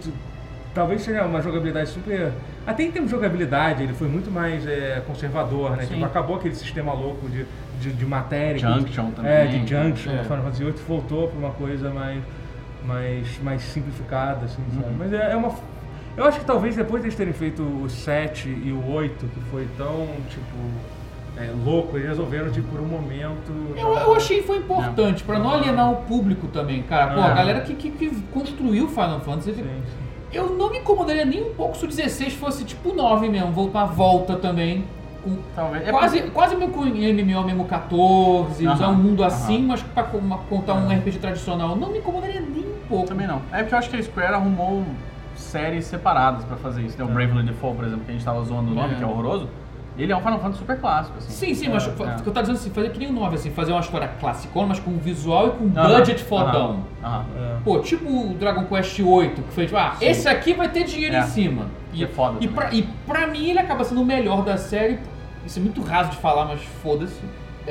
Talvez 0.74 1.02
seja 1.02 1.24
uma 1.24 1.42
jogabilidade 1.42 1.90
super. 1.90 2.32
Até 2.68 2.82
em 2.82 2.90
termos 2.92 3.10
de 3.10 3.16
jogabilidade, 3.16 3.82
ele 3.82 3.94
foi 3.94 4.08
muito 4.08 4.30
mais 4.30 4.66
é, 4.66 5.02
conservador, 5.06 5.70
né? 5.76 5.84
Sim. 5.84 5.94
Tipo, 5.94 6.04
acabou 6.04 6.36
aquele 6.36 6.54
sistema 6.54 6.92
louco 6.92 7.26
de, 7.28 7.46
de, 7.80 7.92
de 7.92 8.04
matéria. 8.04 8.58
Junction 8.58 9.10
também. 9.12 9.30
É, 9.32 9.46
de 9.46 9.58
Junction. 9.66 10.12
É. 10.12 10.20
O 10.20 10.24
Final 10.24 10.42
Fantasy 10.42 10.64
VIII 10.64 10.74
voltou 10.86 11.28
pra 11.28 11.38
uma 11.38 11.50
coisa 11.52 11.88
mais, 11.90 12.22
mais, 12.84 13.26
mais 13.42 13.62
simplificada, 13.62 14.44
assim, 14.44 14.62
Uhum. 14.74 14.82
sabe? 14.82 14.94
Mas 14.98 15.12
é, 15.14 15.32
é 15.32 15.36
uma. 15.36 15.52
Eu 16.16 16.24
acho 16.24 16.40
que 16.40 16.44
talvez 16.44 16.76
depois 16.76 17.00
deles 17.02 17.16
terem 17.16 17.32
feito 17.32 17.62
o 17.62 17.88
7 17.88 18.48
e 18.48 18.70
o 18.72 18.92
8, 18.92 19.26
que 19.26 19.40
foi 19.50 19.66
tão, 19.78 20.06
tipo. 20.28 20.56
É, 21.38 21.50
louco, 21.64 21.96
eles 21.96 22.08
resolveram, 22.08 22.50
tipo, 22.50 22.68
por 22.68 22.80
um 22.80 22.84
momento. 22.86 23.50
Eu, 23.76 23.94
eu 23.96 24.14
achei 24.16 24.38
que 24.40 24.46
foi 24.46 24.58
importante, 24.58 25.22
pra 25.22 25.38
não 25.38 25.50
alienar 25.54 25.92
o 25.92 25.96
público 26.02 26.48
também, 26.48 26.82
cara. 26.82 27.14
Pô, 27.14 27.20
a 27.20 27.28
É. 27.30 27.34
galera 27.34 27.60
que, 27.60 27.74
que, 27.74 27.90
que 27.92 28.10
construiu 28.32 28.86
o 28.86 28.88
Final 28.88 29.20
Fantasy. 29.20 29.54
Sim, 29.54 29.62
sim. 29.62 30.07
Eu 30.32 30.50
não 30.56 30.70
me 30.70 30.78
incomodaria 30.78 31.24
nem 31.24 31.42
um 31.42 31.54
pouco 31.54 31.76
se 31.76 31.84
o 31.84 31.88
16 31.88 32.34
fosse 32.34 32.64
tipo 32.64 32.92
9 32.94 33.28
mesmo, 33.28 33.50
voltar 33.52 33.82
a 33.82 33.86
volta 33.86 34.36
também. 34.36 34.84
Com 35.24 35.36
Talvez. 35.54 35.86
É 35.88 35.90
quase, 35.90 36.16
porque- 36.18 36.30
quase 36.32 36.56
meio 36.56 36.70
com 36.70 36.84
MMO 36.84 37.44
mesmo 37.44 37.64
14, 37.64 38.64
Aham, 38.66 38.74
usar 38.74 38.88
um 38.88 38.94
mundo 38.94 39.24
assim, 39.24 39.62
mas 39.66 39.82
pra 39.82 40.04
contar 40.04 40.74
um 40.74 40.88
RPG 40.90 41.18
tradicional. 41.18 41.74
Não 41.74 41.90
me 41.90 41.98
incomodaria 41.98 42.40
nem 42.40 42.62
um 42.64 42.88
pouco. 42.88 43.08
Também 43.08 43.26
não. 43.26 43.42
É 43.52 43.58
porque 43.62 43.74
eu 43.74 43.78
acho 43.78 43.90
que 43.90 43.96
a 43.96 44.02
Square 44.02 44.34
arrumou 44.34 44.84
séries 45.34 45.86
separadas 45.86 46.44
pra 46.44 46.56
fazer 46.56 46.82
isso. 46.82 46.96
Tem 46.96 47.04
o 47.04 47.08
Bravely 47.08 47.42
Default, 47.44 47.76
por 47.76 47.84
exemplo, 47.86 48.04
que 48.04 48.10
a 48.10 48.14
gente 48.14 48.24
tava 48.24 48.42
zoando 48.44 48.70
o 48.70 48.74
nome, 48.74 48.94
É. 48.94 48.96
que 48.96 49.02
é 49.02 49.06
horroroso. 49.06 49.48
Ele 49.98 50.12
é 50.12 50.16
um 50.16 50.20
Final 50.20 50.38
Fantasy 50.38 50.58
super 50.58 50.78
clássico, 50.78 51.18
assim. 51.18 51.30
Sim, 51.30 51.54
sim, 51.54 51.68
mas 51.68 51.84
É, 51.84 51.88
o 51.88 51.90
é. 52.08 52.14
que 52.22 52.28
eu 52.28 52.32
tava 52.32 52.40
dizendo 52.46 52.56
assim, 52.56 52.70
fazer 52.70 52.90
que 52.90 52.98
nem 53.00 53.08
o 53.08 53.12
9, 53.12 53.34
assim, 53.34 53.50
fazer 53.50 53.72
uma 53.72 53.80
história 53.80 54.08
classicona, 54.20 54.68
mas 54.68 54.78
com 54.78 54.92
visual 54.98 55.48
e 55.48 55.50
com 55.50 55.78
Aham, 55.78 55.96
budget 55.98 56.22
fodão. 56.22 56.80
É. 57.02 57.56
Pô, 57.64 57.80
tipo 57.80 58.08
o 58.08 58.34
Dragon 58.34 58.64
Quest 58.66 58.96
VIII, 58.98 59.30
que 59.30 59.42
foi 59.54 59.64
tipo, 59.66 59.76
ah, 59.76 59.96
esse 60.00 60.28
aqui 60.28 60.54
vai 60.54 60.68
ter 60.68 60.84
dinheiro 60.84 61.16
É. 61.16 61.20
em 61.20 61.22
cima. 61.24 61.66
Que 61.92 62.04
é 62.04 62.06
foda 62.06 62.36
E 62.40 62.46
pra, 62.48 62.72
e 62.72 62.82
pra 63.06 63.26
mim 63.26 63.50
ele 63.50 63.58
acaba 63.58 63.82
sendo 63.82 64.00
o 64.02 64.04
melhor 64.04 64.42
da 64.44 64.56
série. 64.56 64.98
Isso 65.44 65.58
é 65.58 65.62
muito 65.62 65.82
raso 65.82 66.10
de 66.10 66.16
falar, 66.18 66.44
mas 66.44 66.60
foda-se. 66.82 67.20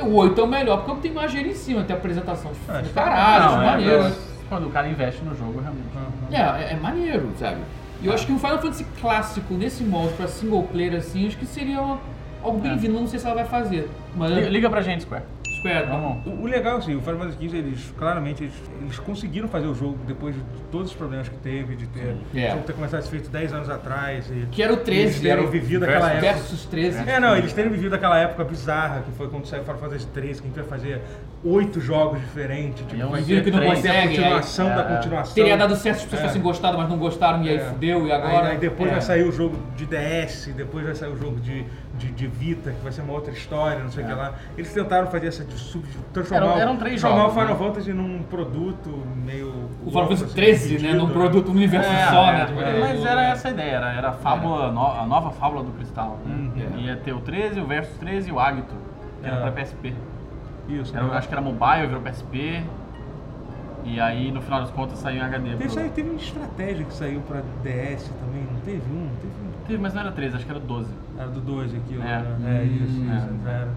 O 0.02 0.14
8 0.16 0.40
é 0.40 0.44
o 0.44 0.48
melhor, 0.48 0.78
porque 0.78 0.92
eu 0.92 0.96
tenho 0.98 1.16
mais 1.16 1.32
dinheiro 1.32 1.52
em 1.52 1.56
cima, 1.56 1.84
tem 1.84 1.96
apresentação 1.96 2.52
de 2.52 2.58
Ah, 2.68 2.80
de 2.82 2.86
isso 2.86 2.94
caralho, 2.94 3.46
Não, 3.46 3.58
de 3.60 3.64
é, 3.64 3.66
maneiro. 3.68 4.04
é, 4.04 4.12
Quando 4.50 4.68
o 4.68 4.70
cara 4.70 4.88
investe 4.88 5.24
no 5.24 5.36
jogo, 5.36 5.60
realmente. 5.62 5.88
É, 6.32 6.72
é, 6.72 6.74
é 6.74 6.76
maneiro, 6.82 7.30
sabe? 7.40 7.58
E 8.02 8.06
eu 8.08 8.14
acho 8.14 8.26
que 8.28 8.32
um 8.32 8.38
Final 8.40 8.60
Fantasy 8.60 8.86
clássico 9.02 9.54
nesse 9.56 9.84
molde 9.84 10.14
pra 10.14 10.28
single 10.28 10.64
player 10.64 10.96
assim, 10.96 11.26
acho 11.28 11.36
que 11.38 11.46
seria 11.48 11.82
uma- 11.82 12.00
algo 12.44 12.60
bem-vindo, 12.60 12.94
não 12.94 13.08
sei 13.08 13.20
se 13.20 13.26
ela 13.26 13.36
vai 13.36 13.46
fazer. 13.46 13.90
Mas 14.16 14.32
Liga, 14.32 14.50
liga 14.50 14.70
pra 14.70 14.82
gente, 14.82 15.04
Square. 15.04 15.24
Square, 15.60 15.88
Vamos. 15.88 16.26
O, 16.28 16.44
o 16.44 16.46
legal, 16.46 16.78
assim, 16.78 16.96
o 16.96 17.02
Final 17.02 17.18
Fantasy 17.18 17.48
XV, 17.50 17.58
eles 17.58 17.94
claramente 17.98 18.44
eles, 18.44 18.54
eles 18.80 19.00
conseguiram 19.00 19.48
fazer 19.48 19.66
o 19.66 19.74
jogo 19.74 19.98
depois 20.06 20.36
de 20.36 20.42
todos 20.72 20.92
os 20.92 20.96
problemas 20.96 21.28
que 21.28 21.36
teve, 21.38 21.76
de 21.76 21.88
ter, 21.88 22.16
É. 22.36 22.50
o 22.50 22.52
jogo 22.52 22.64
ter 22.64 22.74
começado 22.74 23.00
a 23.00 23.02
ser 23.02 23.10
feito 23.10 23.30
10 23.32 23.54
anos 23.54 23.70
atrás. 23.70 24.30
E 24.30 24.46
que 24.52 24.62
era 24.62 24.72
o 24.72 24.78
13, 24.78 25.02
eles 25.02 25.20
terem 25.22 25.44
o 25.44 25.48
vivido 25.48 25.84
aquela 25.84 26.12
época. 26.12 26.22
versus 26.34 26.66
13. 26.66 27.10
É, 27.10 27.20
não, 27.20 27.36
eles 27.36 27.54
terem 27.54 27.72
vivido 27.72 27.96
aquela 27.96 28.20
época 28.20 28.44
bizarra 28.44 29.02
que 29.02 29.12
foi 29.18 29.28
quando 29.30 29.48
saiu 29.48 29.64
Final 29.64 29.80
Fantasy 29.80 30.06
13, 30.14 30.42
que 30.42 30.48
a 30.48 30.52
gente 30.52 30.60
vai 30.60 30.80
fazer 30.80 31.02
oito 31.44 31.82
jogos 31.82 32.20
diferentes. 32.22 32.86
Tipo, 32.86 32.96
E 32.96 33.02
é 33.02 33.06
um 33.06 33.10
vai 33.10 33.24
que 33.24 33.34
não 33.52 33.58
vai 33.58 33.62
ter 33.62 33.68
a 33.68 33.74
consegue, 33.76 34.08
continuação 34.16 34.68
da 34.70 34.76
é, 34.76 34.80
é. 34.80 34.96
continuação. 34.96 35.34
Teria 35.34 35.58
dado 35.58 35.76
certo 35.76 35.96
se 35.98 36.02
as 36.02 36.04
pessoas 36.04 36.20
É. 36.20 36.22
tivessem 36.24 36.42
gostado, 36.44 36.78
mas 36.78 36.88
não 36.88 36.98
gostaram, 37.00 37.44
e 37.44 37.50
aí 37.50 37.56
É. 37.58 37.60
fudeu, 37.62 38.06
e 38.06 38.12
agora. 38.12 38.46
Aí, 38.48 38.52
aí 38.52 38.58
depois 38.60 38.90
É. 38.90 38.94
vai 38.94 39.02
sair 39.02 39.24
o 39.24 39.32
jogo 39.32 39.58
de 39.76 39.88
DS, 39.88 40.52
depois 40.56 40.86
vai 40.86 40.94
sair 40.94 41.10
o 41.10 41.18
jogo 41.18 41.40
de, 41.40 41.66
de, 41.98 42.12
de 42.12 42.28
Vita, 42.28 42.72
que 42.72 42.82
vai 42.84 42.92
ser 42.92 43.02
uma 43.02 43.14
outra 43.14 43.32
história, 43.34 43.80
não 43.84 43.90
sei 43.90 44.04
o 44.04 44.08
que 44.08 44.14
lá. 44.14 44.34
Eles 44.58 44.74
tentaram 44.74 45.08
fazer 45.08 45.28
essa 45.28 45.44
de 45.44 45.54
sub, 45.56 45.84
transformar, 46.14 46.46
Eram- 46.48 46.60
eram 46.60 46.78
três 46.78 47.02
transformar 47.02 47.24
jogos, 47.30 47.38
o 47.38 47.40
Final 47.42 47.58
né? 47.60 47.66
Fantasy 47.68 47.94
num 47.94 48.24
produto 48.24 48.90
meio. 49.26 49.48
O 49.86 49.90
Final 49.90 50.04
Fantasy 50.04 50.24
assim, 50.26 50.34
13, 50.36 50.64
né? 50.74 50.78
dividido, 50.78 50.98
Num 51.08 51.10
produto, 51.14 51.50
um 51.50 51.56
universo 51.56 51.90
É, 51.92 52.06
só, 52.08 52.30
é, 52.30 52.32
né? 52.34 52.46
Tipo, 52.46 52.62
é, 52.62 52.80
mas 52.80 53.06
era 53.06 53.24
essa 53.30 53.48
a 53.48 53.52
ideia, 53.52 53.72
era, 53.76 53.94
era 53.94 54.10
a 54.10 54.14
fábula, 54.14 54.72
no- 54.72 54.86
a 55.02 55.06
nova 55.06 55.32
fábula 55.32 55.64
do 55.64 55.72
cristal. 55.72 56.20
Né? 56.26 56.50
Uhum. 56.74 56.80
Ia 56.80 56.96
ter 56.98 57.14
o 57.14 57.20
13, 57.22 57.60
o 57.60 57.66
Versus 57.66 57.98
13 57.98 58.30
e 58.30 58.32
o 58.32 58.40
Agito, 58.40 58.76
que 59.22 59.28
era 59.28 59.36
É. 59.38 59.40
pra 59.42 59.52
PSP. 59.52 59.94
Isso. 60.70 60.96
Era, 60.96 61.06
né? 61.08 61.18
acho 61.18 61.28
que 61.28 61.34
era 61.34 61.42
mobile, 61.42 61.88
virou 61.88 62.02
PSP. 62.02 62.64
E 63.90 64.00
aí, 64.02 64.32
no 64.32 64.42
final 64.42 64.60
das 64.62 64.70
contas, 64.72 65.00
saiu 65.00 65.18
em 65.18 65.22
HD. 65.22 65.50
Teve, 65.52 65.64
pro- 65.64 65.70
saiu- 65.72 65.90
teve 65.92 66.10
uma 66.10 66.20
estratégia 66.20 66.86
que 66.86 66.94
saiu 66.94 67.22
pra 67.22 67.42
DS 67.64 68.10
também, 68.20 68.44
não 68.52 68.60
teve 68.62 68.82
um? 68.92 69.08
Teve 69.22 69.34
um. 69.34 69.66
Teve, 69.66 69.82
mas 69.82 69.94
não 69.94 70.02
era 70.02 70.12
13, 70.12 70.36
acho 70.36 70.46
que 70.46 70.52
era 70.52 70.60
12. 70.60 70.90
Era 71.18 71.30
do 71.30 71.40
2 71.42 71.74
aqui, 71.74 71.96
É. 71.96 72.00
né? 72.00 72.60
é 72.62 72.64
isso, 72.66 73.00
Hum, 73.00 73.16
isso, 73.16 73.48
é. 73.48 73.52
era. 73.52 73.72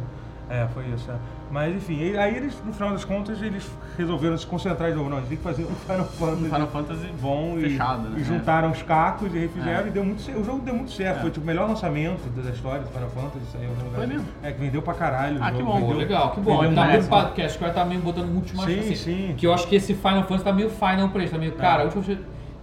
É, 0.64 0.66
foi 0.68 0.84
isso. 0.88 1.11
É. 1.51 1.53
Mas 1.53 1.74
enfim, 1.76 1.98
e- 2.01 2.16
aí 2.18 2.36
eles, 2.36 2.55
no 2.64 2.72
final 2.72 2.92
das 2.92 3.05
contas, 3.05 3.42
eles 3.42 3.68
resolveram 3.98 4.38
se 4.38 4.46
concentrar 4.46 4.90
de 4.90 4.96
novo. 4.96 5.11
Não, 5.11 5.16
a 5.18 5.20
gente 5.20 5.28
tem 5.30 5.36
que 5.38 5.42
fazer 5.42 5.64
um 5.64 5.74
Final 5.74 6.05
Fantasy 6.07 6.44
Final 6.44 6.66
Fantasy 6.68 7.07
bom 7.20 7.59
e, 7.59 7.62
fechado, 7.62 8.09
né? 8.09 8.18
e 8.20 8.24
juntaram 8.24 8.70
os 8.70 8.82
cacos 8.82 9.34
e 9.34 9.38
refizeram 9.38 9.84
É. 9.84 9.88
e 9.88 9.90
deu 9.90 10.05
muito 10.05 10.22
certo. 10.22 10.40
O 10.40 10.44
jogo 10.44 10.61
deu 10.61 10.74
muito 10.74 10.92
certo. 10.92 11.18
É. 11.18 11.20
Foi 11.22 11.30
tipo, 11.30 11.42
o 11.44 11.46
melhor 11.46 11.68
lançamento 11.68 12.20
da 12.30 12.51
história 12.51 12.82
do 12.82 12.88
Final 12.88 13.11
Fantasy. 13.11 13.44
Saiu 13.53 13.68
no 13.70 13.84
lugar. 13.84 13.96
Foi 13.96 14.07
mesmo? 14.07 14.26
É, 14.42 14.53
que 14.53 14.61
vendeu 14.61 14.82
pra 14.82 14.94
caralho. 14.94 15.38
Ah, 15.42 15.51
que 15.53 15.62
bom. 15.62 15.80
Vendeu- 15.80 15.96
legal, 15.96 16.30
que 16.32 16.40
bom. 16.40 16.61
vendeu 16.61 16.74
Tá 16.76 16.86
meio 16.86 17.05
pa- 17.05 17.30
que 17.30 17.42
a 17.42 17.48
Square 17.48 17.74
tá 17.74 17.84
meio 17.84 18.01
botando 18.01 18.28
muito 18.28 18.57
mais 18.57 18.70
Sim, 18.72 18.80
assim, 18.80 18.94
sim. 18.94 19.34
Que 19.36 19.46
eu 19.46 19.53
acho 19.53 19.66
que 19.66 19.74
esse 19.76 19.94
Final 19.94 20.22
Fantasy 20.22 20.44
tá 20.44 20.53
meio 20.53 20.70
final 20.70 21.09
pra 21.09 21.20
eles, 21.20 21.30
tá 21.30 21.38
meio, 21.38 21.53
cara, 21.53 21.82
a 21.82 21.84
última 21.84 22.03
vez 22.03 22.18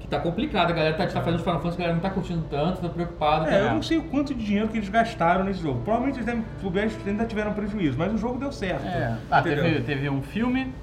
que 0.07 0.15
tá 0.15 0.19
complicado, 0.21 0.71
a 0.71 0.73
galera 0.73 0.95
tá, 0.95 1.05
tá 1.05 1.21
fazendo 1.21 1.39
Final 1.43 1.59
Fantasy, 1.59 1.75
a 1.75 1.79
galera 1.79 1.93
não 1.95 2.01
tá 2.01 2.09
curtindo 2.09 2.43
tanto, 2.49 2.81
tá 2.81 2.87
preocupada. 2.87 3.51
É, 3.53 3.61
eu 3.61 3.73
não 3.73 3.83
sei 3.83 3.97
o 3.97 4.03
quanto 4.03 4.33
de 4.33 4.41
dinheiro 4.43 4.69
que 4.69 4.77
eles 4.77 4.87
gastaram 4.87 5.43
nesse 5.43 5.61
jogo. 5.61 5.81
Provavelmente 5.83 6.15
eles 6.15 6.25
devem, 6.25 6.43
eles 6.75 6.97
ainda 7.07 7.25
tiveram 7.25 7.51
prejuízo, 7.53 7.97
mas 7.97 8.13
o 8.13 8.17
jogo 8.17 8.39
deu 8.39 8.51
certo. 8.51 8.85
É. 8.85 9.17
Ah, 9.29 9.41
teve, 9.41 9.81
teve 9.81 10.09
um 10.09 10.21
filme, 10.21 10.73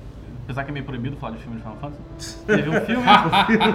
apesar 0.44 0.62
que 0.64 0.70
é 0.70 0.74
meio 0.74 0.84
proibido 0.84 1.16
falar 1.16 1.32
de 1.36 1.38
filme 1.38 1.56
de 1.56 1.62
Final 1.62 1.78
Fantasy. 1.78 2.36
Teve 2.46 2.68
um 2.68 2.80
filme, 2.82 3.04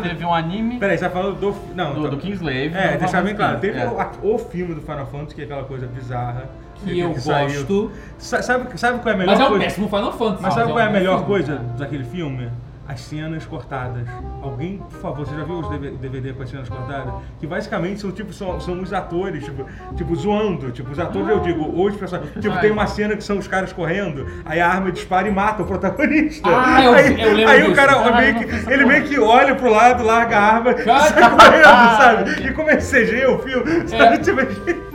teve 0.03 0.25
um 0.25 0.33
anime 0.33 0.77
Peraí, 0.79 0.97
você 0.99 1.05
tá 1.05 1.09
falando 1.09 1.39
do. 1.39 1.55
Não, 1.75 1.93
do, 1.95 2.03
tá- 2.03 2.09
do 2.09 2.17
Kingslave. 2.17 2.71
É, 2.75 2.97
deixar 2.97 3.23
bem 3.23 3.35
claro. 3.35 3.59
Teve 3.59 3.79
XV. 3.79 3.87
o, 3.91 3.99
a- 3.99 4.11
o 4.21 4.37
filme 4.37 4.75
do 4.75 4.81
Final 4.81 5.05
Fantasy, 5.07 5.33
que 5.35 5.41
é 5.41 5.45
aquela 5.45 5.63
coisa 5.63 5.87
bizarra. 5.87 6.43
Que 6.85 6.97
eu 6.99 7.13
saiu. 7.19 7.47
gosto. 7.47 7.91
Sa- 8.19 8.41
Sabe, 8.43 8.79
sabe 8.79 8.99
qual 8.99 9.11
é 9.11 9.15
a 9.15 9.17
melhor 9.17 9.31
Mas 9.33 9.39
é 9.41 9.43
um 9.45 9.47
coisa? 9.49 9.63
péssimo 9.65 9.87
Final 9.89 10.13
Fantasy. 10.13 10.43
Mas 10.43 10.53
sabe 10.53 10.69
é 10.69 10.73
qual 10.73 10.79
é 10.79 10.85
a 10.85 10.89
um 10.89 10.93
melhor 10.93 11.13
filme. 11.17 11.25
coisa 11.27 11.55
daquele 11.77 12.03
filme? 12.05 12.49
As 12.89 13.01
cenas 13.01 13.45
cortadas. 13.45 14.07
Alguém, 14.41 14.79
por 14.89 14.99
favor, 14.99 15.23
você 15.27 15.35
já 15.35 15.43
viu 15.43 15.59
os 15.59 15.69
DV- 15.69 15.91
DVD 16.01 16.33
com 16.33 16.41
as 16.41 16.49
cenas 16.49 16.67
cortadas? 16.67 17.13
Que 17.39 17.45
basicamente 17.45 18.01
são 18.01 18.11
tipo 18.11 18.33
são, 18.33 18.59
são 18.59 18.81
os 18.81 18.91
atores, 18.91 19.45
tipo, 19.45 19.63
tipo 19.95 20.15
zoando. 20.15 20.71
Tipo, 20.71 20.89
os 20.91 20.97
atores, 20.99 21.29
eu 21.29 21.39
digo, 21.39 21.63
os 21.83 21.95
personagens. 21.95 22.33
Tipo, 22.41 22.57
tem 22.59 22.71
uma 22.71 22.87
cena 22.87 23.15
que 23.15 23.23
são 23.23 23.37
os 23.37 23.47
caras 23.47 23.71
correndo, 23.71 24.25
aí 24.43 24.59
a 24.59 24.67
arma 24.67 24.91
dispara 24.91 25.27
e 25.27 25.31
mata 25.31 25.61
o 25.61 25.65
protagonista. 25.67 26.49
Ah, 26.49 26.83
eu- 26.83 26.93
aí, 26.95 27.21
eu 27.21 27.33
lembro 27.35 27.51
aí 27.53 27.69
o 27.71 27.75
cara 27.75 27.91
Ah, 27.93 28.11
meio 28.21 28.35
que, 28.39 28.71
ele 28.73 28.85
meio 28.85 29.03
que 29.03 29.19
olha 29.19 29.53
pro 29.53 29.69
lado, 29.69 30.03
larga 30.03 30.37
a 30.37 30.41
arma 30.55 30.71
e 30.71 30.83
Cara, 30.83 30.99
sai 31.13 31.29
correndo, 31.29 31.97
sabe? 32.33 32.47
E 32.47 32.53
como 32.53 32.71
é 32.71 32.77
CG 32.77 33.25
o 33.27 33.37
filme, 33.37 33.87
sabe? 33.87 34.17
Tipo, 34.17 34.41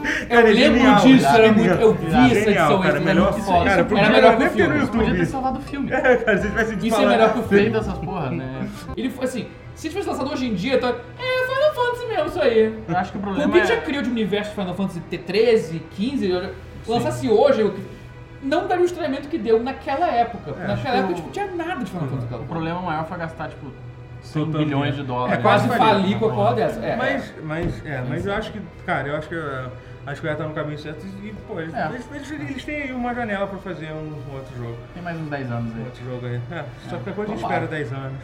Eu 0.24 0.28
cara, 0.28 0.50
é 0.50 0.52
lembro 0.52 0.78
genial, 0.78 1.00
disso, 1.00 1.24
cara, 1.24 1.38
era 1.44 1.55
genial. 1.55 1.66
muito. 1.76 1.82
Eu 1.82 1.94
vi 1.94 2.07
essa 2.07 2.14
Genial, 2.34 2.46
edição 2.48 2.80
cara, 2.80 2.94
extra, 2.96 3.00
melhor, 3.14 3.22
era 3.26 3.32
muito 3.32 3.44
foda. 3.46 3.64
cara, 3.64 3.80
era 3.80 4.11
melhor 4.12 4.36
que 4.36 4.42
o 4.42 4.44
no 4.44 4.50
filme. 4.50 4.86
Podia 4.88 5.14
ter 5.16 5.26
salvado 5.26 5.59
o 5.59 5.62
filme. 5.62 5.90
É, 5.94 6.16
cara, 6.16 6.38
se 6.38 6.48
tivesse 6.48 6.74
Isso 6.74 6.86
é 6.86 6.90
falar- 6.90 7.09
melhor 7.11 7.32
que 7.32 7.38
o 7.38 7.42
filme. 7.48 7.62
Feito 7.64 7.76
essas 7.78 7.98
porra, 7.98 8.30
né? 8.30 8.68
Ele 8.96 9.11
foi 9.11 9.24
assim, 9.24 9.46
se 9.74 9.88
tivesse 9.88 10.09
lançado 10.09 10.30
hoje 10.32 10.46
em 10.46 10.55
dia, 10.55 10.78
tá. 10.78 10.88
É 10.88 11.46
Final 11.46 11.74
Fantasy 11.74 12.07
mesmo, 12.07 12.26
isso 12.26 12.40
aí. 12.40 12.78
Eu 12.88 12.96
acho 12.96 13.12
que 13.12 13.18
o 13.18 13.20
o 13.20 13.24
problema 13.24 13.52
que 13.52 13.59
é... 13.59 13.66
já 13.66 13.76
criou 13.78 14.02
de 14.02 14.11
universo 14.11 14.50
de 14.50 14.57
Final 14.57 14.74
Fantasy 14.74 15.02
T13, 15.11 15.80
15, 15.90 16.30
eu- 16.30 16.50
lançasse 16.86 17.28
hoje, 17.28 17.61
eu- 17.62 17.74
não 18.42 18.66
daria 18.66 18.82
o 18.82 18.86
estranhamento 18.86 19.28
que 19.28 19.38
deu 19.38 19.62
naquela 19.62 20.07
época. 20.09 20.55
É, 20.62 20.66
naquela 20.66 20.96
época, 20.98 21.12
o- 21.12 21.16
tipo, 21.16 21.30
tinha 21.30 21.46
nada 21.46 21.82
de 21.82 21.90
Final 21.90 22.09
Fantasy. 22.09 22.34
O 22.34 22.46
problema 22.46 22.80
maior 22.82 23.07
foi 23.07 23.16
gastar, 23.18 23.48
tipo, 23.48 23.66
100 24.22 24.42
Soltando 24.42 24.59
bilhões 24.64 24.94
de 24.96 25.02
dólares. 25.02 25.38
É 25.38 25.42
Quase 25.42 25.68
falir 25.68 26.18
com 26.18 26.26
a 26.26 26.30
porra 26.30 26.55
dessa. 26.55 26.80
É, 26.80 26.96
Mas, 26.96 27.34
mas, 27.42 27.86
é, 27.86 28.02
mas 28.09 28.24
eu 28.26 28.34
acho 28.34 28.52
que, 28.52 28.61
cara, 28.86 29.09
eu 29.09 29.16
acho 29.16 29.28
que 29.28 29.34
uh, 30.07 30.11
a 30.11 30.14
Square 30.14 30.36
tá 30.36 30.44
no 30.48 30.55
caminho 30.55 30.78
certo 30.78 31.05
e, 31.22 31.34
pô, 31.46 31.61
eles, 31.61 31.74
É. 31.74 31.88
eles, 31.88 32.30
eles- 32.30 32.64
têm 32.64 32.82
aí 32.82 32.92
uma 32.92 33.14
janela 33.14 33.46
pra 33.46 33.59
fazer 33.59 33.92
um, 33.92 34.22
um 34.30 34.34
outro 34.34 34.57
jogo. 34.57 34.78
Tem 34.94 35.02
mais 35.02 35.18
uns 35.18 35.28
10 35.28 35.50
anos 35.50 35.72
Um 35.74 35.78
aí. 35.78 35.84
outro 35.84 36.05
jogo 36.05 36.26
aí. 36.26 36.40
É, 36.50 36.64
só 36.88 36.96
que 36.98 37.05
depois 37.05 37.28
a 37.28 37.32
gente 37.32 37.40
Tomara. 37.42 37.64
espera 37.64 37.82
10 37.84 37.92
anos. 37.92 38.18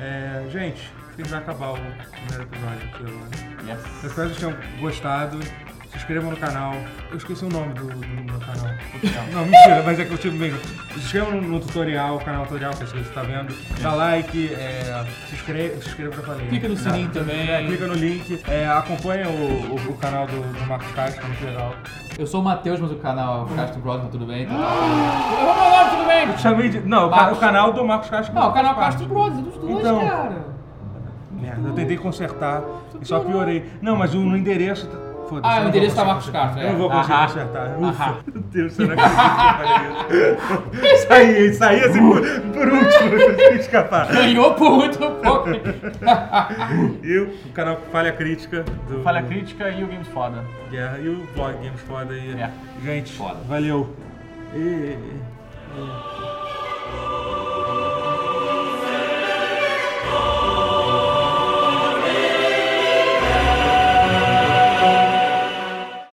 É, 0.00 0.46
gente, 0.50 0.92
tem 1.16 1.24
que 1.26 1.34
acabar 1.34 1.70
o 1.70 1.74
primeiro 1.74 2.42
episódio 2.42 2.88
aqui 2.88 3.04
agora. 3.04 3.72
Yes. 3.72 4.02
Eu 4.04 4.08
espero 4.08 4.30
que 4.30 4.40
vocês 4.40 4.54
tenham 4.54 4.80
gostado. 4.80 5.38
Se 5.90 5.96
inscrevam 5.96 6.30
no 6.30 6.36
canal. 6.36 6.74
Eu 7.10 7.16
esqueci 7.16 7.44
o 7.44 7.48
nome 7.48 7.72
do, 7.72 7.84
do 7.86 7.96
meu 7.96 8.38
canal. 8.40 8.74
Não, 9.32 9.42
mentira, 9.46 9.82
mas 9.86 9.98
é 9.98 10.04
que 10.04 10.12
eu 10.12 10.18
tive 10.18 10.36
mesmo. 10.38 10.58
Se 10.92 10.98
inscrevam 10.98 11.32
no, 11.40 11.40
no 11.48 11.60
tutorial, 11.60 12.18
canal 12.18 12.44
tutorial, 12.44 12.72
que 12.72 12.84
você 12.84 12.98
está 12.98 13.22
vendo. 13.22 13.54
Dá 13.80 13.94
like, 13.94 14.52
é, 14.54 15.04
se 15.28 15.34
inscreve, 15.34 15.80
se 15.82 15.88
inscreva, 15.88 16.14
já 16.16 16.22
falei. 16.22 16.46
Clica 16.48 16.68
no 16.68 16.76
sininho 16.76 17.08
também. 17.10 17.50
É, 17.50 17.64
clica 17.64 17.86
no 17.86 17.94
link. 17.94 18.40
É, 18.48 18.68
acompanha 18.68 19.28
o, 19.28 19.32
o, 19.32 19.90
o 19.90 19.96
canal 19.96 20.26
do, 20.26 20.40
do 20.52 20.66
Marcos 20.66 20.90
Castro, 20.92 21.20
que 21.20 21.26
é 21.26 21.28
muito 21.28 21.44
legal. 21.46 21.74
Eu 22.18 22.26
sou 22.26 22.40
o 22.42 22.44
Matheus, 22.44 22.78
mas 22.80 22.90
o 22.92 22.96
canal 22.96 23.40
é 23.48 23.52
o 23.52 23.56
Castro 23.56 23.80
Bros, 23.80 24.00
mas 24.02 24.10
tudo 24.10 24.26
bem. 24.26 24.46
Tá? 24.46 24.52
Eu 24.54 25.54
vou 25.54 25.96
tudo 25.96 26.06
bem? 26.06 26.38
Chamei 26.38 26.68
de. 26.68 26.80
Não, 26.80 27.06
o, 27.06 27.10
ca- 27.10 27.16
Marcos. 27.16 27.38
o 27.38 27.40
canal 27.40 27.72
do 27.72 27.84
Marcos 27.86 28.10
Castro. 28.10 28.34
Não, 28.34 28.50
o 28.50 28.52
canal 28.52 28.74
faz 28.74 28.94
Castro. 28.96 29.08
Bros, 29.08 29.32
é 29.38 29.40
dos 29.42 29.54
dois, 29.56 29.78
Então. 29.78 30.00
cara. 30.06 30.46
Merda, 31.32 31.68
eu 31.68 31.72
tentei 31.74 31.96
consertar 31.96 32.62
e 33.00 33.06
só 33.06 33.20
piorei. 33.20 33.70
Não, 33.80 33.96
mas 33.96 34.12
o, 34.14 34.18
no 34.18 34.36
endereço. 34.36 34.86
Foda-se. 35.28 35.54
Ah, 35.54 35.60
eu 35.60 35.64
o 35.64 35.68
endereço 35.68 35.96
tá 35.96 36.04
Marcos 36.04 36.30
Castro, 36.30 36.54
consertar. 36.54 36.66
Eu 36.66 36.72
não 36.72 36.78
vou 36.78 36.90
é. 36.90 36.94
conseguir 36.94 37.18
consertar. 37.26 37.78
Ufa, 37.78 38.16
meu 38.32 38.42
Deus, 38.42 38.72
será 38.72 38.96
que 38.96 39.02
eu 40.14 40.94
isso? 40.94 41.06
Saí, 41.08 41.54
saí 41.54 41.80
assim 41.80 42.00
por, 42.00 42.20
por 42.20 42.68
último, 42.68 43.10
consegui 43.10 43.60
escapar. 43.60 44.06
Ganhou 44.08 44.54
por 44.54 44.70
muito 44.72 44.98
pouco. 44.98 45.48
E 47.02 47.18
o 47.18 47.52
canal 47.52 47.78
Falha 47.90 48.12
Crítica 48.12 48.64
do 48.88 49.02
Falha 49.02 49.22
Crítica 49.22 49.68
e 49.70 49.84
o 49.84 49.86
Games 49.86 50.08
Foda. 50.08 50.44
Guerra 50.70 50.98
e 50.98 51.08
o 51.08 51.26
blog 51.34 51.54
Games 51.54 51.80
Foda 51.82 52.12
aí. 52.14 52.40
É. 52.40 52.50
Gente, 52.84 53.12
Foda. 53.12 53.38
valeu. 53.48 53.94
E- 54.54 54.58
e- 54.58 56.17